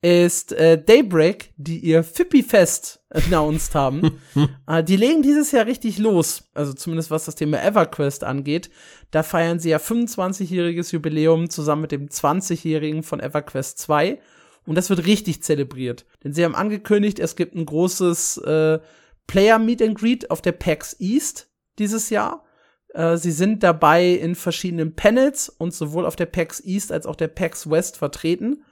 [0.05, 4.21] ist äh, Daybreak, die ihr Fippy-Fest announced haben.
[4.67, 8.69] äh, die legen dieses Jahr richtig los, also zumindest was das Thema EverQuest angeht.
[9.09, 14.19] Da feiern sie ja 25-jähriges Jubiläum zusammen mit dem 20-jährigen von EverQuest 2.
[14.67, 16.05] Und das wird richtig zelebriert.
[16.23, 18.79] Denn sie haben angekündigt, es gibt ein großes äh,
[19.25, 21.49] Player Meet and Greet auf der PAX East
[21.79, 22.45] dieses Jahr.
[22.93, 27.15] Äh, sie sind dabei in verschiedenen Panels und sowohl auf der PAX East als auch
[27.15, 28.63] der PAX West vertreten.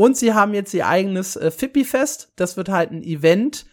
[0.00, 2.32] Und sie haben jetzt ihr eigenes äh, Fippy-Fest.
[2.36, 3.66] Das wird halt ein Event,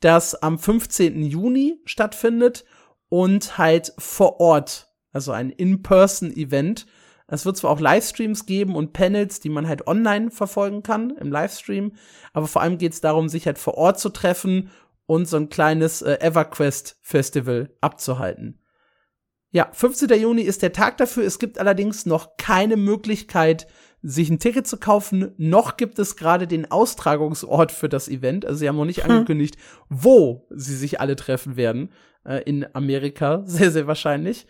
[0.00, 1.22] das am 15.
[1.22, 2.64] Juni stattfindet
[3.08, 4.92] und halt vor Ort.
[5.12, 6.88] Also ein In-Person-Event.
[7.28, 11.30] Es wird zwar auch Livestreams geben und Panels, die man halt online verfolgen kann im
[11.30, 11.92] Livestream,
[12.32, 14.70] aber vor allem geht es darum, sich halt vor Ort zu treffen
[15.06, 18.60] und so ein kleines äh, EverQuest-Festival abzuhalten.
[19.52, 20.10] Ja, 15.
[20.20, 21.24] Juni ist der Tag dafür.
[21.24, 23.68] Es gibt allerdings noch keine Möglichkeit,
[24.02, 25.32] sich ein Ticket zu kaufen.
[25.36, 28.46] Noch gibt es gerade den Austragungsort für das Event.
[28.46, 29.56] Also sie haben noch nicht angekündigt,
[29.88, 31.90] wo sie sich alle treffen werden.
[32.24, 34.46] Äh, in Amerika, sehr, sehr wahrscheinlich.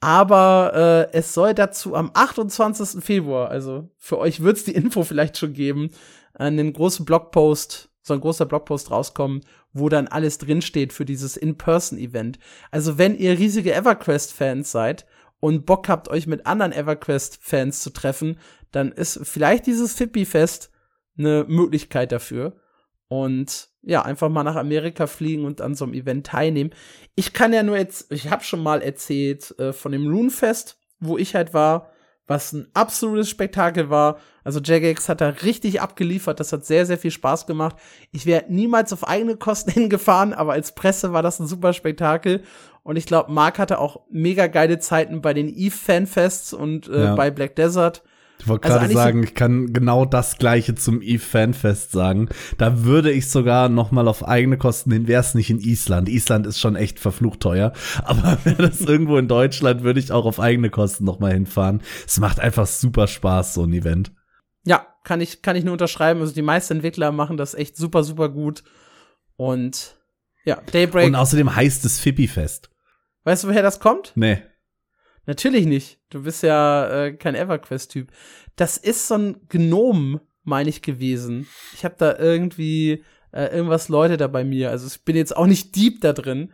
[0.00, 3.02] Aber äh, es soll dazu am 28.
[3.02, 5.90] Februar, also für euch wird's die Info vielleicht schon geben,
[6.34, 12.40] einen großen Blogpost, so ein großer Blogpost rauskommen, wo dann alles drinsteht für dieses In-Person-Event.
[12.72, 15.06] Also wenn ihr riesige EverQuest-Fans seid
[15.38, 18.38] und Bock habt, euch mit anderen EverQuest-Fans zu treffen,
[18.72, 20.70] dann ist vielleicht dieses Fippi-Fest
[21.16, 22.56] eine Möglichkeit dafür.
[23.08, 26.70] Und ja, einfach mal nach Amerika fliegen und an so einem Event teilnehmen.
[27.14, 31.18] Ich kann ja nur jetzt, ich habe schon mal erzählt äh, von dem Runefest, wo
[31.18, 31.90] ich halt war,
[32.26, 34.18] was ein absolutes Spektakel war.
[34.44, 37.76] Also Jagex hat da richtig abgeliefert, das hat sehr, sehr viel Spaß gemacht.
[38.12, 42.42] Ich wäre niemals auf eigene Kosten hingefahren, aber als Presse war das ein super Spektakel.
[42.84, 47.04] Und ich glaube, Mark hatte auch mega geile Zeiten bei den Eve Fanfests und äh,
[47.04, 47.14] ja.
[47.14, 48.02] bei Black Desert.
[48.42, 52.28] Ich wollte gerade also sagen, ich kann genau das gleiche zum Eve Fanfest sagen.
[52.58, 56.08] Da würde ich sogar noch mal auf eigene Kosten hin, wäre es nicht in Island.
[56.08, 57.72] Island ist schon echt verflucht teuer.
[58.04, 61.82] Aber wäre das irgendwo in Deutschland, würde ich auch auf eigene Kosten noch mal hinfahren.
[62.04, 64.10] Es macht einfach super Spaß, so ein Event.
[64.64, 66.20] Ja, kann ich, kann ich nur unterschreiben.
[66.20, 68.64] Also die meisten Entwickler machen das echt super, super gut.
[69.36, 69.96] Und
[70.44, 71.06] ja, Daybreak.
[71.06, 72.70] Und außerdem heißt es Fippi-Fest.
[73.22, 74.10] Weißt du, woher das kommt?
[74.16, 74.42] Nee.
[75.26, 75.98] Natürlich nicht.
[76.10, 78.10] Du bist ja äh, kein EverQuest-Typ.
[78.56, 81.46] Das ist so ein Gnom, meine ich, gewesen.
[81.74, 84.70] Ich habe da irgendwie äh, irgendwas Leute da bei mir.
[84.70, 86.52] Also ich bin jetzt auch nicht deep da drin.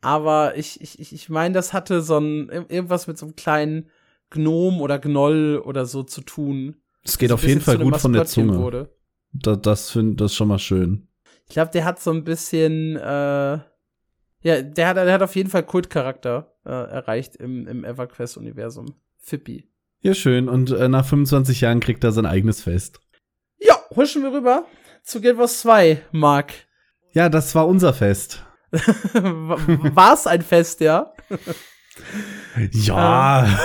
[0.00, 3.90] Aber ich, ich, ich meine, das hatte so ein, irgendwas mit so einem kleinen
[4.30, 6.76] Gnom oder Gnoll oder so zu tun.
[7.04, 8.58] Es geht auf jeden Fall gut von der Zunge.
[8.58, 8.96] Wurde.
[9.32, 11.08] Da, das finde das schon mal schön.
[11.46, 13.58] Ich glaube, der hat so ein bisschen, äh,
[14.42, 18.94] ja, der hat, der hat auf jeden Fall Kultcharakter äh, erreicht im, im EverQuest-Universum.
[19.18, 19.68] Fippi.
[20.00, 20.48] Ja, schön.
[20.48, 23.00] Und äh, nach 25 Jahren kriegt er sein eigenes Fest.
[23.58, 24.64] Ja, huschen wir rüber
[25.02, 26.52] zu Guild Wars 2, Mark.
[27.12, 28.44] Ja, das war unser Fest.
[28.72, 31.12] war es ein Fest, ja?
[32.70, 33.58] ja.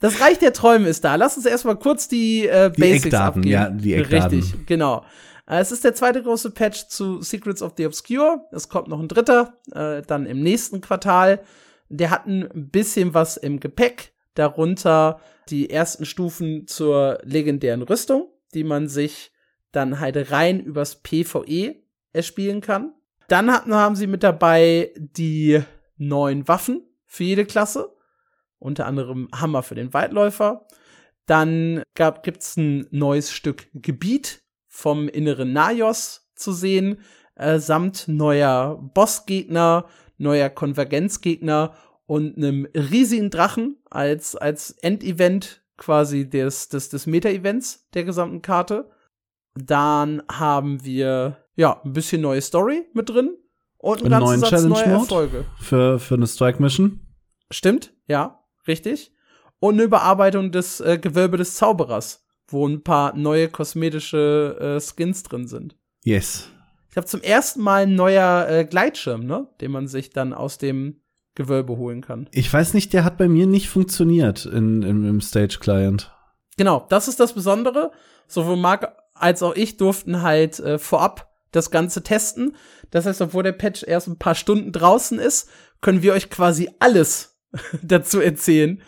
[0.00, 1.14] das Reich der Träume ist da.
[1.14, 3.48] Lass uns erstmal kurz die äh, die Basics Eckdaten, abgeben.
[3.48, 4.40] Ja, die Eckdaten.
[4.40, 5.04] Richtig, genau.
[5.48, 8.46] Äh, es ist der zweite große Patch zu Secrets of the Obscure.
[8.52, 11.40] Es kommt noch ein dritter, äh, dann im nächsten Quartal.
[11.88, 18.64] Der hat ein bisschen was im Gepäck, darunter die ersten Stufen zur legendären Rüstung, die
[18.64, 19.32] man sich
[19.72, 21.76] dann halt rein übers PvE
[22.12, 22.92] erspielen kann.
[23.28, 25.62] Dann hatten, haben sie mit dabei die
[25.96, 27.94] neuen Waffen für jede Klasse,
[28.58, 30.66] unter anderem Hammer für den Waldläufer.
[31.26, 34.42] Dann gab, gibt's ein neues Stück Gebiet
[34.78, 37.00] vom inneren Najos zu sehen,
[37.34, 39.86] äh, samt neuer Bossgegner,
[40.18, 41.74] neuer Konvergenzgegner
[42.06, 48.88] und einem riesigen Drachen als, als Endevent quasi des, des, des Meta-Events der gesamten Karte.
[49.56, 53.36] Dann haben wir, ja, ein bisschen neue Story mit drin
[53.78, 55.44] und einen, einen neuen Satz Challenge neue Erfolge.
[55.58, 57.00] Für, für eine Strike-Mission.
[57.50, 59.12] Stimmt, ja, richtig.
[59.58, 65.22] Und eine Überarbeitung des äh, Gewölbe des Zauberers wo ein paar neue kosmetische äh, Skins
[65.22, 65.76] drin sind.
[66.04, 66.50] Yes.
[66.90, 70.58] Ich habe zum ersten Mal ein neuer äh, Gleitschirm, ne, den man sich dann aus
[70.58, 71.00] dem
[71.34, 72.28] Gewölbe holen kann.
[72.32, 76.10] Ich weiß nicht, der hat bei mir nicht funktioniert in, in, im Stage Client.
[76.56, 77.92] Genau, das ist das Besondere.
[78.26, 82.56] Sowohl Marc als auch ich durften halt äh, vorab das Ganze testen.
[82.90, 85.48] Das heißt, obwohl der Patch erst ein paar Stunden draußen ist,
[85.80, 87.38] können wir euch quasi alles
[87.82, 88.82] dazu erzählen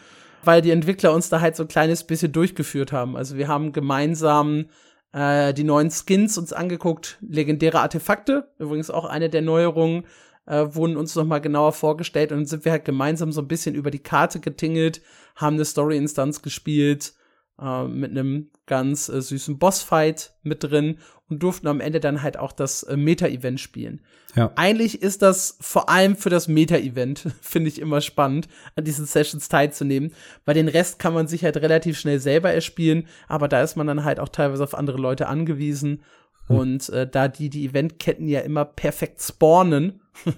[0.44, 3.16] weil die Entwickler uns da halt so ein kleines bisschen durchgeführt haben.
[3.16, 4.66] Also wir haben gemeinsam
[5.12, 10.04] äh, die neuen Skins uns angeguckt, legendäre Artefakte, übrigens auch eine der Neuerungen,
[10.46, 13.48] äh, wurden uns noch mal genauer vorgestellt und dann sind wir halt gemeinsam so ein
[13.48, 15.02] bisschen über die Karte getingelt,
[15.36, 17.12] haben eine Story-Instanz gespielt,
[17.60, 20.98] äh, mit einem ganz äh, süßen Bossfight mit drin
[21.28, 24.00] und durften am Ende dann halt auch das äh, Meta-Event spielen.
[24.34, 24.52] Ja.
[24.56, 29.48] Eigentlich ist das vor allem für das Meta-Event, finde ich immer spannend, an diesen Sessions
[29.48, 30.12] teilzunehmen,
[30.44, 33.86] weil den Rest kann man sich halt relativ schnell selber erspielen, aber da ist man
[33.86, 36.02] dann halt auch teilweise auf andere Leute angewiesen.
[36.46, 36.56] Hm.
[36.56, 40.00] Und äh, da die die Eventketten ja immer perfekt spawnen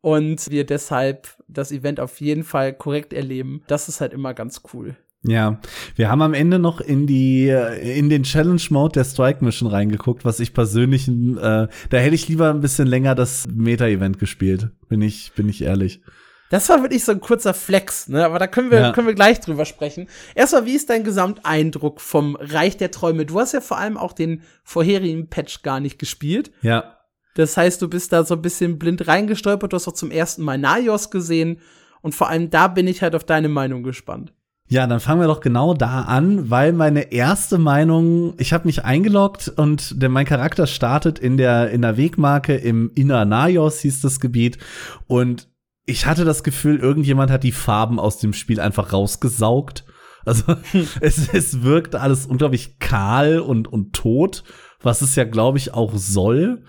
[0.00, 4.62] und wir deshalb das Event auf jeden Fall korrekt erleben, das ist halt immer ganz
[4.72, 4.96] cool.
[5.24, 5.60] Ja,
[5.96, 10.24] wir haben am Ende noch in die in den Challenge Mode der Strike Mission reingeguckt,
[10.24, 14.70] was ich persönlich äh, da hätte ich lieber ein bisschen länger das Meta Event gespielt,
[14.88, 16.02] bin ich bin ich ehrlich.
[16.50, 18.24] Das war wirklich so ein kurzer Flex, ne?
[18.24, 18.92] Aber da können wir, ja.
[18.92, 20.08] können wir gleich drüber sprechen.
[20.34, 23.26] Erstmal, wie ist dein Gesamteindruck vom Reich der Träume?
[23.26, 26.50] Du hast ja vor allem auch den vorherigen Patch gar nicht gespielt.
[26.62, 26.96] Ja.
[27.34, 29.72] Das heißt, du bist da so ein bisschen blind reingestolpert.
[29.72, 31.60] Du hast auch zum ersten Mal Najos gesehen.
[32.00, 34.32] Und vor allem da bin ich halt auf deine Meinung gespannt.
[34.70, 38.84] Ja, dann fangen wir doch genau da an, weil meine erste Meinung, ich habe mich
[38.84, 44.02] eingeloggt und der, mein Charakter startet in der in der Wegmarke im Inner Najos hieß
[44.02, 44.58] das Gebiet
[45.06, 45.48] und
[45.86, 49.86] ich hatte das Gefühl, irgendjemand hat die Farben aus dem Spiel einfach rausgesaugt.
[50.26, 50.56] Also
[51.00, 54.44] es, es wirkt alles unglaublich kahl und, und tot,
[54.82, 56.64] was es ja, glaube ich, auch soll.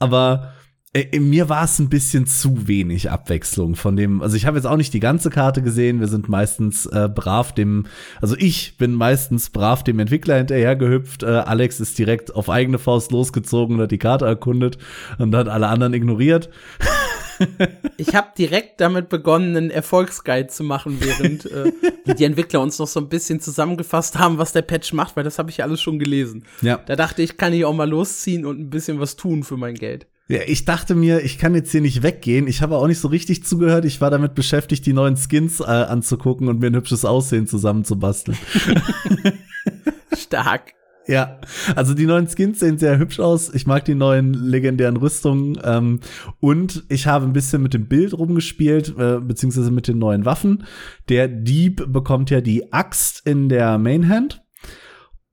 [0.00, 0.54] Aber
[1.18, 4.76] mir war es ein bisschen zu wenig Abwechslung von dem, also ich habe jetzt auch
[4.76, 7.86] nicht die ganze Karte gesehen, wir sind meistens äh, brav dem,
[8.20, 13.12] also ich bin meistens brav dem Entwickler hinterhergehüpft, äh, Alex ist direkt auf eigene Faust
[13.12, 14.78] losgezogen und hat die Karte erkundet
[15.18, 16.48] und hat alle anderen ignoriert.
[17.98, 21.70] ich habe direkt damit begonnen, einen Erfolgsguide zu machen, während äh,
[22.18, 25.38] die Entwickler uns noch so ein bisschen zusammengefasst haben, was der Patch macht, weil das
[25.38, 26.44] habe ich ja alles schon gelesen.
[26.62, 26.78] Ja.
[26.86, 29.74] Da dachte ich, kann ich auch mal losziehen und ein bisschen was tun für mein
[29.74, 30.06] Geld.
[30.30, 32.46] Ja, ich dachte mir, ich kann jetzt hier nicht weggehen.
[32.48, 33.86] Ich habe auch nicht so richtig zugehört.
[33.86, 38.36] Ich war damit beschäftigt, die neuen Skins äh, anzugucken und mir ein hübsches Aussehen zusammenzubasteln.
[40.14, 40.74] Stark.
[41.06, 41.40] Ja,
[41.74, 43.54] also die neuen Skins sehen sehr hübsch aus.
[43.54, 45.58] Ich mag die neuen legendären Rüstungen.
[45.64, 46.00] Ähm,
[46.40, 50.64] und ich habe ein bisschen mit dem Bild rumgespielt, äh, beziehungsweise mit den neuen Waffen.
[51.08, 54.42] Der Dieb bekommt ja die Axt in der Mainhand.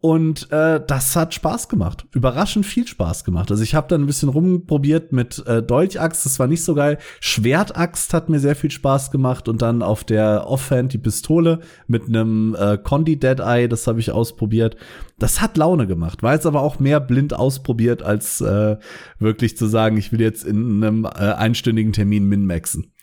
[0.06, 2.06] Und äh, das hat Spaß gemacht.
[2.12, 3.50] Überraschend viel Spaß gemacht.
[3.50, 7.00] Also ich habe dann ein bisschen rumprobiert mit äh, Dolchaxt, das war nicht so geil.
[7.22, 9.50] Schwertaxt hat mir sehr viel Spaß gemacht.
[9.50, 14.00] Und dann auf der Offhand die Pistole mit einem äh, Condi Dead Eye, das habe
[14.00, 14.78] ich ausprobiert.
[15.18, 16.22] Das hat Laune gemacht.
[16.22, 18.78] War jetzt aber auch mehr blind ausprobiert, als äh,
[19.18, 22.94] wirklich zu sagen, ich will jetzt in einem äh, einstündigen Termin min-maxen.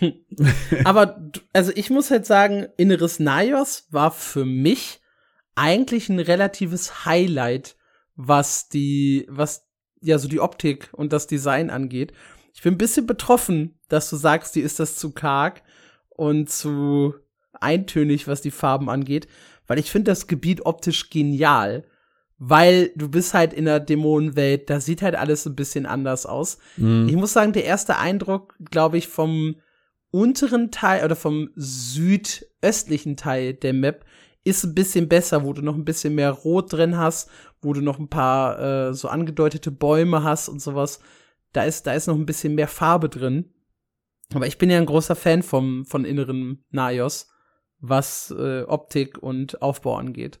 [0.84, 5.00] aber also ich muss halt sagen, Inneres Naios war für mich
[5.56, 7.76] eigentlich ein relatives Highlight,
[8.14, 9.66] was die, was
[10.00, 12.12] ja so die Optik und das Design angeht.
[12.54, 15.62] Ich bin ein bisschen betroffen, dass du sagst, die ist das zu karg
[16.10, 17.14] und zu
[17.52, 19.28] eintönig, was die Farben angeht,
[19.66, 21.84] weil ich finde das Gebiet optisch genial,
[22.38, 26.58] weil du bist halt in der Dämonenwelt, da sieht halt alles ein bisschen anders aus.
[26.76, 27.08] Mhm.
[27.08, 29.56] Ich muss sagen, der erste Eindruck, glaube ich, vom
[30.10, 34.04] unteren Teil oder vom südöstlichen Teil der Map
[34.46, 37.28] ist ein bisschen besser, wo du noch ein bisschen mehr Rot drin hast,
[37.60, 41.00] wo du noch ein paar äh, so angedeutete Bäume hast und sowas.
[41.52, 43.52] Da ist, da ist noch ein bisschen mehr Farbe drin.
[44.34, 47.28] Aber ich bin ja ein großer Fan vom, von inneren Naios,
[47.80, 50.40] was äh, Optik und Aufbau angeht.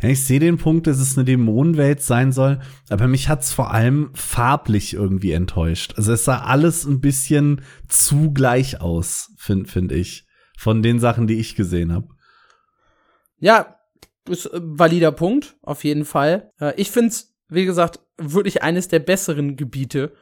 [0.00, 3.72] Ja, ich sehe den Punkt, dass es eine Dämonenwelt sein soll, aber mich hat's vor
[3.72, 5.94] allem farblich irgendwie enttäuscht.
[5.96, 11.26] Also es sah alles ein bisschen zu gleich aus, finde find ich, von den Sachen,
[11.26, 12.08] die ich gesehen habe.
[13.40, 13.78] Ja,
[14.28, 16.52] ist ein valider Punkt, auf jeden Fall.
[16.76, 20.12] Ich find's, wie gesagt, wirklich eines der besseren Gebiete.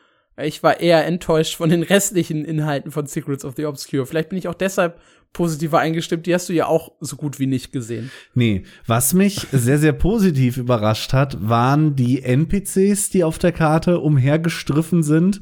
[0.42, 4.04] Ich war eher enttäuscht von den restlichen Inhalten von Secrets of the Obscure.
[4.04, 5.00] Vielleicht bin ich auch deshalb
[5.32, 6.26] positiver eingestimmt.
[6.26, 8.10] Die hast du ja auch so gut wie nicht gesehen.
[8.34, 14.00] Nee, was mich sehr, sehr positiv überrascht hat, waren die NPCs, die auf der Karte
[14.00, 15.40] umhergestriffen sind,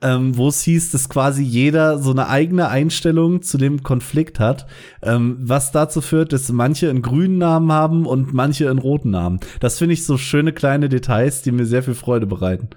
[0.00, 4.66] ähm, wo es hieß, dass quasi jeder so eine eigene Einstellung zu dem Konflikt hat,
[5.02, 9.40] ähm, was dazu führt, dass manche einen grünen Namen haben und manche einen roten Namen.
[9.60, 12.70] Das finde ich so schöne kleine Details, die mir sehr viel Freude bereiten.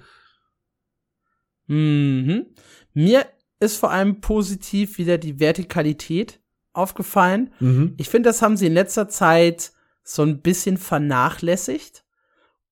[1.70, 2.46] Mhm.
[2.94, 3.26] Mir
[3.60, 6.40] ist vor allem positiv wieder die Vertikalität
[6.72, 7.52] aufgefallen.
[7.60, 7.94] Mhm.
[7.96, 12.04] Ich finde, das haben sie in letzter Zeit so ein bisschen vernachlässigt.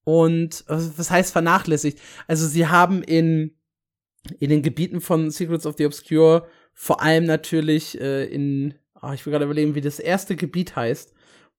[0.03, 2.01] Und was heißt vernachlässigt?
[2.27, 3.57] Also sie haben in,
[4.41, 9.25] in den Gebieten von Secrets of the Obscure vor allem natürlich äh, in, oh, ich
[9.25, 11.13] will gerade überlegen, wie das erste Gebiet heißt,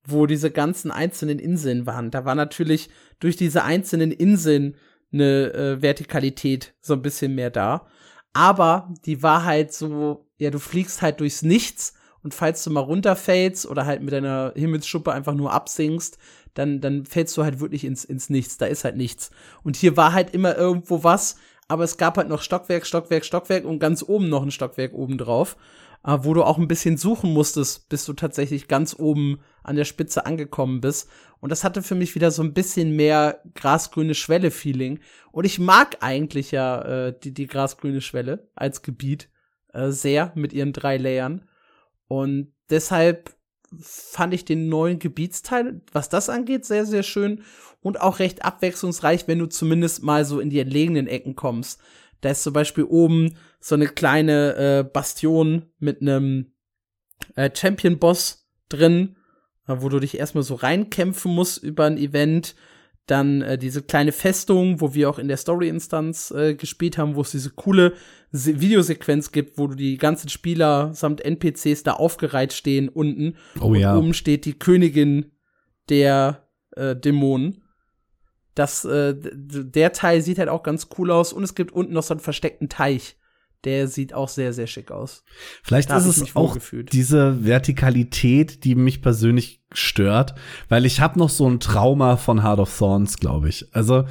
[0.04, 2.12] wo diese ganzen einzelnen Inseln waren.
[2.12, 4.76] Da war natürlich durch diese einzelnen Inseln
[5.12, 7.88] eine äh, Vertikalität so ein bisschen mehr da.
[8.34, 12.82] Aber die war halt so, ja, du fliegst halt durchs Nichts und falls du mal
[12.82, 16.18] runterfällst oder halt mit deiner Himmelsschuppe einfach nur absinkst,
[16.54, 18.58] dann, dann fällst du halt wirklich ins, ins Nichts.
[18.58, 19.32] Da ist halt nichts.
[19.64, 21.38] Und hier war halt immer irgendwo was,
[21.68, 25.18] aber es gab halt noch Stockwerk, Stockwerk, Stockwerk und ganz oben noch ein Stockwerk oben
[25.18, 25.56] drauf,
[26.06, 29.86] äh, wo du auch ein bisschen suchen musstest, bis du tatsächlich ganz oben an der
[29.86, 31.10] Spitze angekommen bist.
[31.40, 35.00] Und das hatte für mich wieder so ein bisschen mehr grasgrüne Schwelle-Feeling.
[35.32, 39.30] Und ich mag eigentlich ja äh, die, die grasgrüne Schwelle als Gebiet
[39.74, 41.48] äh, sehr mit ihren drei Layern.
[42.08, 43.36] Und deshalb
[43.82, 47.44] fand ich den neuen Gebietsteil, was das angeht, sehr, sehr schön
[47.82, 51.80] und auch recht abwechslungsreich, wenn du zumindest mal so in die entlegenen Ecken kommst.
[52.22, 56.52] Da ist zum Beispiel oben so eine kleine äh, Bastion mit einem
[57.36, 59.16] äh, Champion-Boss drin,
[59.70, 62.56] wo du dich erstmal so reinkämpfen musst über ein Event.
[63.06, 67.22] Dann äh, diese kleine Festung, wo wir auch in der Story-Instanz äh, gespielt haben, wo
[67.22, 67.94] es diese coole
[68.32, 73.36] Se Videosequenz gibt, wo du die ganzen Spieler samt NPCs da aufgereiht stehen unten.
[73.60, 73.94] Oh ja.
[73.94, 75.32] Und oben steht die Königin
[75.90, 77.64] der äh, Dämonen.
[78.56, 82.04] Das, äh, der Teil sieht halt auch ganz cool aus und es gibt unten noch
[82.04, 83.16] so einen versteckten Teich,
[83.64, 85.24] der sieht auch sehr, sehr schick aus.
[85.64, 86.92] Vielleicht Da ist es auch gefühlt.
[86.92, 90.34] diese Vertikalität, die mich persönlich stört,
[90.68, 93.68] weil ich habe noch so ein Trauma von Heart of Thorns, glaube ich.
[93.72, 94.06] Also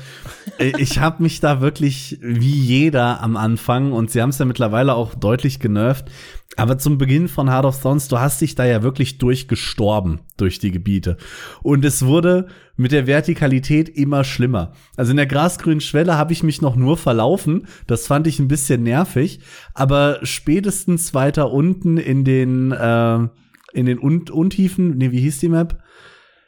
[0.58, 4.44] äh, ich habe mich da wirklich wie jeder am Anfang und sie haben es ja
[4.44, 6.10] mittlerweile auch deutlich genervt.
[6.56, 10.58] Aber zum Beginn von Heart of Thorns, du hast dich da ja wirklich durchgestorben durch
[10.58, 11.16] die Gebiete.
[11.62, 12.46] Und es wurde
[12.76, 14.72] mit der Vertikalität immer schlimmer.
[14.96, 17.66] Also in der grasgrünen Schwelle habe ich mich noch nur verlaufen.
[17.86, 19.40] Das fand ich ein bisschen nervig.
[19.74, 23.28] Aber spätestens weiter unten in den, äh,
[23.72, 25.82] in den Un Untiefen, nee, wie hieß die Map?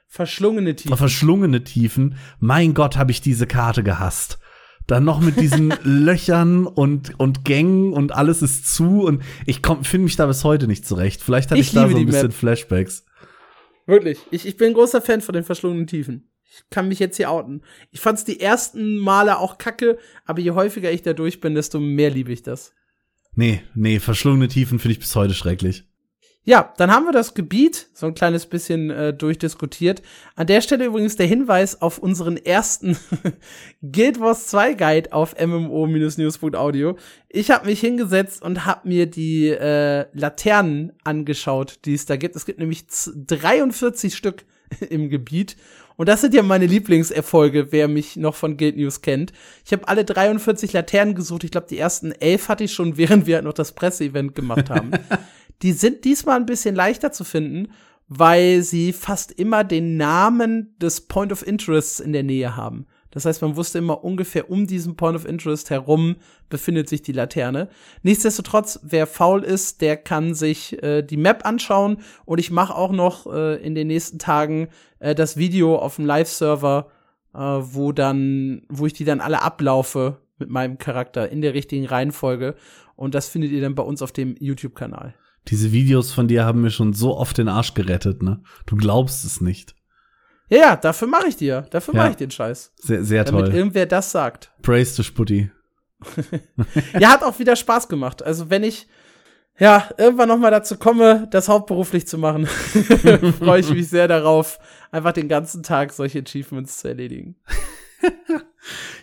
[0.06, 0.96] Verschlungene Tiefen.
[0.96, 2.16] Verschlungene Tiefen.
[2.40, 4.38] Mein Gott, habe ich diese Karte gehasst.
[4.86, 10.04] Dann noch mit diesen Löchern und, und Gängen und alles ist zu und ich finde
[10.04, 11.22] mich da bis heute nicht zurecht.
[11.22, 12.32] Vielleicht hatte ich, Ich da so ein bisschen Map.
[12.32, 13.04] Flashbacks.
[13.86, 14.18] Wirklich.
[14.30, 16.30] Ich, ich bin ein großer Fan von den verschlungenen Tiefen.
[16.44, 17.62] Ich kann mich jetzt hier outen.
[17.92, 21.78] Ich fand's die ersten Male auch kacke, aber je häufiger ich da durch bin, desto
[21.78, 22.72] mehr liebe ich das.
[23.36, 25.84] Nee, nee, verschlungene Tiefen finde ich bis heute schrecklich.
[26.44, 30.00] Ja, dann haben wir das Gebiet so ein kleines bisschen äh, durchdiskutiert.
[30.36, 32.96] An der Stelle übrigens der Hinweis auf unseren ersten
[33.82, 36.96] Guild Wars 2 Guide auf mmo-news.audio.
[37.28, 42.34] Ich habe mich hingesetzt und habe mir die äh, Laternen angeschaut, die es da gibt.
[42.36, 44.44] Es gibt nämlich z- 43 Stück
[44.88, 45.56] im Gebiet.
[45.96, 49.32] Und das sind ja meine Lieblingserfolge, wer mich noch von Guild News kennt.
[49.66, 51.44] Ich habe alle 43 Laternen gesucht.
[51.44, 54.70] Ich glaube, die ersten elf hatte ich schon, während wir halt noch das Presseevent gemacht
[54.70, 54.92] haben.
[55.62, 57.72] Die sind diesmal ein bisschen leichter zu finden,
[58.08, 62.86] weil sie fast immer den Namen des Point of Interest in der Nähe haben.
[63.10, 66.16] Das heißt, man wusste immer ungefähr um diesen Point of Interest herum
[66.48, 67.68] befindet sich die Laterne.
[68.02, 72.92] Nichtsdestotrotz, wer faul ist, der kann sich äh, die Map anschauen und ich mache auch
[72.92, 74.68] noch äh, in den nächsten Tagen
[75.00, 76.88] äh, das Video auf dem Live-Server,
[77.34, 81.86] äh, wo dann, wo ich die dann alle ablaufe mit meinem Charakter in der richtigen
[81.86, 82.54] Reihenfolge
[82.94, 85.14] und das findet ihr dann bei uns auf dem YouTube-Kanal.
[85.48, 88.42] Diese Videos von dir haben mir schon so oft den Arsch gerettet, ne?
[88.66, 89.74] Du glaubst es nicht.
[90.48, 91.62] Ja, ja, dafür mache ich dir.
[91.70, 92.02] Dafür Ja.
[92.02, 92.72] mache ich den Scheiß.
[92.76, 93.54] Sehr, sehr Damit toll.
[93.54, 94.52] irgendwer das sagt.
[94.62, 95.50] Praise to Sputti.
[96.98, 98.22] ja, hat auch wieder Spaß gemacht.
[98.22, 98.86] Also wenn ich
[99.58, 102.46] ja irgendwann noch mal dazu komme, das hauptberuflich zu machen,
[103.38, 104.58] freue ich mich sehr darauf,
[104.90, 107.36] einfach den ganzen Tag solche Achievements zu erledigen.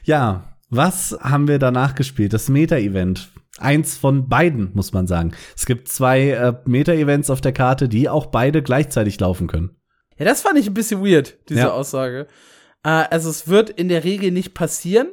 [0.03, 2.33] Ja, was haben wir danach gespielt?
[2.33, 3.29] Das Meta-Event.
[3.59, 5.33] Eins von beiden, muss man sagen.
[5.55, 9.75] Es gibt zwei äh, Meta-Events auf der Karte, die auch beide gleichzeitig laufen können.
[10.17, 11.71] Ja, das fand ich ein bisschen weird, diese Ja.
[11.71, 12.27] Aussage.
[12.83, 15.07] Äh, also es wird in der Regel nicht passieren,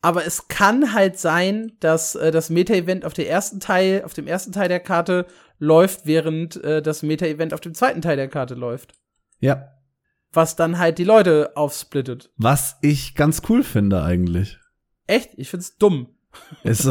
[0.00, 4.26] aber es kann halt sein, dass äh, das Meta-Event auf der ersten Teil, auf dem
[4.26, 5.26] ersten Teil der Karte
[5.58, 8.94] läuft, während äh, das Meta-Event auf dem zweiten Teil der Karte läuft.
[9.38, 9.68] Ja.
[10.32, 12.30] Was dann halt die Leute aufsplittet.
[12.36, 14.58] Was ich ganz cool finde eigentlich.
[15.06, 15.30] Echt?
[15.36, 16.11] Ich find's dumm.
[16.64, 16.88] Es,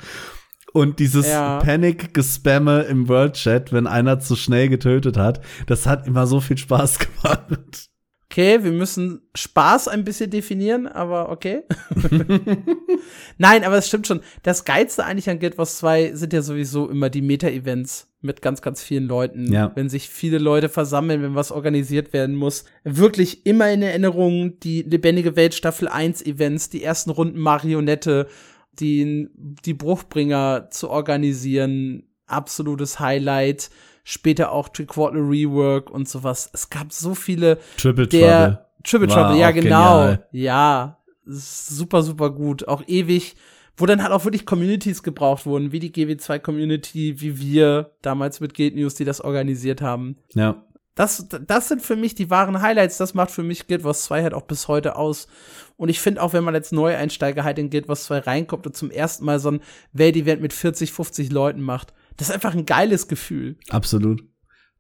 [0.73, 1.59] Und dieses Ja.
[1.61, 6.59] Panic-Gespamme im World Chat, wenn einer zu schnell getötet hat, das hat immer so viel
[6.59, 7.91] Spaß gemacht.
[8.35, 11.63] Okay, wir müssen Spaß ein bisschen definieren, aber okay.
[13.39, 14.23] Nein, aber es stimmt schon.
[14.43, 18.61] Das Geilste eigentlich an Guild Wars 2 sind ja sowieso immer die Meta-Events mit ganz,
[18.61, 19.53] ganz vielen Leuten.
[19.53, 19.71] Ja.
[19.77, 22.65] Wenn sich viele Leute versammeln, wenn was organisiert werden muss.
[22.83, 28.27] Wirklich immer in Erinnerung die lebendige Welt Staffel 1 Events, die ersten Runden Marionette,
[28.73, 32.09] die, die Bruchbringer zu organisieren.
[32.27, 33.71] Absolutes Highlight.
[34.05, 36.51] Später auch Three-Quarter Rework und sowas.
[36.53, 40.01] Es gab so viele Triple der Triple War Trouble, ja, genau.
[40.01, 40.27] genial.
[40.31, 42.69] Ja, super, super gut.
[42.69, 43.35] Auch ewig,
[43.77, 48.41] wo dann halt auch wirklich Communities gebraucht wurden, wie die GW2 Community, wie wir damals
[48.41, 50.17] mit Guild News, die das organisiert haben.
[50.35, 50.63] Ja.
[50.95, 52.99] Das, das sind für mich die wahren Highlights.
[52.99, 55.27] Das macht für mich Guild Wars 2 halt auch bis heute aus.
[55.77, 58.77] Und ich finde auch, wenn man als Neueinsteiger halt in Guild Wars 2 reinkommt und
[58.77, 59.61] zum ersten Mal so ein
[59.93, 63.57] Weltevent mit 40, 50 Leuten macht, das ist einfach ein geiles Gefühl.
[63.71, 64.23] Absolut.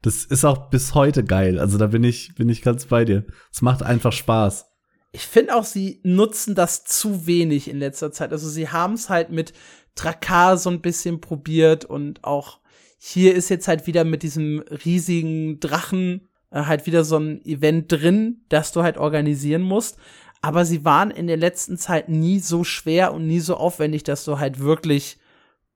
[0.03, 1.59] Das ist auch bis heute geil.
[1.59, 3.25] Also da bin ich, bin ich ganz bei dir.
[3.53, 4.67] Es macht einfach Spaß.
[5.13, 8.33] ich finde auch, sie nutzen das zu wenig in letzter Zeit.
[8.33, 9.53] Also sie haben es halt mit
[9.95, 12.59] Drakar so ein bisschen probiert und auch
[12.99, 17.93] hier ist jetzt halt wieder mit diesem riesigen Drachen äh, halt wieder so ein Event
[17.93, 19.99] drin, das du halt organisieren musst.
[20.41, 24.25] Aber sie waren in der letzten Zeit nie so schwer und nie so aufwendig, dass
[24.25, 25.19] du halt wirklich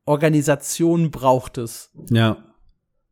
[0.09, 1.91] Organisation brauchtest.
[2.11, 2.37] Ja.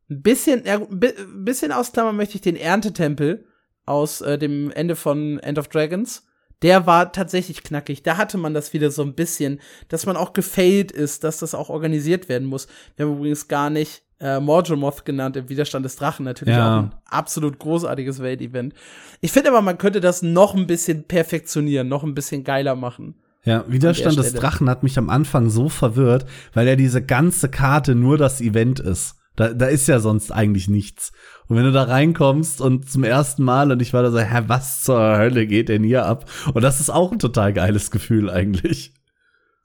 [0.09, 3.45] Ein bisschen, ja, ein bisschen ausklammern möchte ich den Erntetempel
[3.85, 6.23] aus äh, dem Ende von End of Dragons.
[6.63, 8.01] der war tatsächlich knackig.
[8.03, 11.53] Da hatte man das wieder so ein bisschen, dass man auch gefailt ist, dass das
[11.53, 12.67] auch organisiert werden muss.
[12.95, 16.25] Wir haben übrigens gar nicht äh, Morgemoth genannt im Widerstand des Drachen.
[16.25, 16.65] Natürlich Ja.
[16.79, 18.73] auch ein absolut großartiges Weltevent.
[19.21, 23.15] Ich finde aber, man könnte das noch ein bisschen perfektionieren, noch ein bisschen geiler machen.
[23.47, 24.33] Ja, Widerstand des.
[24.33, 28.79] Drachen hat mich am Anfang so verwirrt, weil ja diese ganze Karte nur das Event
[28.79, 29.15] ist.
[29.37, 31.11] Da, da ist ja sonst eigentlich nichts.
[31.47, 34.43] Und wenn du da reinkommst und zum ersten Mal und ich war da so, hä,
[34.47, 36.29] was zur Hölle geht denn hier ab?
[36.53, 38.93] Und das ist auch ein total geiles Gefühl eigentlich.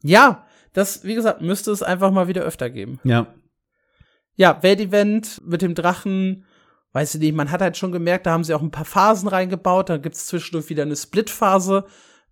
[0.03, 3.01] Ja, das, wie gesagt, müsste es einfach mal wieder öfter geben.
[3.03, 3.26] Ja,
[4.37, 6.45] Ja, Weltevent mit dem Drachen,
[6.93, 9.28] weiß ich nicht, man hat halt schon gemerkt, da haben sie auch ein paar Phasen
[9.28, 9.89] reingebaut.
[9.89, 11.85] Da gibt's zwischendurch wieder eine Split-Phase,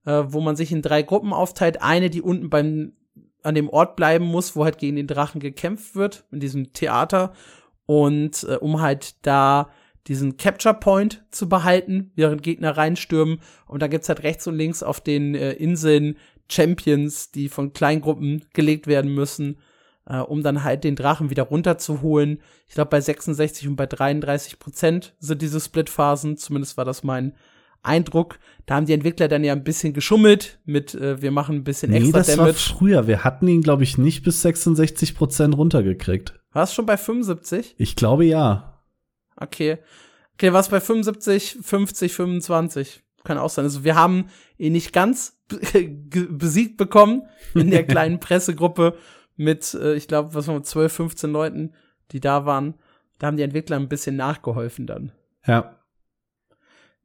[0.07, 1.83] äh, wo man sich in drei Gruppen aufteilt.
[1.83, 2.93] Eine, die unten beim,
[3.43, 7.33] an dem Ort bleiben muss, wo halt gegen den Drachen gekämpft wird, in diesem Theater.
[7.87, 9.71] Und äh, um halt da
[10.07, 13.41] diesen Capture Point zu behalten, während Gegner reinstürmen.
[13.67, 16.17] Und da gibt's halt rechts und links auf den äh, Inseln
[16.49, 19.59] Champions, die von Kleingruppen gelegt werden müssen
[20.11, 22.43] äh, um dann halt den Drachen wieder runterzuholen.
[22.69, 26.37] Ich glaube, bei 66 und bei 33 Prozent sind diese Split-Phasen.
[26.37, 27.35] Zumindest war das mein
[27.83, 28.39] Eindruck.
[28.67, 31.91] Da haben die Entwickler dann ja ein bisschen geschummelt mit, äh, wir machen ein bisschen
[31.91, 32.59] nee, extra das war Damage.
[32.77, 33.07] früher.
[33.07, 36.39] Wir hatten ihn, glaube ich, nicht bis 66 Prozent runtergekriegt.
[36.53, 37.75] War es schon bei 75?
[37.79, 38.81] Ich glaube ja.
[39.37, 39.79] Okay.
[40.35, 43.03] Okay, war es bei 75, 50, 25?
[43.25, 43.65] Kann auch sein.
[43.65, 44.27] Also wir haben
[44.57, 45.59] ihn nicht ganz be-
[46.31, 47.23] besiegt bekommen
[47.55, 48.97] in der kleinen Pressegruppe
[49.37, 51.75] mit, äh, ich glaube, was waren 12, 15 Leuten,
[52.13, 52.75] die da waren.
[53.19, 55.13] Da haben die Entwickler ein bisschen nachgeholfen dann.
[55.47, 55.77] Ja.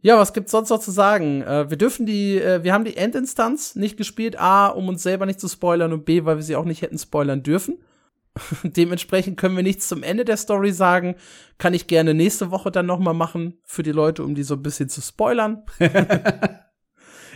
[0.05, 1.41] Ja, was gibt's sonst noch zu sagen?
[1.41, 5.25] Äh, wir dürfen die, äh, wir haben die Endinstanz nicht gespielt, A, um uns selber
[5.25, 7.79] nicht zu spoilern und B, weil wir sie auch nicht hätten spoilern dürfen.
[8.63, 11.15] Dementsprechend können wir nichts zum Ende der Story sagen.
[11.57, 14.53] Kann ich gerne nächste Woche dann noch mal machen für die Leute, um die so
[14.53, 15.63] ein bisschen zu spoilern.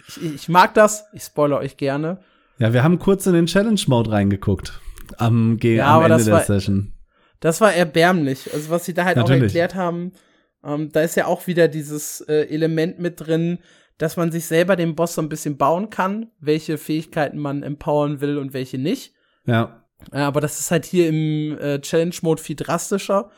[0.07, 1.05] ich, ich mag das.
[1.13, 2.19] Ich spoilere euch gerne.
[2.59, 4.79] Ja, wir haben kurz in den Challenge-Mode reingeguckt.
[5.17, 6.93] Am, ge Ja, am Ende das der war- Session.
[7.39, 8.53] Das war erbärmlich.
[8.53, 9.43] Also was sie da halt auch Natürlich.
[9.55, 10.11] erklärt haben,
[10.63, 13.59] ähm, da ist ja auch wieder dieses äh, Element mit drin,
[13.97, 18.21] dass man sich selber den Boss so ein bisschen bauen kann, welche Fähigkeiten man empowern
[18.21, 19.13] will und welche nicht.
[19.45, 19.83] Ja.
[20.13, 23.29] Ja, aber das ist halt hier im äh, Challenge-Mode viel drastischer.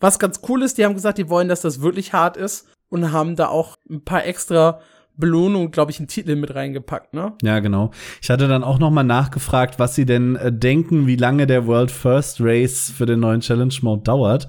[0.00, 3.12] Was ganz cool ist, die haben gesagt, die wollen, dass das wirklich hart ist und
[3.12, 4.80] haben da auch ein paar extra
[5.18, 7.32] Belohnungen, glaube ich, einen Titel mit reingepackt, ne?
[7.42, 7.90] Ja, genau.
[8.22, 11.66] Ich hatte dann auch noch mal nachgefragt, was sie denn äh, denken, wie lange der
[11.66, 14.48] World First Race für den neuen Challenge Mode dauert.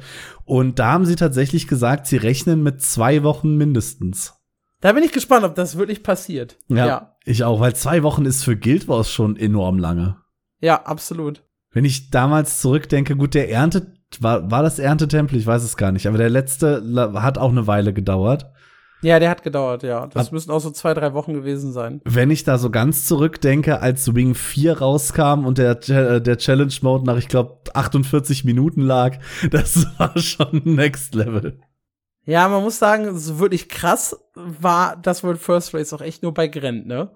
[0.49, 4.33] Und da haben sie tatsächlich gesagt, sie rechnen mit zwei Wochen mindestens.
[4.81, 6.57] Da bin ich gespannt, ob das wirklich passiert.
[6.69, 10.17] Ja, ja, ich auch, weil zwei Wochen ist für Guild Wars schon enorm lange.
[10.59, 11.43] ja absolut.
[11.71, 15.37] Wenn ich damals zurückdenke, gut, der Ernte, war, war das Erntetempel?
[15.37, 16.83] Ich weiß es gar nicht, aber der letzte
[17.13, 18.51] hat auch eine Weile gedauert.
[19.01, 20.07] Ja, der hat gedauert, ja.
[20.07, 22.01] Das Ab- müssen auch so zwei, drei Wochen gewesen sein.
[22.03, 26.73] Wenn ich da so ganz zurückdenke, als Wing 4 rauskam und der, äh, der Challenge
[26.81, 29.17] Mode nach, ich glaube, 48 Minuten lag,
[29.51, 31.61] das war schon Next Level.
[32.25, 36.33] Ja, man muss sagen, so wirklich krass war das World First Race auch echt nur
[36.33, 37.15] bei Grent, ne?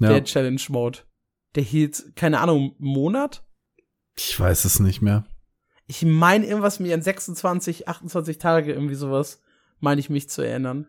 [0.00, 1.00] Ja, Der Challenge Mode.
[1.56, 3.42] Der hielt, keine Ahnung, einen Monat?
[4.16, 5.24] ich weiß es nicht mehr.
[5.86, 9.42] Ich meine irgendwas mir an 26, 28 Tage, irgendwie sowas,
[9.80, 10.86] meine ich mich zu erinnern.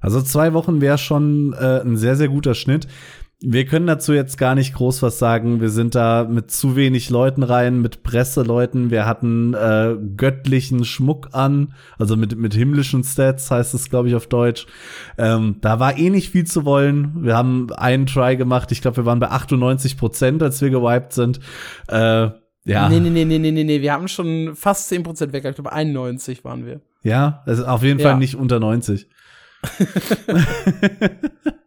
[0.00, 2.86] Also zwei Wochen wäre schon äh, ein sehr, sehr guter Schnitt.
[3.40, 5.60] Wir können dazu jetzt gar nicht groß was sagen.
[5.60, 8.90] Wir sind da mit zu wenig Leuten rein, mit Presseleuten.
[8.90, 14.16] Wir hatten äh, göttlichen Schmuck an, also mit, mit himmlischen Stats heißt es, glaube ich,
[14.16, 14.66] auf Deutsch.
[15.18, 17.22] Ähm, da war eh nicht viel zu wollen.
[17.24, 18.72] Wir haben einen Try gemacht.
[18.72, 21.38] Ich glaube, wir waren bei 98 Prozent, als wir gewiped sind.
[21.88, 22.30] Äh,
[22.64, 25.44] ja, Nee, nee, nee, nee, nee, nee, nee, wir haben schon fast 10% weg.
[25.44, 26.80] Ich glaube, 91 waren wir.
[27.04, 28.08] ja, also auf jeden Ja.
[28.10, 29.08] Fall nicht unter 90.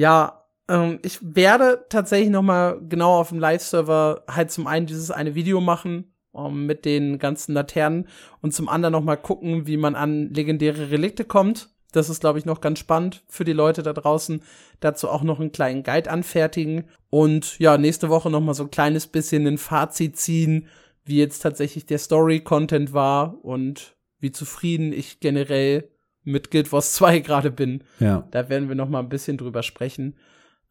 [0.00, 5.10] Ja, ähm, ich werde tatsächlich noch mal genau auf dem Live-Server halt zum einen dieses
[5.10, 8.08] eine Video machen ähm, mit den ganzen Laternen
[8.40, 11.68] und zum anderen noch mal gucken, wie man an legendäre Relikte kommt.
[11.92, 14.42] Das ist, glaube ich, noch ganz spannend für die Leute da draußen.
[14.78, 18.70] Dazu auch noch einen kleinen Guide anfertigen und ja, nächste Woche noch mal so ein
[18.70, 20.68] kleines bisschen ein Fazit ziehen,
[21.04, 25.90] wie jetzt tatsächlich der Story-Content war und wie zufrieden ich generell
[26.24, 27.82] mit Guild Wars 2 gerade bin.
[27.98, 28.26] Ja.
[28.30, 30.14] Da werden wir noch mal ein bisschen drüber sprechen.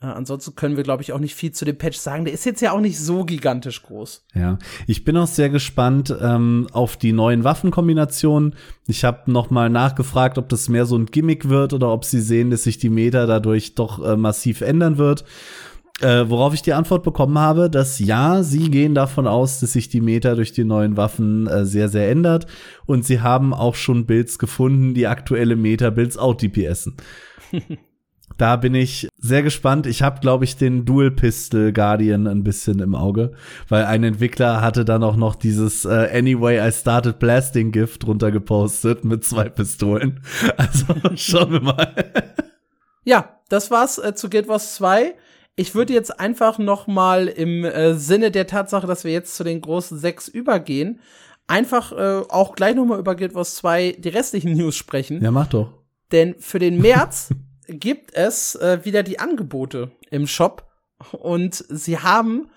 [0.01, 2.23] Äh, ansonsten können wir, glaube ich, auch nicht viel zu dem Patch sagen.
[2.25, 4.25] Der ist jetzt ja auch nicht so gigantisch groß.
[4.33, 4.57] Ja,
[4.87, 8.55] ich bin auch sehr gespannt ähm, auf die neuen Waffenkombinationen.
[8.87, 12.21] Ich habe noch mal nachgefragt, ob das mehr so ein Gimmick wird oder ob sie
[12.21, 15.25] sehen, dass sich die Meta dadurch doch äh, massiv ändern wird.
[16.01, 19.89] Äh, worauf ich die Antwort bekommen habe, dass ja, sie gehen davon aus, dass sich
[19.89, 22.47] die Meta durch die neuen Waffen äh, sehr, sehr ändert.
[22.85, 26.95] Und sie haben auch schon Builds gefunden, die aktuelle Meta-Builds out-DPSen.
[28.37, 29.85] Da bin ich sehr gespannt.
[29.85, 33.33] Ich habe, glaube ich, den Dual Pistol Guardian ein bisschen im Auge,
[33.67, 38.31] weil ein Entwickler hatte dann auch noch dieses äh, Anyway I Started Blasting Gift drunter
[38.31, 40.21] gepostet mit zwei Pistolen.
[40.55, 40.85] Also
[41.15, 41.93] schauen wir mal.
[43.03, 45.15] Ja, das war's äh, zu Guild Wars 2.
[45.59, 49.43] Ich würde jetzt einfach noch mal im äh, Sinne der Tatsache, dass wir jetzt zu
[49.43, 51.01] den großen sechs übergehen,
[51.47, 55.21] einfach äh, auch gleich noch mal über Guild Wars 2 die restlichen News sprechen.
[55.21, 55.73] Ja, mach doch.
[56.13, 57.33] Denn für den März
[57.67, 60.65] gibt es äh, wieder die Angebote im Shop
[61.11, 62.49] und sie haben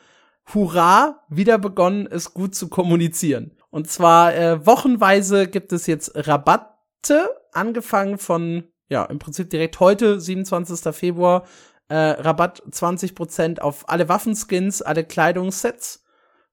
[0.54, 3.56] hurra wieder begonnen, es gut zu kommunizieren.
[3.70, 10.20] Und zwar äh, wochenweise gibt es jetzt Rabatte, angefangen von ja, im Prinzip direkt heute,
[10.20, 10.94] 27.
[10.94, 11.46] Februar,
[11.92, 16.02] äh, Rabatt 20% auf alle Waffenskins, alle Kleidungssets.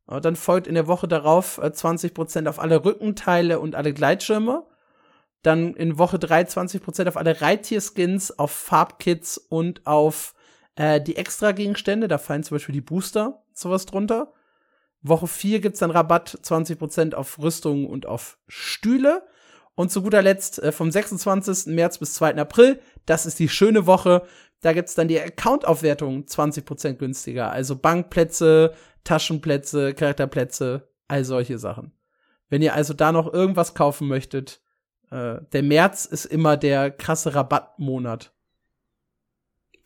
[0.09, 4.65] Äh, dann folgt in der Woche darauf äh, 20% auf alle Rückenteile und alle Gleitschirme.
[5.41, 10.33] Dann in Woche 3 20% auf alle Reittierskins, auf Farbkits und auf
[10.75, 12.09] äh, die Extra-Gegenstände.
[12.09, 14.33] Da fallen zum Beispiel die Booster, sowas drunter.
[15.01, 19.23] Woche 4 gibt's dann Rabatt 20% auf Rüstungen und auf Stühle.
[19.75, 21.67] Und zu guter Letzt äh, vom 26.
[21.67, 22.35] März bis 2.
[22.35, 24.23] April, das ist die schöne Woche,
[24.61, 27.51] da gibt's dann die Account-Aufwertung 20% günstiger.
[27.51, 28.73] Also Bankplätze,
[29.03, 31.93] Taschenplätze, Charakterplätze, all solche Sachen.
[32.49, 34.61] Wenn ihr also da noch irgendwas kaufen möchtet,
[35.11, 38.33] äh, der März ist immer der krasse Rabattmonat.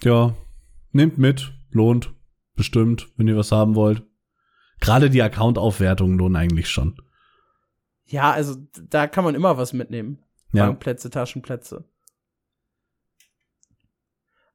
[0.01, 0.35] Ja,
[0.91, 2.13] nehmt mit, lohnt,
[2.55, 4.03] bestimmt, wenn ihr was haben wollt.
[4.79, 6.97] Gerade die Account-Aufwertungen lohnen eigentlich schon.
[8.05, 8.55] Ja, also
[8.89, 10.19] da kann man immer was mitnehmen.
[10.51, 10.65] Ja.
[10.65, 11.85] Bankplätze, Taschenplätze.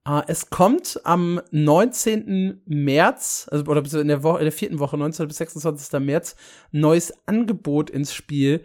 [0.09, 2.63] Äh, es kommt am 19.
[2.67, 5.29] März, also oder in der, Woche, in der vierten Woche, 19.
[5.29, 6.01] bis 26.
[6.01, 6.37] März,
[6.73, 8.65] neues Angebot ins Spiel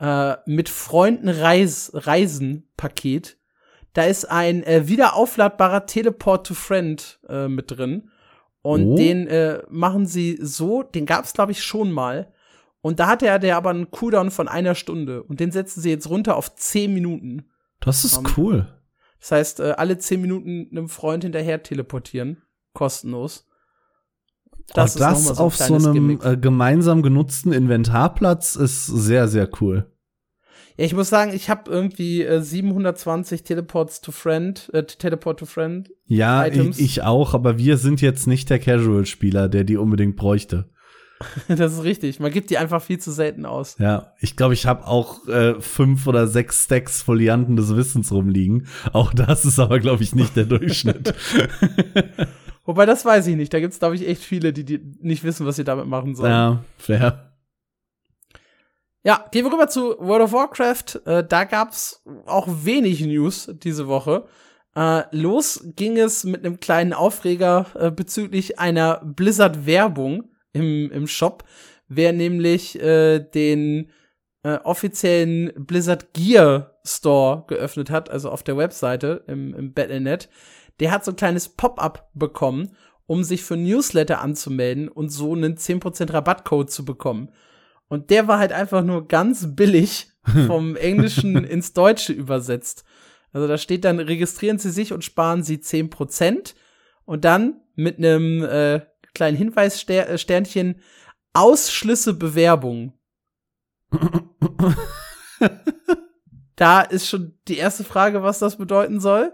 [0.00, 3.36] äh, mit Freunden Reis, Reisen-Paket.
[3.92, 8.10] Da ist ein äh, wiederaufladbarer Teleport to Friend äh, mit drin.
[8.62, 8.96] Und Oh.
[8.96, 12.32] den äh, machen sie so, den gab's glaube ich schon mal.
[12.80, 15.22] Und da hatte er der aber einen Cooldown von einer Stunde.
[15.22, 17.48] Und den setzen sie jetzt runter auf 10 Minuten.
[17.80, 18.66] Das ist Um, cool.
[19.20, 22.42] Das heißt, äh, alle 10 Minuten einem Freund hinterher teleportieren.
[22.72, 23.46] Kostenlos.
[24.74, 26.24] Das, mal das ein auf so einem Gimmick.
[26.24, 29.90] äh, gemeinsam genutzten Inventarplatz ist sehr, sehr cool.
[30.76, 35.46] Ja, ich muss sagen, ich habe irgendwie äh, 720 Teleports to Friend, äh, Teleport to
[35.46, 35.90] Friend.
[36.06, 36.78] Ja, Items.
[36.78, 40.70] ich, ich auch, aber wir sind jetzt nicht der Casual-Spieler, der die unbedingt bräuchte.
[41.48, 42.20] das ist richtig.
[42.20, 43.76] Man gibt die einfach viel zu selten aus.
[43.78, 48.66] Ja, ich glaube, ich habe auch äh, fünf oder sechs Stacks Folianten des Wissens rumliegen.
[48.92, 51.14] Auch das ist aber, glaube ich, nicht der Durchschnitt.
[52.64, 53.52] Wobei, das weiß ich nicht.
[53.52, 56.30] Da gibt's, glaube ich, echt viele, die, die nicht wissen, was sie damit machen sollen.
[56.30, 57.32] ja, fair.
[59.04, 61.00] Ja, gehen wir rüber zu World of Warcraft.
[61.06, 64.26] Äh, da gab's auch wenig News diese Woche.
[64.74, 71.44] Äh, los ging es mit einem kleinen Aufreger äh, bezüglich einer Blizzard-Werbung im, im Shop.
[71.88, 73.90] Wer nämlich äh, den
[74.42, 80.28] äh, offiziellen Blizzard Gear Store geöffnet hat, also auf der Webseite im, im Battle.net,
[80.80, 82.76] der hat so ein kleines Pop-up bekommen,
[83.06, 87.30] um sich für Newsletter anzumelden und so einen 10% Rabattcode zu bekommen.
[87.88, 90.08] Und der war halt einfach nur ganz billig
[90.46, 92.84] vom Englischen ins Deutsche übersetzt.
[93.32, 96.54] Also da steht dann, registrieren Sie sich und sparen Sie 10%.
[97.04, 98.80] Und dann mit einem äh,
[99.14, 100.80] kleinen Hinweissternchen
[101.34, 102.92] Ausschlüsse Bewerbung.
[106.56, 109.32] da ist schon die erste Frage, was das bedeuten soll.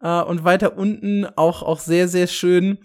[0.00, 2.78] Äh, und weiter unten auch, auch sehr, sehr schön.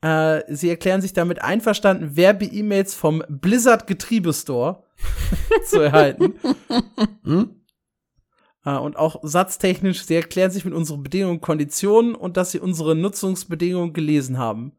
[0.00, 4.84] Äh, sie erklären sich damit einverstanden, Werbe-E-Mails vom Blizzard Getriebestore
[5.64, 6.34] zu erhalten.
[8.64, 12.60] Äh, und auch satztechnisch, sie erklären sich mit unseren Bedingungen und Konditionen und dass sie
[12.60, 14.72] unsere Nutzungsbedingungen gelesen haben.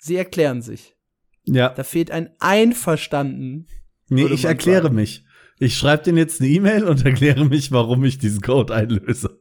[0.00, 0.96] Sie erklären sich.
[1.44, 3.66] Ja, Da fehlt ein Einverstanden.
[4.08, 4.96] nee, ich erkläre sagen.
[4.96, 5.24] mich.
[5.58, 9.40] Ich schreibe denen jetzt eine E-Mail und erkläre mich, warum ich diesen Code einlöse.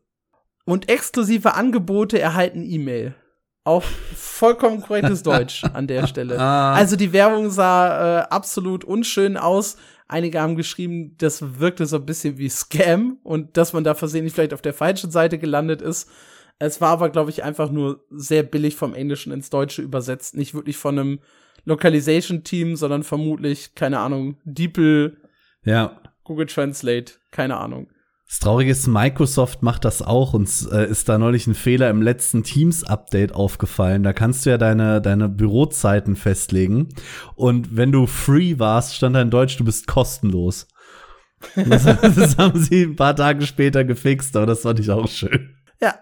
[0.65, 3.15] Und exklusive Angebote erhalten E-Mail.
[3.63, 6.37] Auch vollkommen korrektes Deutsch an der Stelle.
[6.39, 6.73] Ah.
[6.73, 9.77] Also die Werbung sah äh, absolut unschön aus.
[10.07, 14.33] Einige haben geschrieben, das wirkte so ein bisschen wie Scam und dass man da versehentlich
[14.33, 16.09] vielleicht auf der falschen Seite gelandet ist.
[16.59, 20.35] Es war aber, glaube ich, einfach nur sehr billig vom Englischen ins Deutsche übersetzt.
[20.35, 21.19] Nicht wirklich von einem
[21.65, 25.17] Localization-Team, sondern vermutlich, keine Ahnung, DeepL,
[25.63, 26.01] Ja.
[26.23, 27.87] Google Translate, keine Ahnung.
[28.27, 30.35] Das Traurige ist, Microsoft macht das auch.
[30.35, 34.03] Uns äh, ist da neulich ein Fehler im letzten Teams-Update aufgefallen.
[34.03, 36.89] Da kannst du ja deine, deine Bürozeiten festlegen.
[37.35, 40.67] Und wenn du free warst, stand da in Deutsch, du bist kostenlos.
[41.55, 45.55] Das, das haben sie ein paar Tage später gefixt, aber das fand ich auch schön.
[45.81, 45.95] Ja,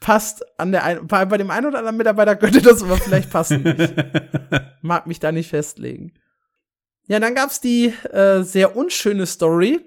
[0.00, 3.30] passt an der ein, bei, bei dem einen oder anderen Mitarbeiter könnte das aber vielleicht
[3.30, 3.66] passen.
[3.66, 3.90] Ich
[4.82, 6.12] mag mich da nicht festlegen.
[7.06, 9.80] Ja, dann gab's die äh, sehr unschöne Story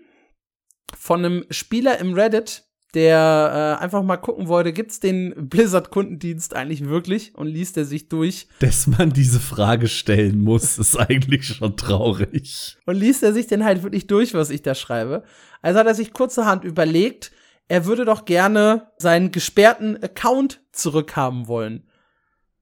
[0.98, 2.64] von einem Spieler im Reddit,
[2.94, 8.10] der äh, einfach mal gucken wollte, gibt's den Blizzard-Kundendienst eigentlich wirklich und liest er sich
[8.10, 8.48] durch.
[8.60, 12.78] Dass man diese Frage stellen muss, ist eigentlich schon traurig.
[12.86, 15.24] Und liest er sich denn halt wirklich durch, was ich da schreibe.
[15.62, 17.32] Also hat er sich kurzerhand überlegt,
[17.72, 21.88] er würde doch gerne seinen gesperrten Account zurückhaben wollen.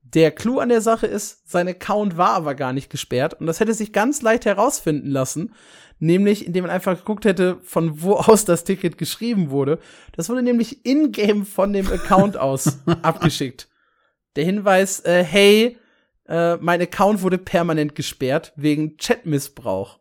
[0.04, 3.60] Der Clou an der Sache ist, sein Account war aber gar nicht gesperrt und das
[3.60, 5.56] hätte sich ganz leicht herausfinden lassen,
[5.98, 9.80] nämlich indem man einfach geguckt hätte, von wo aus das Ticket geschrieben wurde.
[10.12, 13.68] Das wurde nämlich in-game von dem Account aus abgeschickt.
[14.36, 15.80] Der Hinweis, äh, hey,
[16.28, 19.98] äh, mein Account wurde permanent gesperrt wegen Chatmissbrauch.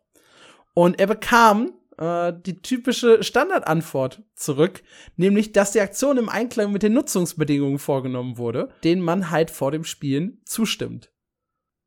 [0.75, 4.81] Und er bekam äh, die typische Standardantwort zurück,
[5.17, 9.71] nämlich, dass die Aktion im Einklang mit den Nutzungsbedingungen vorgenommen wurde, denen man halt vor
[9.71, 11.11] dem Spielen zustimmt.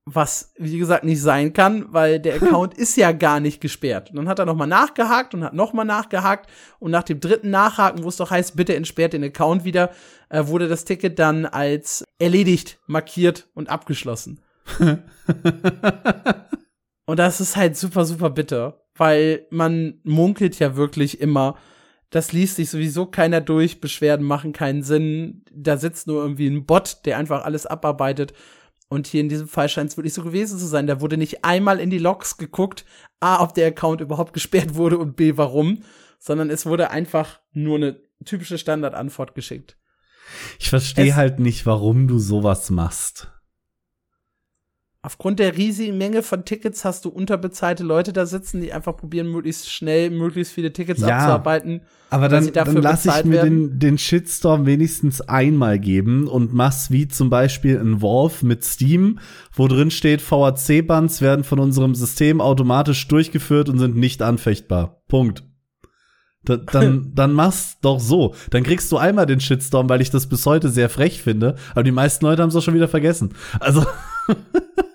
[0.05, 4.11] Was, wie gesagt, nicht sein kann, weil der Account ist ja gar nicht gesperrt.
[4.11, 6.51] Und dann hat er nochmal nachgehakt und hat nochmal nachgehakt.
[6.79, 9.93] Und nach dem dritten Nachhaken, wo es doch heißt, bitte entsperrt den Account wieder,
[10.29, 14.41] äh, wurde das Ticket dann als erledigt, markiert und abgeschlossen.
[17.07, 21.57] und das ist halt super, super bitter weil man munkelt ja wirklich immer,
[22.11, 26.67] das liest sich sowieso keiner durch, Beschwerden machen keinen Sinn, da sitzt nur irgendwie ein
[26.67, 28.35] Bot, der einfach alles abarbeitet.
[28.89, 30.87] Und hier in diesem Fall scheint es wirklich so gewesen zu sein.
[30.87, 32.85] Da wurde nicht einmal in die Logs geguckt,
[33.21, 35.83] A, ob der Account überhaupt gesperrt wurde und B, warum,
[36.19, 39.79] sondern es wurde einfach nur eine typische Standardantwort geschickt.
[40.59, 43.32] Ich verstehe halt nicht, warum du sowas machst
[45.03, 49.31] aufgrund der riesigen Menge von Tickets hast du unterbezahlte Leute da sitzen, die einfach probieren,
[49.31, 51.83] möglichst schnell möglichst viele Tickets ja, abzuarbeiten.
[52.09, 57.09] Aber dann, dann lass ich mir den, den Shitstorm wenigstens einmal geben und mach's wie
[57.09, 59.19] zum Beispiel ein Wolf mit Steam,
[59.53, 65.03] wo drin steht, VAC-Bands werden von unserem System automatisch durchgeführt und sind nicht anfechtbar.
[65.09, 65.43] Punkt.
[66.45, 68.35] Da, dann, dann mach's doch so.
[68.51, 71.57] Dann kriegst du einmal den Shitstorm, weil ich das bis heute sehr frech finde.
[71.73, 73.35] Aber die meisten Leute haben es auch schon wieder vergessen.
[73.59, 73.85] Also.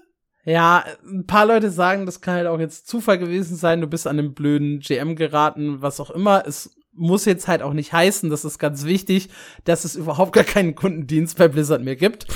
[0.47, 4.07] Ja, ein paar Leute sagen, das kann halt auch jetzt Zufall gewesen sein, du bist
[4.07, 6.47] an einem blöden GM geraten, was auch immer.
[6.47, 9.27] Es muss jetzt halt auch nicht heißen, das ist ganz wichtig,
[9.65, 12.27] dass es überhaupt gar keinen Kundendienst bei Blizzard mehr gibt.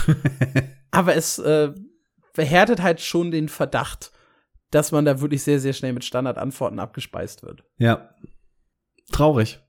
[0.91, 1.71] Aber es äh,
[2.33, 4.11] verhärtet halt schon den Verdacht,
[4.71, 7.63] dass man da wirklich sehr, sehr schnell mit Standardantworten abgespeist wird.
[7.77, 8.13] Ja.
[9.13, 9.61] Traurig.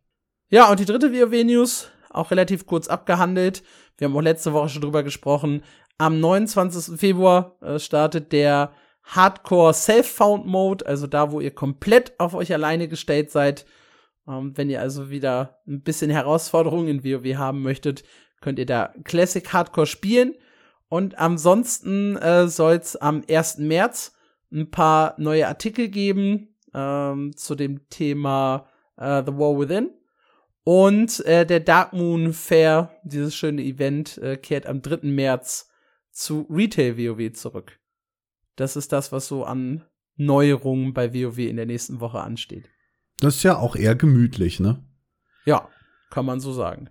[0.48, 3.62] Ja, und die dritte WoW-News, auch relativ kurz abgehandelt.
[3.98, 5.62] Wir haben auch letzte Woche schon drüber gesprochen.
[5.98, 6.98] Am 29.
[6.98, 8.72] Februar äh, startet der
[9.04, 13.66] Hardcore Self-Found Mode, also da, wo ihr komplett auf euch alleine gestellt seid.
[14.28, 18.04] Ähm, wenn ihr also wieder ein bisschen Herausforderungen in WoW haben möchtet,
[18.40, 20.34] könnt ihr da Classic Hardcore spielen.
[20.88, 23.58] Und ansonsten äh, soll es am 1.
[23.58, 24.14] März
[24.52, 28.66] ein paar neue Artikel geben ähm, zu dem Thema
[28.96, 29.90] äh, The War Within.
[30.64, 35.08] Und äh, der Dark Moon Fair, dieses schöne Event, äh, kehrt am 3.
[35.08, 35.71] März
[36.12, 37.80] zu Retail WoW zurück.
[38.56, 39.84] Das ist das, was so an
[40.16, 42.68] Neuerungen bei WoW in der nächsten Woche ansteht.
[43.18, 44.84] Das ist ja auch eher gemütlich, ne?
[45.44, 45.68] Ja,
[46.10, 46.90] kann man so sagen.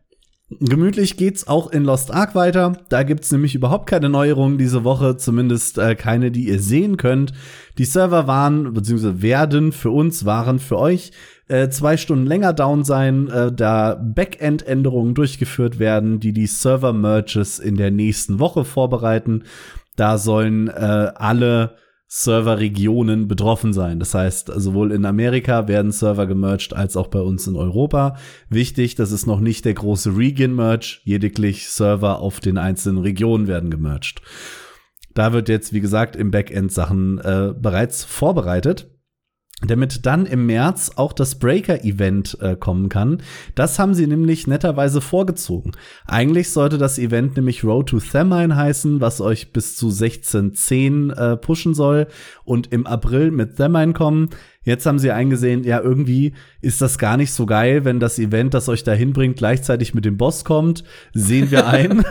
[0.60, 2.73] Gemütlich geht's auch in Lost Ark weiter.
[2.90, 7.32] Da gibt's nämlich überhaupt keine Neuerungen diese Woche, zumindest äh, keine, die ihr sehen könnt.
[7.78, 11.11] Die Server waren, beziehungsweise werden für uns, waren für euch
[11.48, 17.78] äh, zwei Stunden länger down sein, äh, da Backend-Änderungen durchgeführt werden, die die Server-Merges in
[17.78, 19.44] der nächsten Woche vorbereiten.
[19.95, 21.76] Da sollen äh, alle
[22.14, 23.98] Serverregionen betroffen sein.
[23.98, 28.18] Das heißt, sowohl in Amerika werden Server gemerged als auch bei uns in Europa.
[28.50, 33.70] Wichtig, das ist noch nicht der große Region-Merge, lediglich Server auf den einzelnen Regionen werden
[33.70, 34.22] gemerged.
[35.14, 38.91] Da wird jetzt, wie gesagt, im Backend Sachen äh, bereits vorbereitet
[39.66, 43.22] damit dann im März auch das Breaker-Event äh, kommen kann.
[43.56, 45.72] Das haben sie nämlich netterweise vorgezogen.
[46.06, 51.38] Eigentlich sollte das Event nämlich Road to Thamine heißen, was euch bis zu 16.10 äh,
[51.38, 52.08] pushen soll
[52.44, 54.30] und im April mit Thamine kommen.
[54.64, 58.54] Jetzt haben sie eingesehen, ja, irgendwie ist das gar nicht so geil, wenn das Event,
[58.54, 60.84] das euch dahin bringt, gleichzeitig mit dem Boss kommt.
[61.14, 62.06] Sehen wir ein.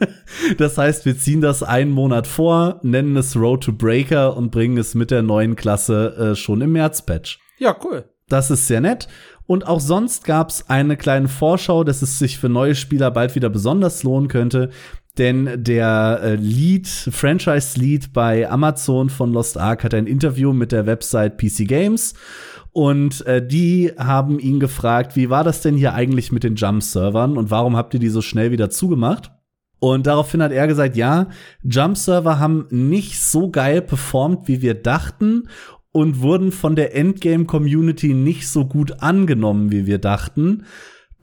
[0.58, 4.78] das heißt, wir ziehen das einen Monat vor, nennen es Road to Breaker und bringen
[4.78, 7.38] es mit der neuen Klasse äh, schon im März-Patch.
[7.58, 8.04] Ja, cool.
[8.28, 9.06] Das ist sehr nett.
[9.46, 13.34] Und auch sonst gab es eine kleine Vorschau, dass es sich für neue Spieler bald
[13.34, 14.70] wieder besonders lohnen könnte
[15.18, 20.86] denn der äh, Lead, Franchise-Lead bei Amazon von Lost Ark hat ein Interview mit der
[20.86, 22.14] Website PC Games
[22.72, 27.36] Und äh, die haben ihn gefragt, wie war das denn hier eigentlich mit den Jump-Servern
[27.36, 29.30] und warum habt ihr die so schnell wieder zugemacht?
[29.78, 31.26] Und daraufhin hat er gesagt, ja,
[31.62, 35.48] Jump-Server haben nicht so geil performt, wie wir dachten
[35.90, 40.64] und wurden von der Endgame-Community nicht so gut angenommen, wie wir dachten.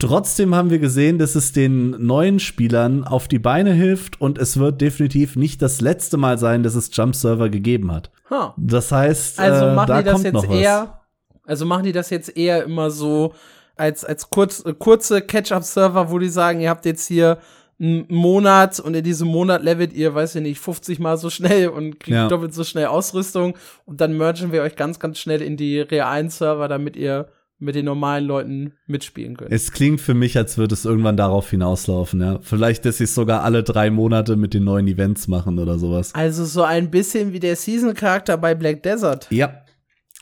[0.00, 4.58] Trotzdem haben wir gesehen, dass es den neuen Spielern auf die Beine hilft und es
[4.58, 8.10] wird definitiv nicht das letzte Mal sein, dass es Jump-Server gegeben hat.
[8.30, 8.50] Huh.
[8.56, 11.00] Das heißt, Also äh, machen da die das jetzt eher,
[11.44, 13.34] also machen die das jetzt eher immer so
[13.76, 17.38] als, als kurz, äh, kurze Catch-up-Server, wo die sagen, ihr habt jetzt hier
[17.78, 21.68] einen Monat und in diesem Monat levelt ihr, weiß ich nicht, 50 mal so schnell
[21.68, 22.28] und kriegt Ja.
[22.28, 23.54] doppelt so schnell Ausrüstung
[23.86, 27.28] und dann mergen wir euch ganz, ganz schnell in die realen Server, damit ihr
[27.60, 29.52] mit den normalen Leuten mitspielen könnt.
[29.52, 32.38] Es klingt für mich, als würde es irgendwann darauf hinauslaufen, ja.
[32.42, 36.14] Vielleicht, dass sie es sogar alle drei Monate mit den neuen Events machen oder sowas.
[36.14, 39.26] Also so ein bisschen wie der Season-Charakter bei Black Desert.
[39.30, 39.62] Ja.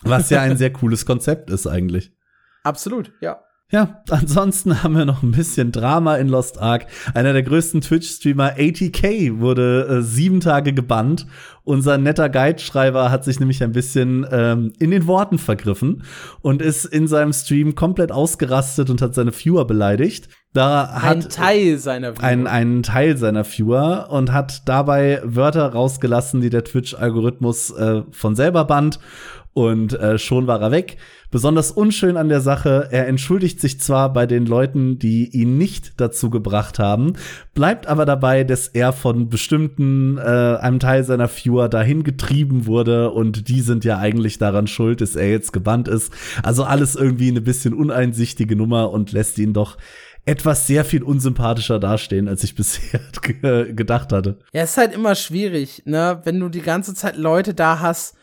[0.01, 2.11] Was ja ein sehr cooles Konzept ist eigentlich.
[2.63, 3.41] Absolut, ja.
[3.71, 6.87] Ja, ansonsten haben wir noch ein bisschen Drama in Lost Ark.
[7.13, 11.27] Einer der größten Twitch-Streamer, ATK, wurde äh, sieben Tage gebannt.
[11.63, 16.01] Unser netter Guide-Schreiber hat sich nämlich ein bisschen ähm, in den Worten vergriffen
[16.41, 20.29] und ist in seinem Stream komplett ausgerastet und hat seine Viewer beleidigt.
[20.53, 22.23] Da Ein hat Teil seiner Viewer.
[22.23, 28.35] einen, einen Teil seiner Viewer und hat dabei Wörter rausgelassen, die der Twitch-Algorithmus äh, von
[28.35, 28.99] selber bannt.
[29.53, 30.97] Und äh, schon war er weg.
[31.31, 35.99] Besonders unschön an der Sache, er entschuldigt sich zwar bei den Leuten, die ihn nicht
[35.99, 37.13] dazu gebracht haben,
[37.53, 43.11] bleibt aber dabei, dass er von bestimmten, äh, einem Teil seiner Viewer dahin getrieben wurde
[43.11, 46.13] und die sind ja eigentlich daran schuld, dass er jetzt gebannt ist.
[46.41, 49.77] Also alles irgendwie eine bisschen uneinsichtige Nummer und lässt ihn doch
[50.25, 54.39] etwas sehr viel unsympathischer dastehen, als ich bisher ge gedacht hatte.
[54.53, 56.21] Ja, ist halt immer schwierig, ne?
[56.23, 58.15] Wenn du die ganze Zeit Leute da hast,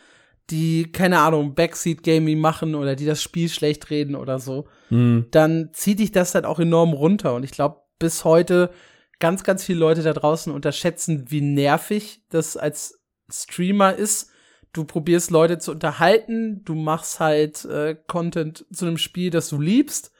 [0.50, 5.26] die, keine Ahnung, Backseat Gaming machen oder die das Spiel schlecht reden oder so, Hm.
[5.30, 7.34] dann zieht dich das halt auch enorm runter.
[7.34, 8.70] Und ich glaube, bis heute
[9.18, 13.00] ganz, ganz viele Leute da draußen unterschätzen, wie nervig das als
[13.30, 14.30] Streamer ist.
[14.72, 19.58] Du probierst Leute zu unterhalten, du machst halt äh, Content zu einem Spiel, das du
[19.60, 20.12] liebst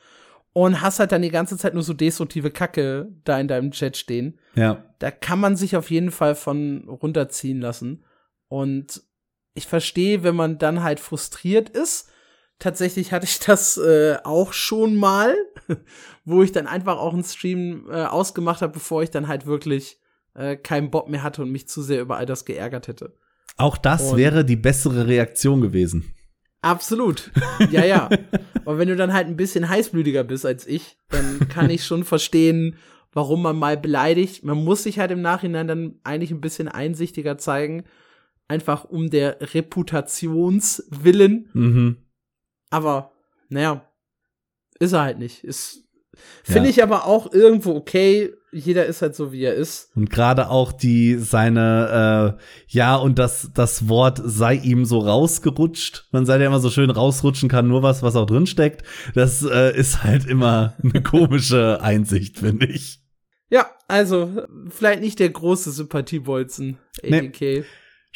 [0.55, 3.99] und hast halt dann die ganze Zeit nur so destruktive Kacke da in deinem Chat
[3.99, 4.83] stehen Ja.
[4.99, 8.05] da kann man sich auf jeden Fall von runterziehen lassen.
[8.49, 9.03] Und
[9.57, 12.09] ich verstehe, wenn man dann halt frustriert ist.
[12.59, 15.35] Tatsächlich hatte ich das äh, auch schon mal,
[16.25, 19.99] wo ich dann einfach auch einen Stream äh, ausgemacht habe, bevor ich dann halt wirklich
[20.35, 23.15] äh, keinen Bock mehr hatte und mich zu sehr über all das geärgert hätte.
[23.59, 26.15] Auch das Und- wäre die bessere Reaktion gewesen.
[26.63, 27.31] Absolut.
[27.71, 28.09] Ja, ja.
[28.65, 32.05] Aber wenn du dann halt ein bisschen heißblütiger bist als ich, dann kann ich schon
[32.05, 32.77] verstehen,
[33.13, 34.45] warum man mal beleidigt.
[34.45, 37.85] Man muss sich halt im Nachhinein dann eigentlich ein bisschen einsichtiger zeigen.
[38.49, 41.51] Einfach um der Reputationswillen.
[41.53, 41.97] Mhm.
[42.71, 43.13] Aber,
[43.49, 43.89] naja,
[44.79, 45.43] ist er halt nicht.
[45.45, 45.81] Ist,
[46.45, 46.71] finde Ja.
[46.71, 48.33] ich aber auch irgendwo okay.
[48.53, 49.91] Jeder ist halt so, wie er ist.
[49.97, 56.09] Und gerade auch die seine äh, ja und das das Wort sei ihm so rausgerutscht.
[56.13, 58.83] Man sagt ja immer so schön rausrutschen kann nur was, was auch drin steckt.
[59.15, 63.01] Das äh, ist halt immer eine komische Einsicht, finde ich.
[63.51, 67.65] Ja, also, vielleicht nicht der große Sympathiebolzen, Nee.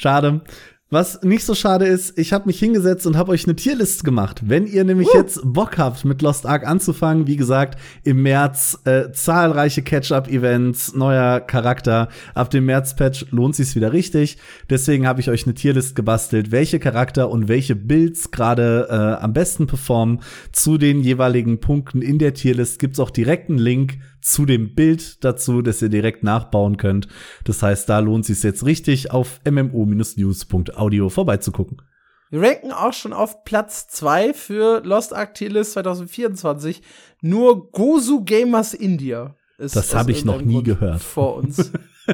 [0.01, 0.41] Schade.
[0.89, 4.41] Was nicht so schade ist, ich habe mich hingesetzt und habe euch eine Tierliste gemacht.
[4.47, 5.19] Wenn ihr nämlich Uh.
[5.19, 11.41] jetzt Bock habt, mit Lost Ark anzufangen, wie gesagt, im März äh, zahlreiche Catch-up-Events, neuer
[11.41, 12.09] Charakter.
[12.35, 14.39] Ab dem März-Patch lohnt sich's wieder richtig.
[14.71, 19.35] Deswegen habe ich euch eine Tierlist gebastelt, welche Charakter und welche Builds gerade äh, am
[19.35, 20.21] besten performen.
[20.51, 25.25] Zu den jeweiligen Punkten in der Tierlist gibt's auch direkt einen Link zu dem Bild
[25.25, 27.09] dazu, dass ihr direkt nachbauen könnt.
[27.45, 31.83] Das heißt, da lohnt sich jetzt richtig, auf mmo-news.audio vorbeizugucken.
[32.31, 36.81] Wir ranken auch schon auf Platz 2 für Lost List 2024.
[37.23, 41.03] Nur Gozu Gamers India ist Das aus hab ich noch nie Grund gehört.
[41.03, 41.73] Vor uns.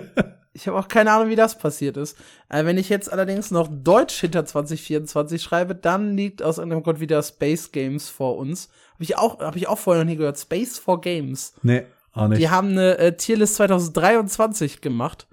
[0.54, 2.16] ich habe auch keine Ahnung, wie das passiert ist.
[2.48, 6.98] Äh, wenn ich jetzt allerdings noch Deutsch hinter 2024 schreibe, dann liegt aus irgendeinem Grund
[6.98, 8.70] wieder Space Games vor uns.
[8.94, 10.38] Habe ich auch, habe ich auch vorher noch nie gehört.
[10.38, 11.52] Space for Games.
[11.62, 11.84] Nee,
[12.16, 12.40] auch nicht.
[12.40, 15.28] Die haben eine äh, Tierlist 2023 gemacht.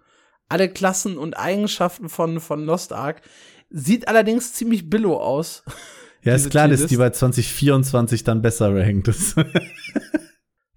[0.50, 3.22] Alle Klassen und Eigenschaften von, von Lost Ark.
[3.70, 5.64] Sieht allerdings ziemlich billo aus.
[6.22, 6.92] ja, ist klar, dass Tierlist.
[6.92, 9.36] die bei 2024 dann besser rankt ist.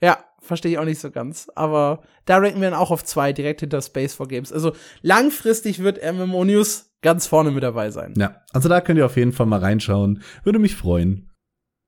[0.02, 1.50] Ja, verstehe ich auch nicht so ganz.
[1.54, 4.52] Aber da ranken wir dann auch auf zwei, direkt hinter Space for Games.
[4.52, 4.72] Also
[5.02, 8.14] langfristig wird MMO News ganz vorne mit dabei sein.
[8.16, 10.22] ja, also da könnt ihr auf jeden Fall mal reinschauen.
[10.44, 11.30] Würde mich freuen.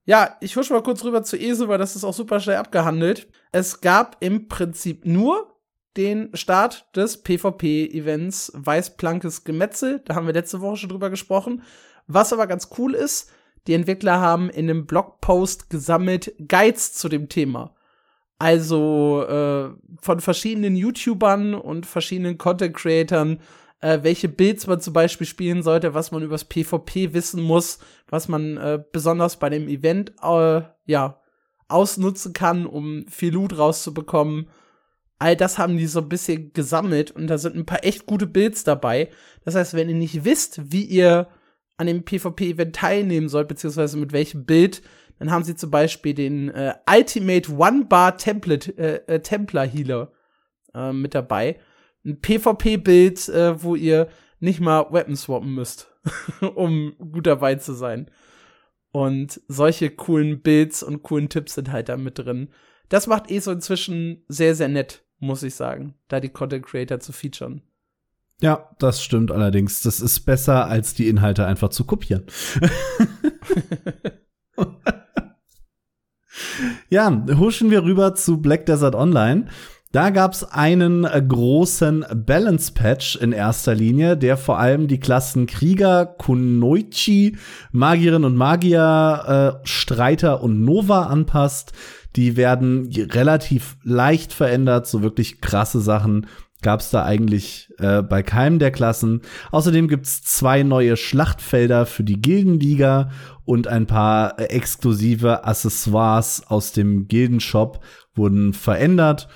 [0.09, 3.29] Ja, ich husche mal kurz rüber zu ESO, weil das ist auch super schnell abgehandelt.
[3.53, 5.55] Es gab im Prinzip nur
[5.99, 10.01] den Start des PvP-Events Weißplankes Gemetzel.
[10.07, 11.63] Da haben wir letzte Woche schon drüber gesprochen.
[12.07, 13.31] Was aber ganz cool ist,
[13.67, 17.75] die Entwickler haben in einem Blogpost gesammelt Guides zu dem Thema.
[18.39, 19.69] Also äh,
[20.01, 23.41] von verschiedenen YouTubern und verschiedenen Content-Creatern,
[23.81, 27.79] äh, welche Builds man zum Beispiel spielen sollte, was man übers PvP wissen muss,
[28.09, 31.21] was man äh, besonders bei dem Event äh, ja
[31.69, 34.49] ausnutzen kann, um viel Loot rauszubekommen.
[35.19, 38.27] All das haben die so ein bisschen gesammelt und da sind ein paar echt gute
[38.27, 39.11] Builds dabei.
[39.45, 41.29] Das heißt, wenn ihr nicht wisst, wie ihr
[41.77, 44.83] an dem PvP-Event teilnehmen sollt, beziehungsweise mit welchem Bild,
[45.19, 50.13] dann haben sie zum Beispiel den äh, Ultimate One-Bar Template, äh, äh, Templar Healer
[50.75, 51.59] äh, mit dabei.
[52.05, 54.09] Ein PvP-Bild, äh, wo ihr
[54.41, 55.93] nicht mal Weapon swappen müsst,
[56.55, 58.11] um gut dabei zu sein.
[58.91, 62.49] Und solche coolen Builds und coolen Tipps sind halt da mit drin.
[62.89, 67.13] Das macht ESO inzwischen sehr, sehr nett, muss ich sagen, da die Content Creator zu
[67.13, 67.63] featuren.
[68.41, 69.83] Ja, das stimmt allerdings.
[69.83, 72.25] Das ist besser, als die Inhalte einfach zu kopieren.
[76.89, 79.47] ja, huschen wir rüber zu Black Desert Online.
[79.99, 86.07] Da gab's einen äh, großen Balance-Patch in erster Linie, der vor allem die Klassen Krieger,
[86.07, 87.37] Kunoichi,
[87.73, 91.73] Magierin und Magier, äh, Streiter und Nova anpasst.
[92.15, 96.29] Die werden relativ leicht verändert, so wirklich krasse Sachen
[96.63, 99.23] gab es da eigentlich äh, bei keinem der Klassen.
[99.51, 103.11] Außerdem gibt's zwei neue Schlachtfelder für die Gildenliga
[103.45, 107.81] und ein paar äh, exklusive Accessoires aus dem Gildenshop
[108.15, 109.29] wurden verändert.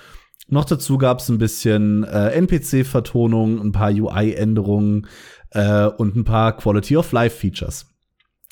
[0.49, 5.07] Noch dazu gab's ein bisschen äh, NPC-Vertonung, ein paar UI-Änderungen
[5.51, 7.87] äh, und ein paar Quality of Life-Features.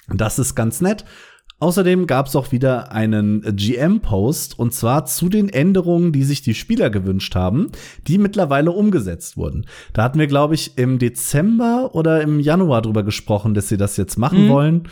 [0.07, 1.05] Das ist ganz nett.
[1.61, 6.55] Außerdem gab es auch wieder einen GM-Post und zwar zu den Änderungen, die sich die
[6.55, 7.71] Spieler gewünscht haben,
[8.07, 9.67] die mittlerweile umgesetzt wurden.
[9.93, 13.95] Da hatten wir, glaube ich, im Dezember oder im Januar drüber gesprochen, dass sie das
[13.95, 14.49] jetzt machen mhm.
[14.49, 14.89] wollen.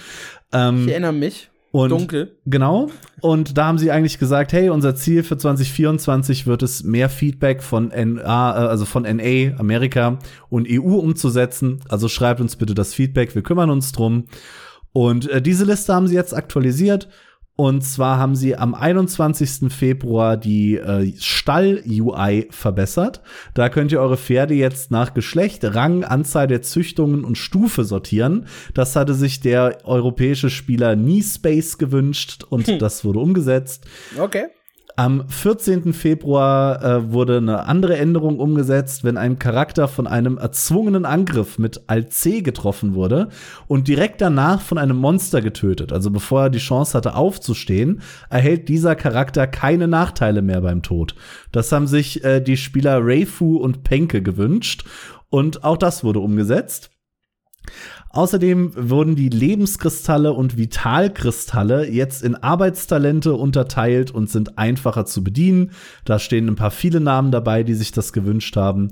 [0.53, 1.49] Ähm, ich erinnere mich.
[1.71, 2.35] Und Dunkel.
[2.45, 2.89] Genau.
[3.21, 7.61] Und da haben sie eigentlich gesagt, hey, unser Ziel für 2024 wird es, mehr Feedback
[7.61, 10.17] von NA, äh, also von NA, Amerika
[10.49, 11.81] und EU umzusetzen.
[11.87, 14.25] Also schreibt uns bitte das Feedback, wir kümmern uns drum.
[14.93, 17.07] Und äh, diese Liste haben sie jetzt aktualisiert.
[17.59, 19.69] Und zwar haben sie am 21.
[19.69, 23.21] Februar die äh, Stall-UI verbessert.
[23.53, 28.45] Da könnt ihr eure Pferde jetzt nach Geschlecht, Rang, Anzahl der Züchtungen und Stufe sortieren.
[28.73, 32.79] Das hatte sich der europäische Spieler Space gewünscht und hm.
[32.79, 33.85] das wurde umgesetzt.
[34.17, 34.45] Okay.
[34.99, 35.93] Am 14.
[35.93, 41.83] Februar äh, wurde eine andere Änderung umgesetzt, wenn ein Charakter von einem erzwungenen Angriff mit
[41.87, 43.29] Alt C getroffen wurde
[43.69, 48.67] und direkt danach von einem Monster getötet, also bevor er die Chance hatte aufzustehen, erhält
[48.67, 51.15] dieser Charakter keine Nachteile mehr beim Tod.
[51.53, 54.83] Das haben sich äh, die Spieler Reifu und Penke gewünscht
[55.29, 56.91] und auch das wurde umgesetzt.
[58.11, 65.71] Außerdem wurden die Lebenskristalle und Vitalkristalle jetzt in Arbeitstalente unterteilt und sind einfacher zu bedienen.
[66.05, 68.91] Da stehen ein paar viele Namen dabei, die sich das gewünscht haben.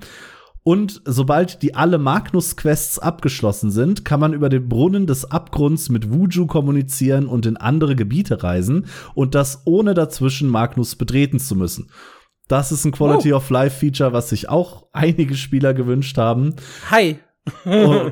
[0.62, 6.12] Und sobald die alle Magnus-Quests abgeschlossen sind, kann man über den Brunnen des Abgrunds mit
[6.12, 8.86] Wuju kommunizieren und in andere Gebiete reisen
[9.16, 11.90] und das ohne dazwischen Magnus betreten zu müssen.
[12.50, 13.38] Das ist ein Quality oh.
[13.38, 16.56] of Life Feature, was sich auch einige Spieler gewünscht haben.
[16.92, 17.18] Hi.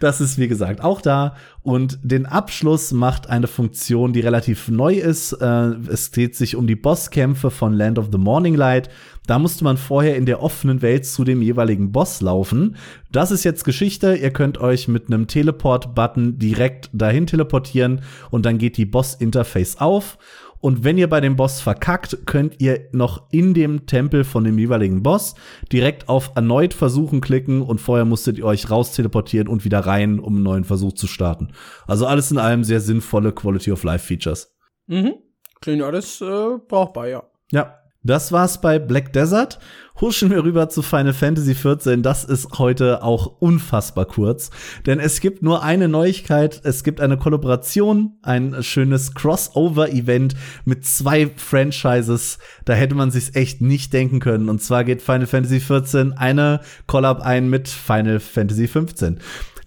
[0.00, 1.36] das ist, wie gesagt, auch da.
[1.62, 5.32] Und den Abschluss macht eine Funktion, die relativ neu ist.
[5.32, 8.88] Äh, es dreht sich um die Bosskämpfe von Land of the Morning Light.
[9.26, 12.76] Da musste man vorher in der offenen Welt zu dem jeweiligen Boss laufen.
[13.10, 14.14] Das ist jetzt Geschichte.
[14.14, 20.18] Ihr könnt euch mit einem Teleport-Button direkt dahin teleportieren und dann geht die Boss-Interface auf.
[20.60, 24.58] Und wenn ihr bei dem Boss verkackt, könnt ihr noch in dem Tempel von dem
[24.58, 25.34] jeweiligen Boss
[25.72, 30.18] direkt auf erneut versuchen klicken und vorher musstet ihr euch raus teleportieren und wieder rein,
[30.18, 31.52] um einen neuen Versuch zu starten.
[31.86, 34.56] Also alles in allem sehr sinnvolle Quality of Life Features.
[34.86, 35.14] Mhm.
[35.60, 37.22] Klingt alles äh, brauchbar, ja.
[37.52, 37.78] Ja.
[38.06, 39.58] Das war's bei Black Desert.
[40.00, 42.02] Huschen wir rüber zu Final Fantasy XIV.
[42.02, 44.50] Das ist heute auch unfassbar kurz,
[44.84, 46.60] denn es gibt nur eine Neuigkeit.
[46.62, 52.38] Es gibt eine Kollaboration, ein schönes Crossover-Event mit zwei Franchises.
[52.64, 54.50] Da hätte man sich's echt nicht denken können.
[54.50, 59.14] Und zwar geht Final Fantasy XIV eine Collab ein mit Final Fantasy XV.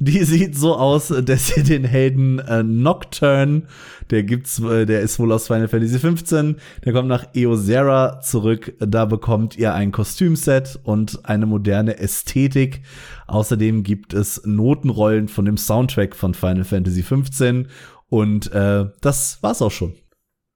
[0.01, 3.63] Die sieht so aus, dass ihr den Helden äh, Nocturne,
[4.09, 6.55] der gibt's, äh, der ist wohl aus Final Fantasy 15,
[6.85, 8.73] der kommt nach Eosera zurück.
[8.79, 12.81] Da bekommt ihr ein Kostümset und eine moderne Ästhetik.
[13.27, 17.67] Außerdem gibt es Notenrollen von dem Soundtrack von Final Fantasy 15
[18.07, 19.95] und äh, das war's auch schon.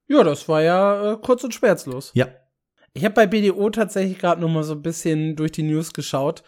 [0.08, 2.12] Ja, das war ja äh, kurz und schmerzlos.
[2.14, 2.28] Ja.
[2.94, 6.44] Ich habe bei BDO tatsächlich gerade noch mal so ein bisschen durch die News geschaut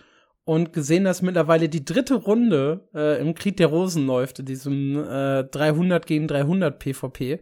[0.46, 4.96] und gesehen, dass mittlerweile die dritte Runde äh, im Krieg der Rosen läuft, in diesem
[4.96, 7.40] äh, 300 gegen 300 PvP.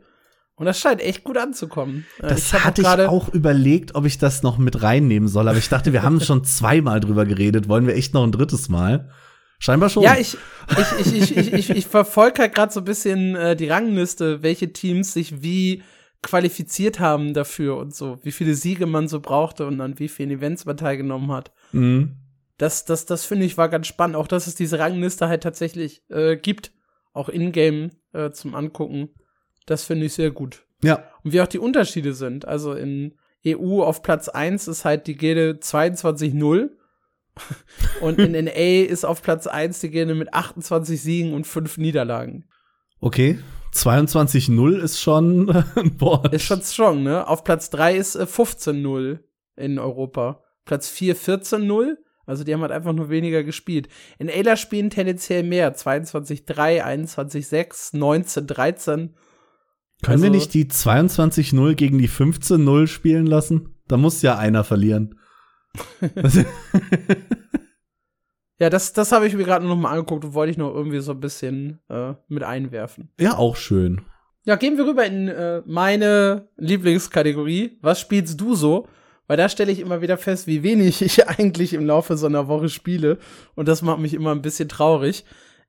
[0.56, 2.06] Und das scheint echt gut anzukommen.
[2.18, 5.58] Äh, das ich hatte ich auch überlegt, ob ich das noch mit reinnehmen soll, aber
[5.58, 7.68] ich dachte, wir haben schon zweimal drüber geredet.
[7.68, 9.10] Wollen wir echt noch ein drittes Mal?
[9.58, 10.02] Scheinbar schon.
[10.02, 10.38] Ja, ich,
[10.70, 14.42] ich, ich, ich, ich, ich, ich verfolge halt gerade so ein bisschen äh, die Rangliste,
[14.42, 15.82] welche Teams sich wie
[16.22, 20.30] qualifiziert haben dafür und so, wie viele Siege man so brauchte und an wie vielen
[20.30, 21.52] Events man teilgenommen hat.
[21.72, 22.16] Mhm.
[22.58, 26.02] Das, das, das finde ich war ganz spannend, auch dass es diese Rangliste halt tatsächlich
[26.08, 26.72] äh, gibt,
[27.12, 29.10] auch in-game äh, zum Angucken.
[29.66, 30.64] Das finde ich sehr gut.
[30.82, 31.04] Ja.
[31.22, 32.46] Und wie auch die Unterschiede sind.
[32.46, 33.14] Also in
[33.46, 36.70] EU auf Platz 1 ist halt die Gilde 22-0
[38.00, 42.48] und in NA ist auf Platz 1 die Gilde mit 28 Siegen und 5 Niederlagen.
[43.00, 43.38] Okay.
[43.72, 46.32] 22-0 ist schon ein Wort.
[46.32, 47.26] Ist schon strong, ne?
[47.26, 49.18] Auf Platz 3 ist äh, 15-0
[49.56, 50.42] in Europa.
[50.64, 51.96] Platz 4 14-0.
[52.26, 53.88] Also die haben halt einfach nur weniger gespielt.
[54.18, 55.74] In Ayla spielen tendenziell mehr.
[55.74, 58.86] 22-3, 21-6, 19-13.
[58.94, 59.12] Können
[60.06, 63.74] also, wir nicht die 22-0 gegen die 15-0 spielen lassen?
[63.88, 65.18] Da muss ja einer verlieren.
[68.60, 71.00] Ja, das, das habe ich mir gerade noch mal angeguckt und wollte ich noch irgendwie
[71.00, 73.10] so ein bisschen äh, mit einwerfen.
[73.18, 74.02] Ja, auch schön.
[74.44, 77.78] Ja, gehen wir rüber in äh, meine Lieblingskategorie.
[77.82, 78.86] Was spielst du so?
[79.26, 82.48] Weil da stelle ich immer wieder fest, wie wenig ich eigentlich im Laufe so einer
[82.48, 83.18] Woche spiele.
[83.54, 85.24] Und das macht mich immer ein bisschen traurig.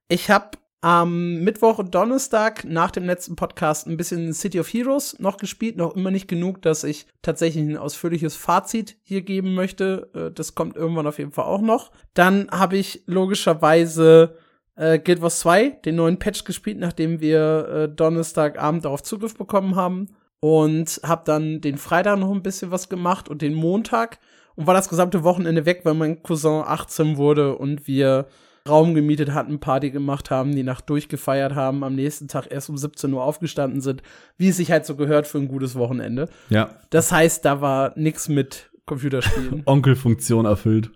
[0.08, 5.18] Ich habe am Mittwoch und Donnerstag nach dem letzten Podcast ein bisschen City of Heroes
[5.18, 10.12] noch gespielt, noch immer nicht genug, dass ich tatsächlich ein ausführliches Fazit hier geben möchte.
[10.14, 11.92] Äh, das kommt irgendwann auf jeden Fall auch noch.
[12.14, 14.38] Dann habe ich logischerweise
[14.76, 19.76] äh, Guild Wars 2, den neuen Patch gespielt, nachdem wir äh, Donnerstagabend darauf Zugriff bekommen
[19.76, 20.10] haben.
[20.40, 24.20] Und habe dann den Freitag noch ein bisschen was gemacht und den Montag.
[24.56, 28.28] Und war das gesamte Wochenende weg, weil mein Cousin 18 wurde und wir
[28.68, 32.78] Raum gemietet hatten, Party gemacht haben, die Nacht durchgefeiert haben, am nächsten Tag erst um
[32.78, 34.02] 17 Uhr aufgestanden sind,
[34.38, 36.30] wie es sich halt so gehört für ein gutes Wochenende.
[36.50, 36.70] Ja.
[36.90, 39.62] Das heißt, da war nix mit Computerspielen.
[39.66, 40.90] Onkelfunktion erfüllt.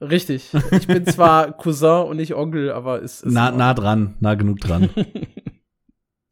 [0.00, 0.50] Richtig.
[0.70, 3.32] Ich bin zwar Cousin und nicht Onkel, aber es ist.
[3.32, 4.88] Nah, nah dran, nah genug dran.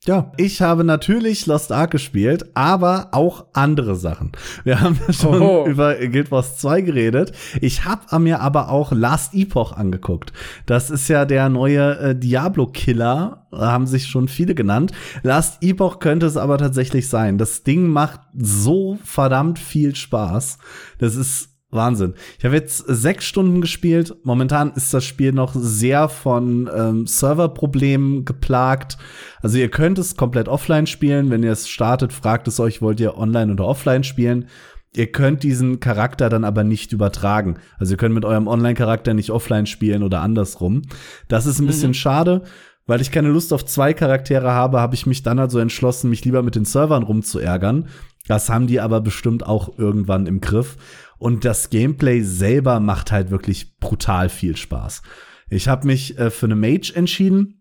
[0.08, 4.32] Ja, ich habe natürlich Lost Ark gespielt, aber auch andere Sachen.
[4.64, 5.66] Wir haben schon Oho.
[5.66, 7.32] über Guild Wars 2 geredet.
[7.60, 10.32] Ich habe mir aber auch Last Epoch angeguckt.
[10.64, 14.92] Das ist ja der neue äh, Diablo-Killer, haben sich schon viele genannt.
[15.22, 17.36] Last Epoch könnte es aber tatsächlich sein.
[17.36, 20.56] Das Ding macht so verdammt viel Spaß.
[20.96, 22.14] Das ist Wahnsinn.
[22.38, 24.16] Ich habe jetzt sechs Stunden gespielt.
[24.22, 28.96] Momentan ist das Spiel noch sehr von ähm, Serverproblemen geplagt.
[29.42, 31.30] Also ihr könnt es komplett offline spielen.
[31.30, 34.46] Wenn ihr es startet, fragt es euch, wollt ihr online oder offline spielen.
[34.94, 37.58] Ihr könnt diesen Charakter dann aber nicht übertragen.
[37.78, 40.82] Also ihr könnt mit eurem Online-Charakter nicht offline spielen oder andersrum.
[41.28, 41.68] Das ist ein mhm.
[41.68, 42.44] bisschen schade.
[42.86, 46.24] Weil ich keine Lust auf zwei Charaktere habe, habe ich mich dann also entschlossen, mich
[46.24, 47.88] lieber mit den Servern rumzuärgern.
[48.28, 50.76] Das haben die aber bestimmt auch irgendwann im Griff.
[51.18, 55.02] Und das Gameplay selber macht halt wirklich brutal viel Spaß.
[55.50, 57.54] Ich habe mich äh, für eine Mage entschieden.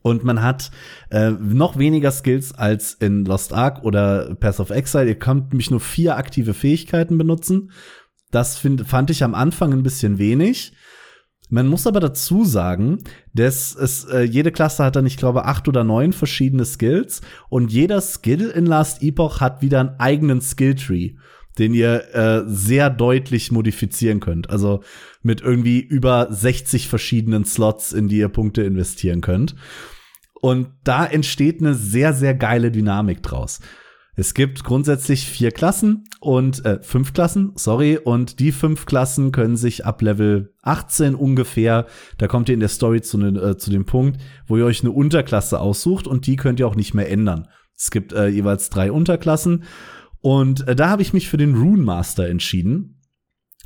[0.00, 0.70] Und man hat
[1.10, 5.08] äh, noch weniger Skills als in Lost Ark oder Path of Exile.
[5.08, 7.70] Ihr könnt mich nur vier aktive Fähigkeiten benutzen.
[8.30, 10.72] Das find, fand ich am Anfang ein bisschen wenig.
[11.50, 15.68] Man muss aber dazu sagen, dass es äh, jede Klasse hat dann, ich glaube, acht
[15.68, 17.20] oder neun verschiedene Skills
[17.50, 21.12] und jeder Skill in Last Epoch hat wieder einen eigenen Skilltree
[21.58, 24.50] den ihr äh, sehr deutlich modifizieren könnt.
[24.50, 24.82] Also
[25.22, 29.54] mit irgendwie über 60 verschiedenen Slots, in die ihr Punkte investieren könnt.
[30.40, 33.60] Und da entsteht eine sehr, sehr geile Dynamik draus.
[34.16, 39.56] Es gibt grundsätzlich vier Klassen und äh, fünf Klassen, sorry, und die fünf Klassen können
[39.56, 41.86] sich ab Level 18 ungefähr,
[42.18, 44.82] da kommt ihr in der Story zu, ne, äh, zu dem Punkt, wo ihr euch
[44.82, 47.48] eine Unterklasse aussucht und die könnt ihr auch nicht mehr ändern.
[47.76, 49.64] Es gibt äh, jeweils drei Unterklassen
[50.24, 53.02] und äh, da habe ich mich für den Rune Master entschieden.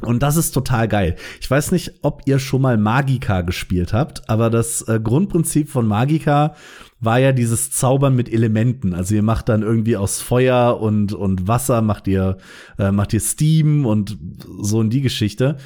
[0.01, 1.15] Und das ist total geil.
[1.41, 5.87] Ich weiß nicht, ob ihr schon mal Magica gespielt habt, aber das äh, Grundprinzip von
[5.87, 6.57] Magica
[6.99, 8.93] war ja dieses Zaubern mit Elementen.
[8.93, 12.39] Also ihr macht dann irgendwie aus Feuer und, und Wasser, macht ihr,
[12.77, 14.19] äh, macht ihr Steam und
[14.61, 15.59] so in die Geschichte.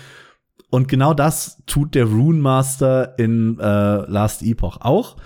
[0.69, 5.17] Und genau das tut der Rune Master in äh, Last Epoch auch.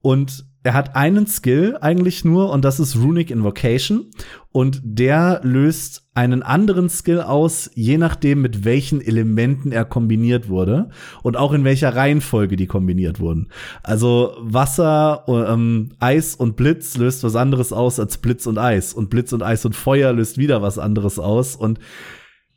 [0.00, 4.10] Und er hat einen Skill eigentlich nur und das ist Runic Invocation.
[4.50, 10.88] Und der löst einen anderen Skill aus, je nachdem mit welchen Elementen er kombiniert wurde
[11.22, 13.50] und auch in welcher Reihenfolge die kombiniert wurden.
[13.84, 18.92] Also Wasser, ähm, Eis und Blitz löst was anderes aus als Blitz und Eis.
[18.94, 21.54] Und Blitz und Eis und Feuer löst wieder was anderes aus.
[21.54, 21.78] Und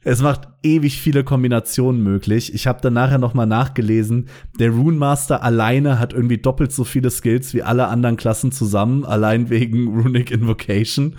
[0.03, 2.53] Es macht ewig viele Kombinationen möglich.
[2.55, 4.29] Ich habe dann nachher noch mal nachgelesen.
[4.59, 9.05] Der Rune Master alleine hat irgendwie doppelt so viele Skills wie alle anderen Klassen zusammen,
[9.05, 11.15] allein wegen Runic Invocation.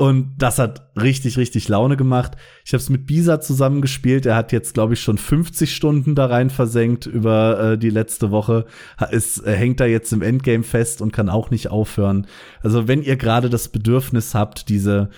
[0.00, 2.32] Und das hat richtig, richtig Laune gemacht.
[2.64, 4.24] Ich habe es mit Bisa zusammengespielt.
[4.24, 8.30] Er hat jetzt, glaube ich, schon 50 Stunden da rein versenkt über äh, die letzte
[8.30, 8.64] Woche.
[9.10, 12.26] Es äh, hängt da jetzt im Endgame fest und kann auch nicht aufhören.
[12.62, 15.10] Also wenn ihr gerade das Bedürfnis habt, diese,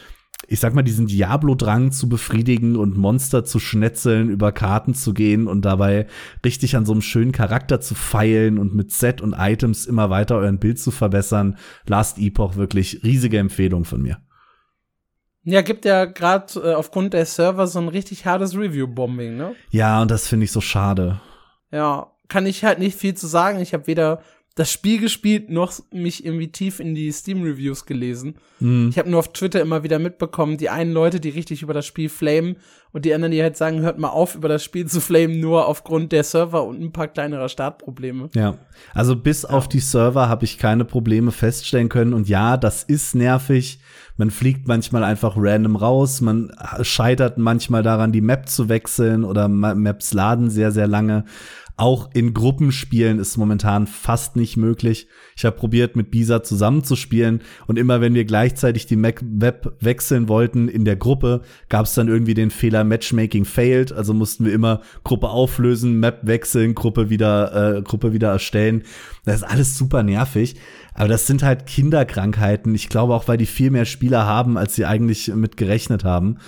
[0.53, 5.49] ich sag mal, diesen Diablo-Drang zu befriedigen und Monster zu schnetzeln, über Karten zu gehen
[5.49, 6.07] und dabei
[6.45, 10.37] richtig an so einem schönen Charakter zu feilen und mit Set und Items immer weiter
[10.37, 11.57] euren Bild zu verbessern,
[11.87, 14.19] Last Epoch wirklich riesige Empfehlung von mir.
[15.45, 19.55] Ja, gibt ja gerade äh, aufgrund der Server so ein richtig hartes Review-Bombing, ne?
[19.71, 21.19] Ja, und das finde ich so schade.
[21.71, 23.59] Ja, kann ich halt nicht viel zu sagen.
[23.59, 24.21] Ich habe weder
[24.55, 28.37] das Spiel gespielt noch mich irgendwie tief in die Steam-Reviews gelesen.
[28.61, 28.89] Mhm.
[28.91, 31.87] Ich habe nur auf Twitter immer wieder mitbekommen, die einen Leute, die richtig über das
[31.87, 32.57] Spiel flamen
[32.93, 35.67] und die anderen, die halt sagen, hört mal auf, über das Spiel zu flamen, nur
[35.67, 38.29] aufgrund der Server und ein paar kleinerer Startprobleme.
[38.35, 38.59] Ja,
[38.95, 39.51] also bis ja.
[39.51, 43.81] auf die Server habe ich keine Probleme feststellen können und ja, das ist nervig.
[44.19, 46.53] Man fliegt manchmal einfach random raus, man
[46.83, 51.25] scheitert manchmal daran, die Map zu wechseln oder Maps laden sehr, sehr lange.
[51.77, 55.09] Auch in Gruppenspielen ist momentan fast nicht möglich.
[55.37, 60.29] Ich habe probiert, mit Bisa zusammenzuspielen und immer wenn wir gleichzeitig die Mac Web wechseln
[60.29, 61.41] wollten in der Gruppe,
[61.71, 63.93] gab es dann irgendwie den Fehler Matchmaking failed.
[63.93, 68.85] Also mussten wir immer Gruppe auflösen, Map wechseln, Gruppe wieder, äh, Gruppe wieder erstellen.
[69.25, 70.57] Das ist alles super nervig.
[70.95, 72.75] Aber das sind halt Kinderkrankheiten.
[72.75, 76.39] Ich glaube auch, weil die viel mehr Spieler haben, als sie eigentlich mit gerechnet haben.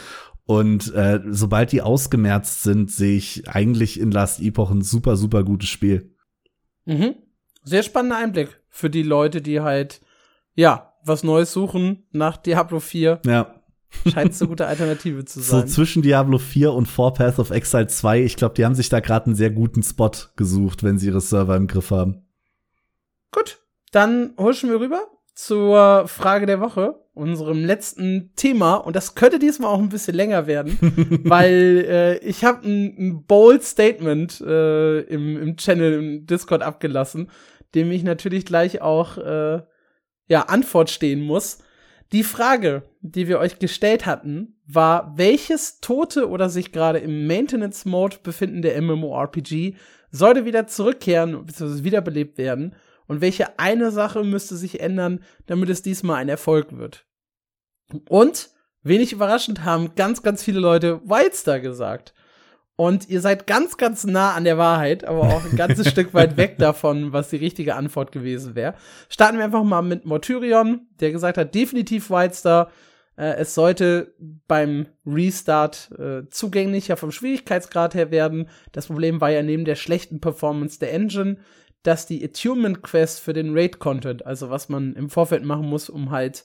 [0.47, 5.43] Und äh, sobald die ausgemerzt sind, sehe ich eigentlich in Last Epoch ein super, super
[5.43, 6.15] gutes Spiel.
[6.85, 7.15] Mhm.
[7.63, 10.03] Sehr spannender Einblick für die Leute, die halt,
[10.55, 13.21] ja, was Neues suchen nach Diablo 4.
[13.25, 13.64] Ja.
[14.13, 15.61] Scheint so gute Alternative zu sein.
[15.61, 18.89] So zwischen Diablo 4 und Four Path of Exile 2, ich glaube, die haben sich
[18.89, 22.27] da gerade einen sehr guten Spot gesucht, wenn sie ihre Server im Griff haben.
[23.31, 23.61] Gut,
[23.93, 28.77] dann huschen wir rüber zur Frage der Woche, unserem letzten Thema.
[28.77, 30.79] Und das könnte diesmal auch ein bisschen länger werden,
[31.25, 37.31] weil äh, ich habe ein, ein, bold Statement äh, im, im Channel im Discord abgelassen,
[37.75, 39.63] dem ich natürlich gleich auch äh,
[40.29, 41.59] ja Antwort stehen muss.
[42.15, 47.87] Die Frage, die wir euch gestellt hatten, war, welches tote oder sich gerade im Maintenance
[47.87, 49.75] Mode befindende MMORPG
[50.13, 51.83] sollte wieder zurückkehren bzw.
[51.83, 52.77] wiederbelebt werden
[53.09, 57.05] und welche eine Sache müsste sich ändern, damit es diesmal ein Erfolg wird.
[58.09, 58.51] Und,
[58.85, 62.15] wenig überraschend, haben ganz, ganz viele Leute Wildstar gesagt.
[62.77, 66.37] Und ihr seid ganz, ganz nah an der Wahrheit, aber auch ein ganzes Stück weit
[66.37, 68.75] weg davon, was die richtige Antwort gewesen wäre.
[69.09, 72.71] Starten wir einfach mal mit Mortyrion, der gesagt hat, definitiv Wildstar.
[73.17, 74.15] Äh, es sollte
[74.49, 78.49] beim Restart äh, zugänglicher vom Schwierigkeitsgrad her werden.
[78.73, 81.37] Das Problem war ja neben der schlechten Performance der Engine,
[81.85, 86.11] dass die Attunement Quest für den Raid-Content, also was man im Vorfeld machen muss, um
[86.11, 86.45] halt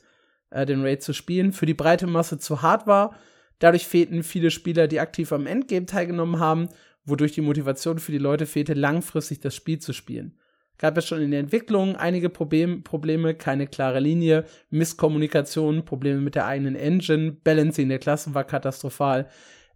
[0.52, 3.16] äh, den Raid zu spielen, für die breite Masse zu hart war.
[3.60, 6.70] Dadurch fehlten viele Spieler, die aktiv am Endgame teilgenommen haben,
[7.06, 10.38] wodurch die Motivation für die Leute fehlte, langfristig das Spiel zu spielen.
[10.78, 16.36] Gab es schon in der Entwicklung einige Problem, Probleme, keine klare Linie, Misskommunikation, Probleme mit
[16.36, 19.28] der eigenen Engine, Balancing der Klassen war katastrophal.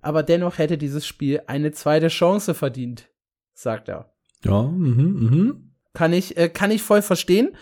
[0.01, 3.09] Aber dennoch hätte dieses Spiel eine zweite Chance verdient,
[3.53, 4.13] sagt er.
[4.45, 5.71] Ja, mhm, mhm.
[5.93, 7.55] Kann ich, äh, kann ich voll verstehen.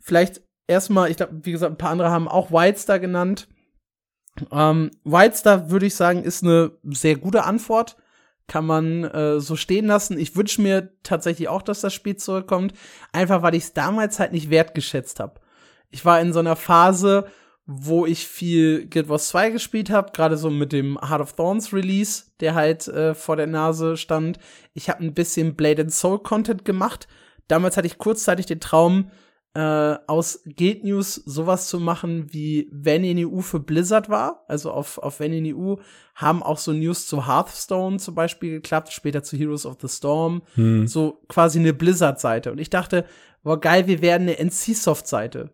[0.00, 3.48] Vielleicht erstmal, ich glaube, wie gesagt, ein paar andere haben auch Wildstar genannt.
[4.50, 7.96] Ähm, Wildstar, würde ich sagen, ist eine sehr gute Antwort.
[8.46, 10.18] Kann man äh, so stehen lassen.
[10.18, 12.72] Ich wünsche mir tatsächlich auch, dass das Spiel zurückkommt.
[13.12, 15.40] Einfach, weil ich es damals halt nicht wertgeschätzt habe.
[15.90, 17.26] Ich war in so einer Phase,
[17.66, 21.74] wo ich viel Guild Wars 2 gespielt habe, gerade so mit dem Heart of Thorns
[21.74, 24.38] Release, der halt äh, vor der Nase stand.
[24.72, 27.08] Ich habe ein bisschen Blade and Soul Content gemacht.
[27.46, 29.10] Damals hatte ich kurzzeitig den Traum,
[29.54, 34.44] äh, aus Guild News sowas zu machen, wie wenn in EU für Blizzard war.
[34.46, 35.76] Also auf, auf wenn in EU
[36.14, 40.42] haben auch so News zu Hearthstone zum Beispiel geklappt, später zu Heroes of the Storm.
[40.54, 40.86] Hm.
[40.86, 42.52] So quasi eine Blizzard-Seite.
[42.52, 43.04] Und ich dachte,
[43.48, 45.48] boah, geil, wir werden eine NC-Soft-Seite.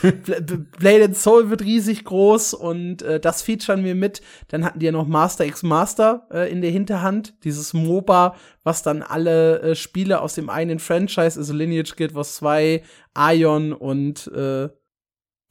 [0.78, 4.22] Blade and Soul wird riesig groß und äh, das featuren wir mit.
[4.48, 8.34] Dann hatten die ja noch Master X Master äh, in der Hinterhand, dieses MOBA,
[8.64, 12.82] was dann alle äh, Spiele aus dem eigenen Franchise, also Lineage Guild Wars 2,
[13.18, 14.70] Ion und äh,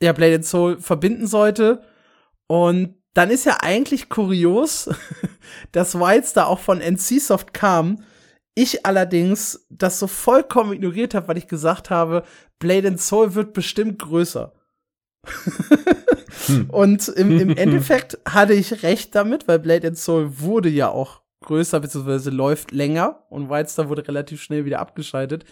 [0.02, 1.84] ja, Blade and Soul verbinden sollte.
[2.48, 4.90] Und dann ist ja eigentlich kurios,
[5.74, 8.04] dass Wilds auch von NCSoft kam,
[8.58, 12.24] ich allerdings das so vollkommen ignoriert habe, weil ich gesagt habe,
[12.58, 14.52] Blade and Soul wird bestimmt größer.
[16.48, 16.70] Hm.
[16.72, 21.22] Und im, im Endeffekt hatte ich recht damit, weil Blade and Soul wurde ja auch
[21.42, 25.46] größer, beziehungsweise läuft länger und Wildstar wurde relativ schnell wieder abgeschaltet.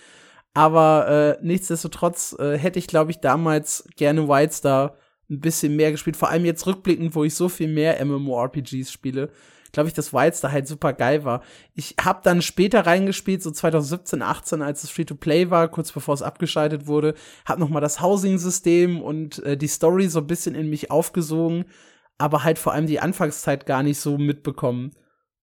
[0.56, 4.96] Aber äh, nichtsdestotrotz äh, hätte ich, glaube ich, damals gerne Wildstar
[5.30, 6.18] ein bisschen mehr gespielt.
[6.18, 9.30] Vor allem jetzt rückblickend, wo ich so viel mehr MMORPGs spiele,
[9.76, 11.44] glaube ich, dass Wildstar halt super geil war.
[11.74, 16.22] Ich habe dann später reingespielt, so 2017, 18, als es Free-to-Play war, kurz bevor es
[16.22, 17.14] abgeschaltet wurde,
[17.46, 21.66] habe noch mal das Housing-System und äh, die Story so ein bisschen in mich aufgesogen,
[22.18, 24.94] aber halt vor allem die Anfangszeit gar nicht so mitbekommen,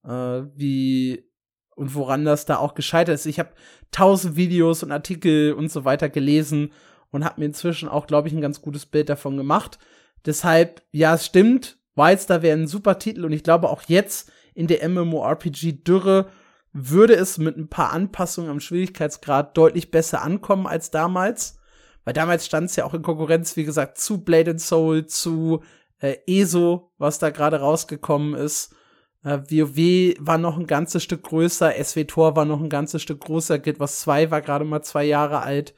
[0.04, 1.30] äh, wie
[1.76, 3.26] und woran das da auch gescheitert ist.
[3.26, 3.50] Ich habe
[3.90, 6.72] tausend Videos und Artikel und so weiter gelesen
[7.10, 9.78] und habe mir inzwischen auch, glaube ich, ein ganz gutes Bild davon gemacht.
[10.24, 14.66] Deshalb, ja, es stimmt, Wildstar wäre ein super Titel und ich glaube auch jetzt in
[14.66, 16.28] der MMORPG-Dürre
[16.72, 21.58] würde es mit ein paar Anpassungen am Schwierigkeitsgrad deutlich besser ankommen als damals.
[22.04, 25.62] Weil damals stand es ja auch in Konkurrenz, wie gesagt, zu Blade and Soul, zu
[26.00, 28.74] äh, ESO, was da gerade rausgekommen ist.
[29.22, 33.58] Äh, WoW war noch ein ganzes Stück größer, SW-Tor war noch ein ganzes Stück größer,
[33.58, 35.74] Guild Wars 2 war gerade mal zwei Jahre alt.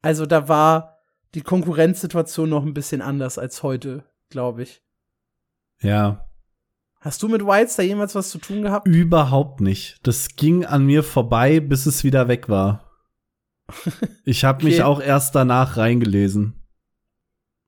[0.00, 0.98] Also da war
[1.34, 4.83] die Konkurrenzsituation noch ein bisschen anders als heute, glaube ich.
[5.80, 6.26] Ja.
[7.00, 8.88] Hast du mit Wilds da jemals was zu tun gehabt?
[8.88, 9.98] Überhaupt nicht.
[10.04, 12.90] Das ging an mir vorbei, bis es wieder weg war.
[14.24, 14.66] Ich habe okay.
[14.66, 16.64] mich auch erst danach reingelesen.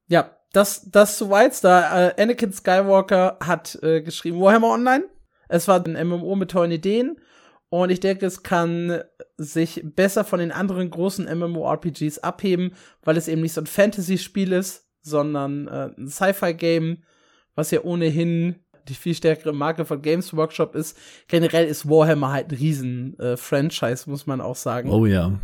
[0.08, 2.08] Ja, das, das zu Wilds da.
[2.08, 5.04] Äh, Anakin Skywalker hat äh, geschrieben Warhammer Online.
[5.48, 7.20] Es war ein MMO mit tollen Ideen.
[7.68, 9.02] Und ich denke, es kann
[9.36, 12.72] sich besser von den anderen großen MMORPGs abheben,
[13.02, 17.02] weil es eben nicht so ein Fantasy-Spiel ist, sondern äh, ein Sci-Fi-Game,
[17.56, 18.54] was ja ohnehin
[18.88, 20.96] die viel stärkere Marke von Games Workshop ist.
[21.26, 23.36] Generell ist Warhammer halt ein riesen äh,
[24.06, 24.90] muss man auch sagen.
[24.90, 25.40] Oh ja.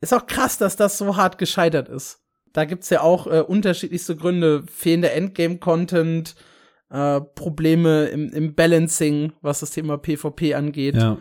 [0.00, 2.22] Ist auch krass, dass das so hart gescheitert ist.
[2.52, 4.64] Da gibt's ja auch äh, unterschiedlichste Gründe.
[4.70, 6.34] Fehlender Endgame-Content,
[6.90, 10.96] äh, Probleme im, im Balancing, was das Thema PvP angeht.
[10.96, 11.18] Ja.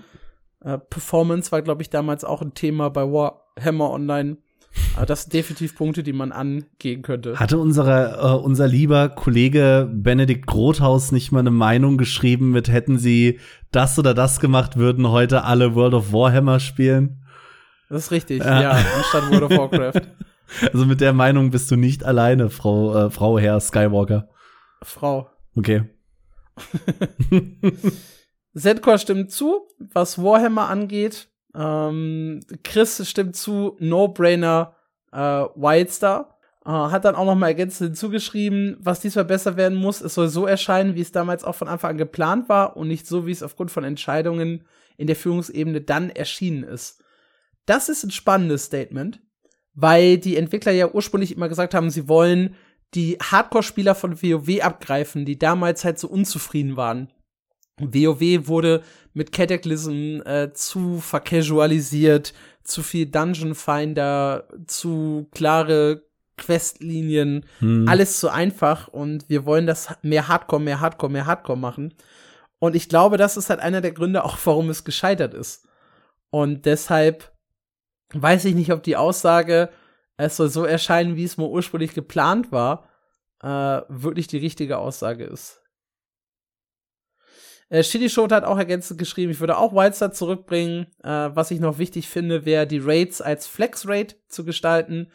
[0.64, 4.38] Äh, Performance war, glaube ich, damals auch ein Thema bei Warhammer Online.
[4.96, 7.40] Aber das sind definitiv Punkte, die man angehen könnte.
[7.40, 12.98] Hatte unsere, äh, unser lieber Kollege Benedikt Grothaus nicht mal eine Meinung geschrieben mit, hätten
[12.98, 13.40] sie
[13.72, 17.24] das oder das gemacht, würden heute alle World of Warhammer spielen?
[17.90, 20.02] Das ist richtig, ja, ja anstatt World of Warcraft.
[20.72, 24.30] Also mit der Meinung bist du nicht alleine, Frau, äh, Frau Herr Skywalker.
[24.82, 25.30] Frau.
[25.58, 25.84] Okay.
[28.56, 31.28] Zedcore stimmt zu, was Warhammer angeht.
[31.56, 34.76] Ähm, Chris stimmt zu, No-Brainer
[35.12, 36.38] äh, Wildstar.
[36.66, 40.02] Äh, hat dann auch noch mal ergänzend hinzugeschrieben, was diesmal besser werden muss.
[40.02, 43.08] Es soll so erscheinen, wie es damals auch von Anfang an geplant war und nicht
[43.08, 44.66] so, wie es aufgrund von Entscheidungen
[44.98, 47.04] in der Führungsebene dann erschienen ist.
[47.66, 49.22] Das ist ein spannendes Statement,
[49.74, 52.56] weil die Entwickler ja ursprünglich immer gesagt haben, sie wollen
[52.94, 57.12] die Hardcore-Spieler von WoW abgreifen, die damals halt so unzufrieden waren
[57.80, 58.84] WoW wurde
[59.14, 62.34] mit Cataclysm äh, zu vercasualisiert,
[62.64, 66.04] zu viel Dungeon Finder, zu klare
[66.38, 67.88] Questlinien, hm.
[67.88, 71.94] alles zu einfach und wir wollen das mehr Hardcore, mehr Hardcore, mehr Hardcore machen.
[72.60, 75.68] Und ich glaube, das ist halt einer der Gründe auch, warum es gescheitert ist.
[76.30, 77.32] Und deshalb
[78.14, 79.70] weiß ich nicht, ob die Aussage,
[80.18, 82.88] es soll so erscheinen, wie es mal ursprünglich geplant war,
[83.42, 85.62] äh, wirklich die richtige Aussage ist.
[87.70, 90.88] Äh, Shitty Shot hat auch ergänzend geschrieben, ich würde auch Wildstar zurückbringen.
[91.04, 95.12] Äh, was ich noch wichtig finde, wäre die Raids als Flex-Raid zu gestalten.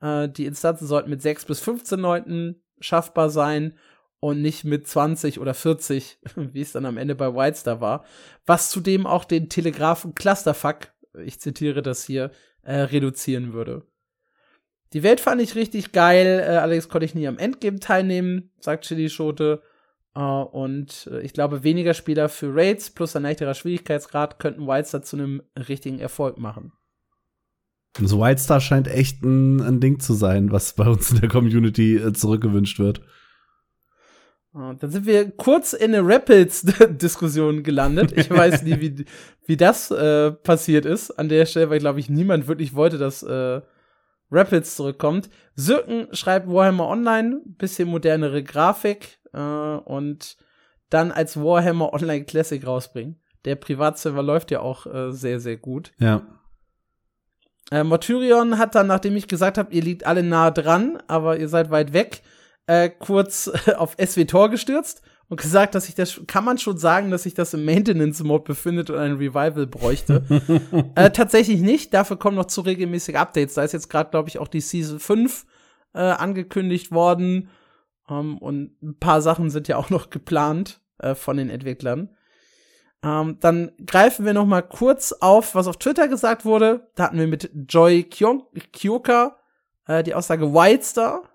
[0.00, 3.74] Äh, die Instanzen sollten mit 6 bis 15 Leuten schaffbar sein
[4.20, 8.04] und nicht mit 20 oder 40, wie es dann am Ende bei Wildstar war.
[8.46, 10.92] Was zudem auch den Telegrafen Clusterfuck,
[11.24, 12.30] ich zitiere das hier,
[12.62, 13.86] äh, reduzieren würde.
[14.92, 18.84] Die Welt fand ich richtig geil, äh, allerdings konnte ich nie am Endgame teilnehmen, sagt
[18.84, 19.62] Chili Schote.
[20.16, 25.02] Uh, und äh, ich glaube, weniger Spieler für Raids plus ein leichterer Schwierigkeitsgrad könnten Wildstar
[25.02, 26.72] zu einem richtigen Erfolg machen.
[27.98, 31.96] Also Wildstar scheint echt ein, ein, Ding zu sein, was bei uns in der Community
[31.96, 33.00] äh, zurückgewünscht wird.
[34.54, 38.12] Uh, dann sind wir kurz in eine Rapids-Diskussion gelandet.
[38.16, 39.04] Ich weiß nie, wie,
[39.46, 43.24] wie das äh, passiert ist an der Stelle, weil, glaube ich, niemand wirklich wollte, dass
[43.24, 43.62] äh,
[44.30, 45.28] Rapids zurückkommt.
[45.56, 50.36] Sirken schreibt Warhammer Online, bisschen modernere Grafik, äh, und
[50.90, 53.20] dann als Warhammer Online Classic rausbringen.
[53.44, 55.92] Der Privatserver läuft ja auch äh, sehr, sehr gut.
[55.98, 56.22] Ja.
[57.70, 61.48] Äh, Martyrion hat dann, nachdem ich gesagt habe, ihr liegt alle nah dran, aber ihr
[61.48, 62.22] seid weit weg,
[62.66, 67.24] äh, kurz auf SW-Tor gestürzt und gesagt, dass ich das, kann man schon sagen, dass
[67.24, 70.24] sich das im Maintenance-Mode befindet und ein Revival bräuchte.
[70.94, 73.54] äh, tatsächlich nicht, dafür kommen noch zu regelmäßige Updates.
[73.54, 75.46] Da ist jetzt gerade, glaube ich, auch die Season 5
[75.94, 77.48] äh, angekündigt worden.
[78.08, 82.10] Ähm, und ein paar Sachen sind ja auch noch geplant äh, von den Entwicklern.
[83.02, 86.88] Ähm, dann greifen wir noch mal kurz auf, was auf Twitter gesagt wurde.
[86.94, 89.36] Da hatten wir mit Joy Kyoka
[89.86, 91.28] äh, die Aussage Wildstar.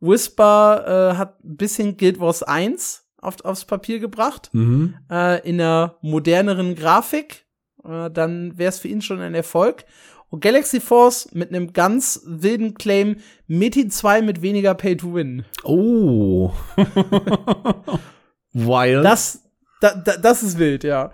[0.00, 4.50] Whisper äh, hat ein bisschen Guild Wars 1 auf, aufs Papier gebracht.
[4.52, 4.96] Mhm.
[5.10, 7.46] Äh, in einer moderneren Grafik.
[7.84, 9.84] Äh, dann wäre es für ihn schon ein Erfolg.
[10.34, 15.44] Und Galaxy Force mit einem ganz wilden Claim Metin 2 mit weniger Pay to Win.
[15.62, 16.50] Oh.
[18.52, 19.04] Wild.
[19.04, 19.44] Das,
[19.80, 21.12] da, da, das ist wild, ja.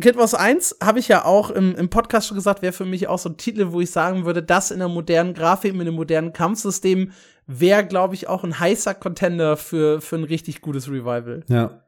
[0.00, 3.06] Kid Wars 1 habe ich ja auch im, im Podcast schon gesagt, wäre für mich
[3.06, 5.96] auch so ein Titel, wo ich sagen würde, das in einer modernen Grafik, mit einem
[5.96, 7.12] modernen Kampfsystem
[7.46, 11.44] wäre, glaube ich, auch ein heißer Contender für, für ein richtig gutes Revival.
[11.48, 11.82] ja.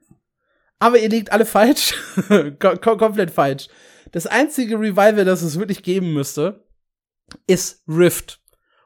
[0.78, 1.94] Aber ihr liegt alle falsch.
[2.58, 3.68] Kom komplett falsch.
[4.14, 6.64] Das einzige Revival, das es wirklich geben müsste,
[7.48, 8.40] ist Rift.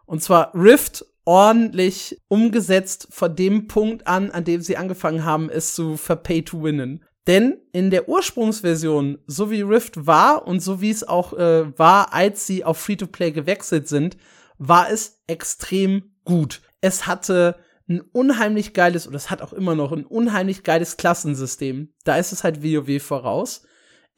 [0.06, 5.74] Und zwar Rift ordentlich umgesetzt von dem Punkt an, an dem sie angefangen haben, es
[5.74, 7.04] zu verpay to winnen.
[7.26, 12.14] Denn in der Ursprungsversion, so wie Rift war und so wie es auch äh, war,
[12.14, 14.16] als sie auf Free-to-Play gewechselt sind,
[14.56, 16.62] war es extrem gut.
[16.80, 17.56] Es hatte
[17.86, 21.92] ein unheimlich geiles, oder es hat auch immer noch ein unheimlich geiles Klassensystem.
[22.04, 23.67] Da ist es halt WoW voraus.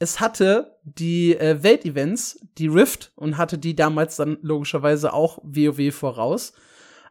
[0.03, 5.95] Es hatte die äh, Weltevents, die Rift, und hatte die damals dann logischerweise auch WoW
[5.95, 6.55] voraus.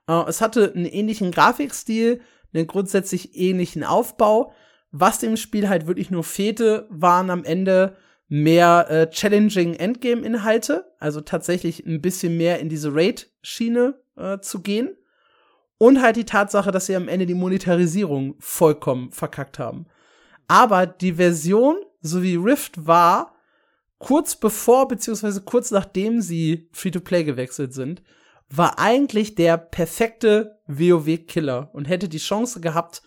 [0.07, 2.19] Äh, es hatte einen ähnlichen Grafikstil,
[2.51, 4.51] einen grundsätzlich ähnlichen Aufbau.
[4.91, 7.95] Was dem Spiel halt wirklich nur fehlte, waren am Ende
[8.27, 14.95] mehr äh, challenging Endgame-Inhalte, also tatsächlich ein bisschen mehr in diese Raid-Schiene äh, zu gehen.
[15.77, 19.85] Und halt die Tatsache, dass sie am Ende die Monetarisierung vollkommen verkackt haben.
[20.47, 23.35] Aber die Version, so wie Rift war,
[23.97, 28.01] kurz bevor beziehungsweise kurz nachdem sie Free-to-Play gewechselt sind,
[28.49, 33.01] war eigentlich der perfekte WoW-Killer und hätte die Chance gehabt,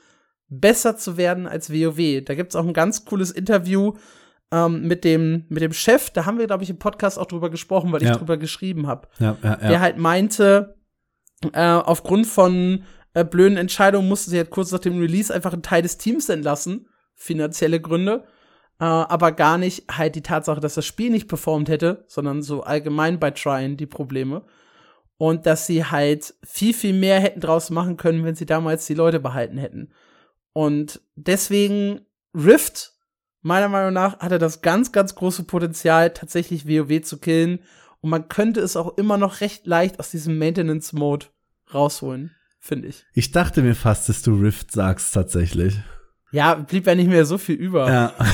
[0.49, 2.23] besser zu werden als WoW.
[2.25, 3.95] Da gibt's auch ein ganz cooles Interview
[4.53, 6.11] ähm, mit, dem, mit dem Chef.
[6.11, 8.13] Da haben wir, glaube ich, im Podcast auch drüber gesprochen, weil Ja.
[8.13, 10.77] ich drüber geschrieben habe Ja, ja, der halt meinte,
[11.55, 15.63] äh, aufgrund von äh, blöden Entscheidungen musste sie halt kurz nach dem Release einfach einen
[15.63, 18.25] Teil des Teams entlassen, finanzielle Gründe,
[18.81, 22.63] äh, aber gar nicht halt die Tatsache, dass das Spiel nicht performt hätte, sondern so
[22.63, 24.45] allgemein bei Trine die Probleme.
[25.19, 28.95] Und dass sie halt viel, viel mehr hätten draus machen können, wenn sie damals die
[28.95, 29.93] Leute behalten hätten.
[30.53, 32.01] Und deswegen
[32.35, 32.93] Rift,
[33.41, 37.61] meiner Meinung nach, hatte das ganz, ganz große Potenzial, tatsächlich WoW zu killen.
[38.01, 41.27] Und man könnte es auch immer noch recht leicht aus diesem Maintenance-Mode
[41.73, 43.05] rausholen, finde ich.
[43.15, 45.79] Ich dachte mir fast, dass du Rift sagst tatsächlich.
[46.33, 48.15] Ja, blieb ja nicht mehr so viel über, Ja.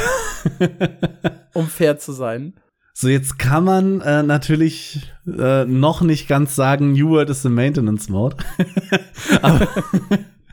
[1.55, 2.55] um fair zu sein.
[3.01, 7.55] So, jetzt kann man äh, natürlich äh, noch nicht ganz sagen, New World ist im
[7.55, 8.37] Maintenance Mode.
[9.43, 9.69] aber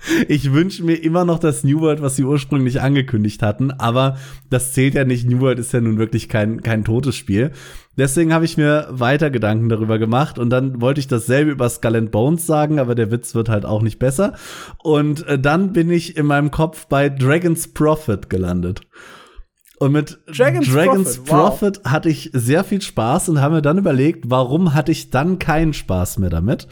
[0.27, 3.71] ich wünsche mir immer noch das New World, was sie ursprünglich angekündigt hatten.
[3.71, 4.17] Aber
[4.49, 5.27] das zählt ja nicht.
[5.27, 7.51] New World ist ja nun wirklich kein, kein totes Spiel.
[7.97, 11.95] Deswegen habe ich mir weiter Gedanken darüber gemacht und dann wollte ich dasselbe über Skull
[11.95, 14.33] and Bones sagen, aber der Witz wird halt auch nicht besser.
[14.83, 18.81] Und äh, dann bin ich in meinem Kopf bei Dragon's Prophet gelandet.
[19.79, 21.49] Und mit Dragon's Dragon's, Prophet, wow.
[21.49, 25.39] Prophet hatte ich sehr viel Spaß und habe mir dann überlegt, warum hatte ich dann
[25.39, 26.67] keinen Spaß mehr damit?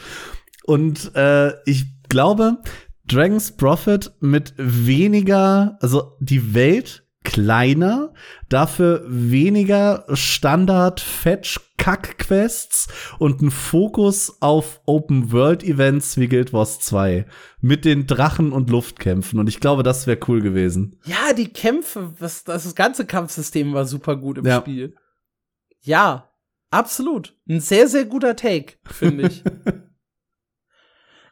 [0.66, 2.60] Und äh, ich glaube,
[3.06, 8.14] Dragon's Prophet mit weniger, also die Welt kleiner,
[8.50, 12.88] dafür weniger Standard-Fetch-Kack-Quests
[13.20, 17.26] und ein Fokus auf Open-World-Events wie Guild Wars 2
[17.62, 19.40] mit den Drachen und Luftkämpfen.
[19.40, 21.00] Und ich glaube, das wäre cool gewesen.
[21.06, 24.60] Ja, die Kämpfe, das, das ganze Kampfsystem war super gut im Ja.
[24.62, 24.96] Spiel.
[25.82, 26.30] Ja,
[26.72, 27.36] absolut.
[27.50, 29.44] Ein sehr, sehr guter Take, finde ich.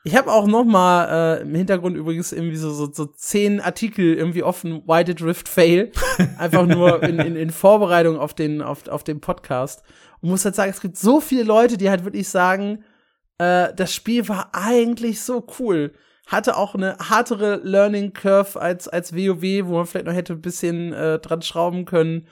[0.03, 4.15] ich habe auch noch mal äh, im Hintergrund übrigens irgendwie so, so, so zehn Artikel
[4.15, 5.91] irgendwie offen, Why did Rift fail?
[6.38, 9.84] Einfach nur in, in, in Vorbereitung auf den, auf, auf den Podcast.
[10.22, 12.84] Und muss halt sagen, es gibt so viele Leute, die halt wirklich sagen,
[13.38, 15.94] äh, das Spiel war eigentlich so cool.
[16.26, 20.41] Hatte auch eine hartere Learning Curve als, als WoW, wo man vielleicht noch hätte ein
[20.41, 22.28] bisschen äh, dran schrauben können.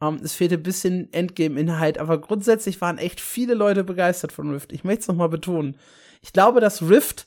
[0.00, 4.72] Ähm, es fehlte ein bisschen Endgame-Inhalt, aber grundsätzlich waren echt viele Leute begeistert von Rift.
[4.72, 5.76] Ich möchte es noch mal betonen.
[6.20, 7.26] Ich glaube, dass Rift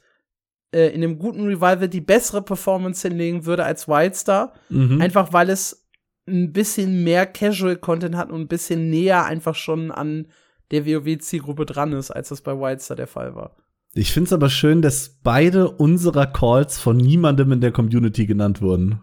[0.71, 4.53] äh, in einem guten Revival die bessere Performance hinlegen würde als Wildstar.
[4.69, 5.01] Mhm.
[5.01, 5.87] Einfach weil es
[6.27, 10.27] ein bisschen mehr Casual-Content hat und ein bisschen näher einfach schon an
[10.71, 13.57] der WoW-Zielgruppe dran ist, als das bei Wildstar der Fall war.
[13.93, 18.61] Ich finde es aber schön, dass beide unserer Calls von niemandem in der Community genannt
[18.61, 19.01] wurden.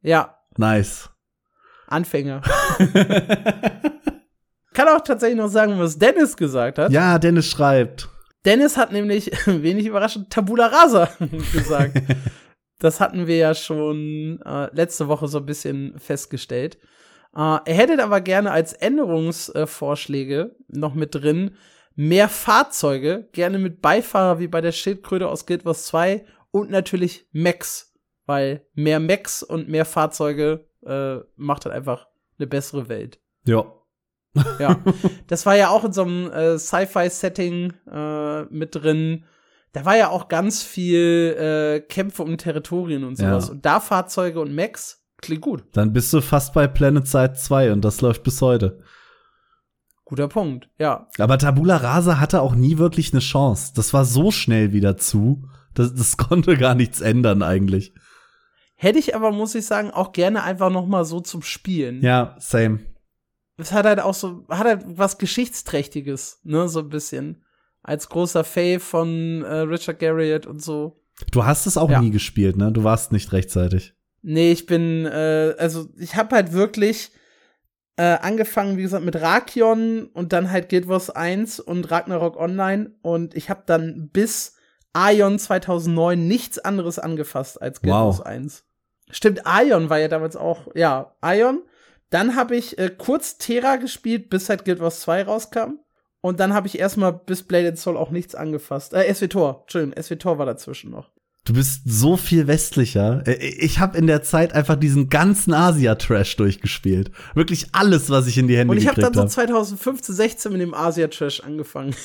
[0.00, 1.10] Ja, Nice.
[1.86, 2.42] Anfänger.
[4.72, 6.90] Kann auch tatsächlich noch sagen, was Dennis gesagt hat.
[6.92, 8.08] ja, Dennis schreibt.
[8.44, 11.10] Dennis hat nämlich, wenig überraschend, Tabula Rasa
[11.52, 12.00] gesagt.
[12.78, 16.76] das hatten wir ja schon äh, letzte Woche so ein bisschen festgestellt.
[17.34, 21.52] Äh, er hätte aber gerne als Änderungsvorschläge noch mit drin
[21.94, 27.26] mehr Fahrzeuge, gerne mit Beifahrer wie bei der Schildkröte aus Guild Wars 2 und natürlich
[27.32, 27.94] Max,
[28.26, 32.08] weil mehr Max und mehr Fahrzeuge äh, macht halt einfach
[32.38, 33.20] eine bessere Welt.
[33.44, 33.64] Ja.
[34.58, 34.78] Ja,
[35.26, 39.24] das war ja auch in so einem äh, Sci-Fi-Setting äh, mit drin.
[39.72, 43.46] Da war ja auch ganz viel äh, Kämpfe um Territorien und sowas.
[43.46, 43.52] Ja.
[43.52, 45.64] Und da Fahrzeuge und Max klingt gut.
[45.72, 48.80] Dann bist du fast bei Planet Side 2 und das läuft bis heute.
[50.04, 51.08] Guter Punkt, ja.
[51.18, 53.72] Aber Tabula Rasa hatte auch nie wirklich eine Chance.
[53.74, 55.48] Das war so schnell wieder zu.
[55.74, 57.94] Das, das konnte gar nichts ändern eigentlich.
[58.74, 62.02] Hätte ich aber, muss ich sagen, auch gerne einfach noch mal so zum Spielen.
[62.02, 62.91] Ja, same
[63.56, 67.44] es hat halt auch so, hat halt was Geschichtsträchtiges, ne, so ein bisschen.
[67.82, 71.02] Als großer Fae von äh, Richard Garriott und so.
[71.32, 72.00] Du hast es auch ja.
[72.00, 72.70] nie gespielt, ne?
[72.70, 73.94] Du warst nicht rechtzeitig.
[74.22, 77.10] Nee, ich bin, äh, also ich habe halt wirklich
[77.96, 82.92] äh, angefangen, wie gesagt, mit Rakion und dann halt Guild Wars 1 und Ragnarok Online
[83.02, 84.54] und ich habe dann bis
[84.92, 88.18] Aion 2009 nichts anderes angefasst als Guild wow.
[88.18, 88.64] Wars 1.
[89.10, 91.62] Stimmt, Aion war ja damals auch, ja, Aion
[92.12, 95.78] dann habe ich äh, kurz Terra gespielt, bis halt Guild Wars 2 rauskam.
[96.20, 98.92] Und dann habe ich erstmal bis Blade and Soul auch nichts angefasst.
[98.92, 101.10] Äh, SWTOR, Entschuldigung, SWTOR war dazwischen noch.
[101.44, 103.24] Du bist so viel westlicher.
[103.26, 107.10] Äh, ich habe in der Zeit einfach diesen ganzen Asia-Trash durchgespielt.
[107.34, 109.06] Wirklich alles, was ich in die Hände gekriegt habe.
[109.06, 111.96] Und ich habe dann so 2015, 16 mit dem Asia-Trash angefangen.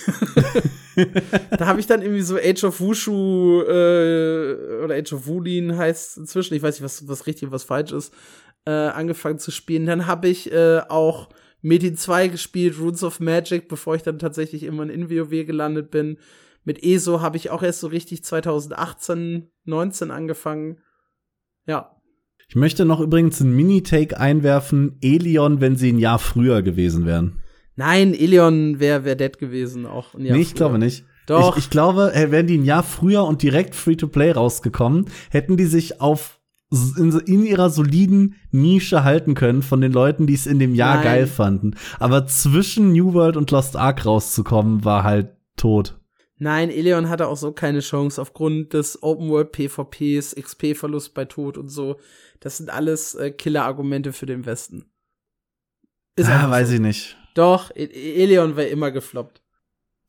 [1.51, 6.17] da habe ich dann irgendwie so Age of Wushu äh, oder Age of Wulin heißt
[6.17, 6.55] inzwischen.
[6.55, 8.13] Ich weiß nicht, was, was richtig und was falsch ist
[8.67, 9.85] äh, angefangen zu spielen.
[9.85, 11.29] Dann habe ich äh, auch
[11.61, 16.17] Metin 2 gespielt, Runes of Magic, bevor ich dann tatsächlich immer in WoW gelandet bin.
[16.65, 20.79] Mit ESO habe ich auch erst so richtig 2018, 19 angefangen.
[21.65, 21.95] Ja.
[22.49, 24.97] Ich möchte noch übrigens einen Mini-Take einwerfen.
[25.01, 27.39] Elion, wenn sie ein Jahr früher gewesen wären.
[27.75, 30.57] Nein, Elion wäre wär dead gewesen, auch ein Jahr Nee, ich früher.
[30.57, 31.05] glaube nicht.
[31.27, 31.57] Doch.
[31.57, 35.99] Ich, ich glaube, wären die ein Jahr früher und direkt Free-to-Play rausgekommen, hätten die sich
[36.01, 36.36] auf
[36.69, 40.95] in, in, ihrer soliden Nische halten können von den Leuten, die es in dem Jahr
[40.95, 41.03] Nein.
[41.03, 41.75] geil fanden.
[41.99, 45.97] Aber zwischen New World und Lost Ark rauszukommen, war halt tot.
[46.39, 51.57] Nein, Eleon hatte auch so keine Chance aufgrund des Open World PvPs, XP-Verlust bei Tod
[51.57, 51.97] und so.
[52.39, 54.85] Das sind alles äh, Killer-Argumente für den Westen.
[56.15, 56.73] Ist ah, weiß so.
[56.75, 57.17] ich nicht.
[57.33, 57.85] Doch, e
[58.23, 59.41] Eleon war immer gefloppt.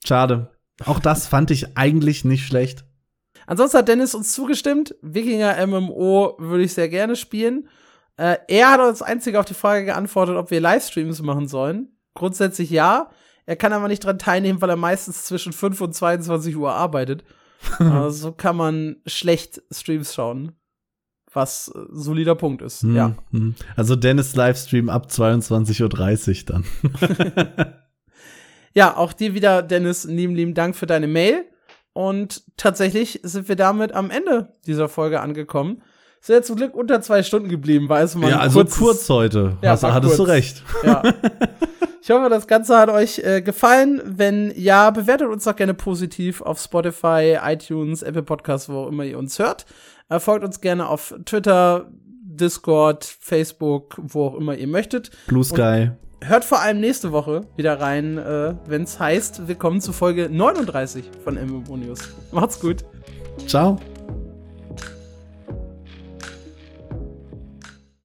[0.04, 0.50] Schade.
[0.84, 2.84] Auch das fand ich eigentlich nicht schlecht.
[3.48, 4.94] Ansonsten hat Dennis uns zugestimmt.
[5.00, 7.66] Wikinger MMO würde ich sehr gerne spielen.
[8.18, 11.88] Äh, er hat uns einzige auf die Frage geantwortet, ob wir Livestreams machen sollen.
[12.12, 13.10] Grundsätzlich ja.
[13.46, 17.24] Er kann aber nicht dran teilnehmen, weil er meistens zwischen 5 und 22 Uhr arbeitet.
[17.78, 20.52] also so kann man schlecht Streams schauen.
[21.32, 23.14] Was äh, solider Punkt ist, hm, ja.
[23.30, 23.54] Hm.
[23.76, 26.64] Also Dennis Livestream ab 22.30 Uhr dann.
[28.74, 31.46] ja, auch dir wieder, Dennis, lieben, lieben Dank für deine Mail.
[31.92, 35.82] Und tatsächlich sind wir damit am Ende dieser Folge angekommen.
[36.20, 38.30] Sind ja zum Glück unter zwei Stunden geblieben, weiß man.
[38.30, 39.56] Ja, also kurzes, kurz heute.
[39.62, 40.26] Ja, Hast, hattest kurz.
[40.26, 40.62] du recht.
[40.84, 41.02] Ja.
[42.00, 44.00] Ich hoffe, das Ganze hat euch äh, gefallen.
[44.02, 49.04] Wenn ja, bewertet uns doch gerne positiv auf Spotify, iTunes, Apple Podcasts, wo auch immer
[49.04, 49.66] ihr uns hört.
[50.08, 55.10] Äh, folgt uns gerne auf Twitter, Discord, Facebook, wo auch immer ihr möchtet.
[55.26, 55.90] Blue Sky.
[55.90, 59.92] Und hört vor allem nächste Woche wieder rein, äh, wenn es heißt, wir kommen zu
[59.92, 62.00] Folge 39 von MMO News.
[62.32, 62.84] Macht's gut.
[63.46, 63.78] Ciao.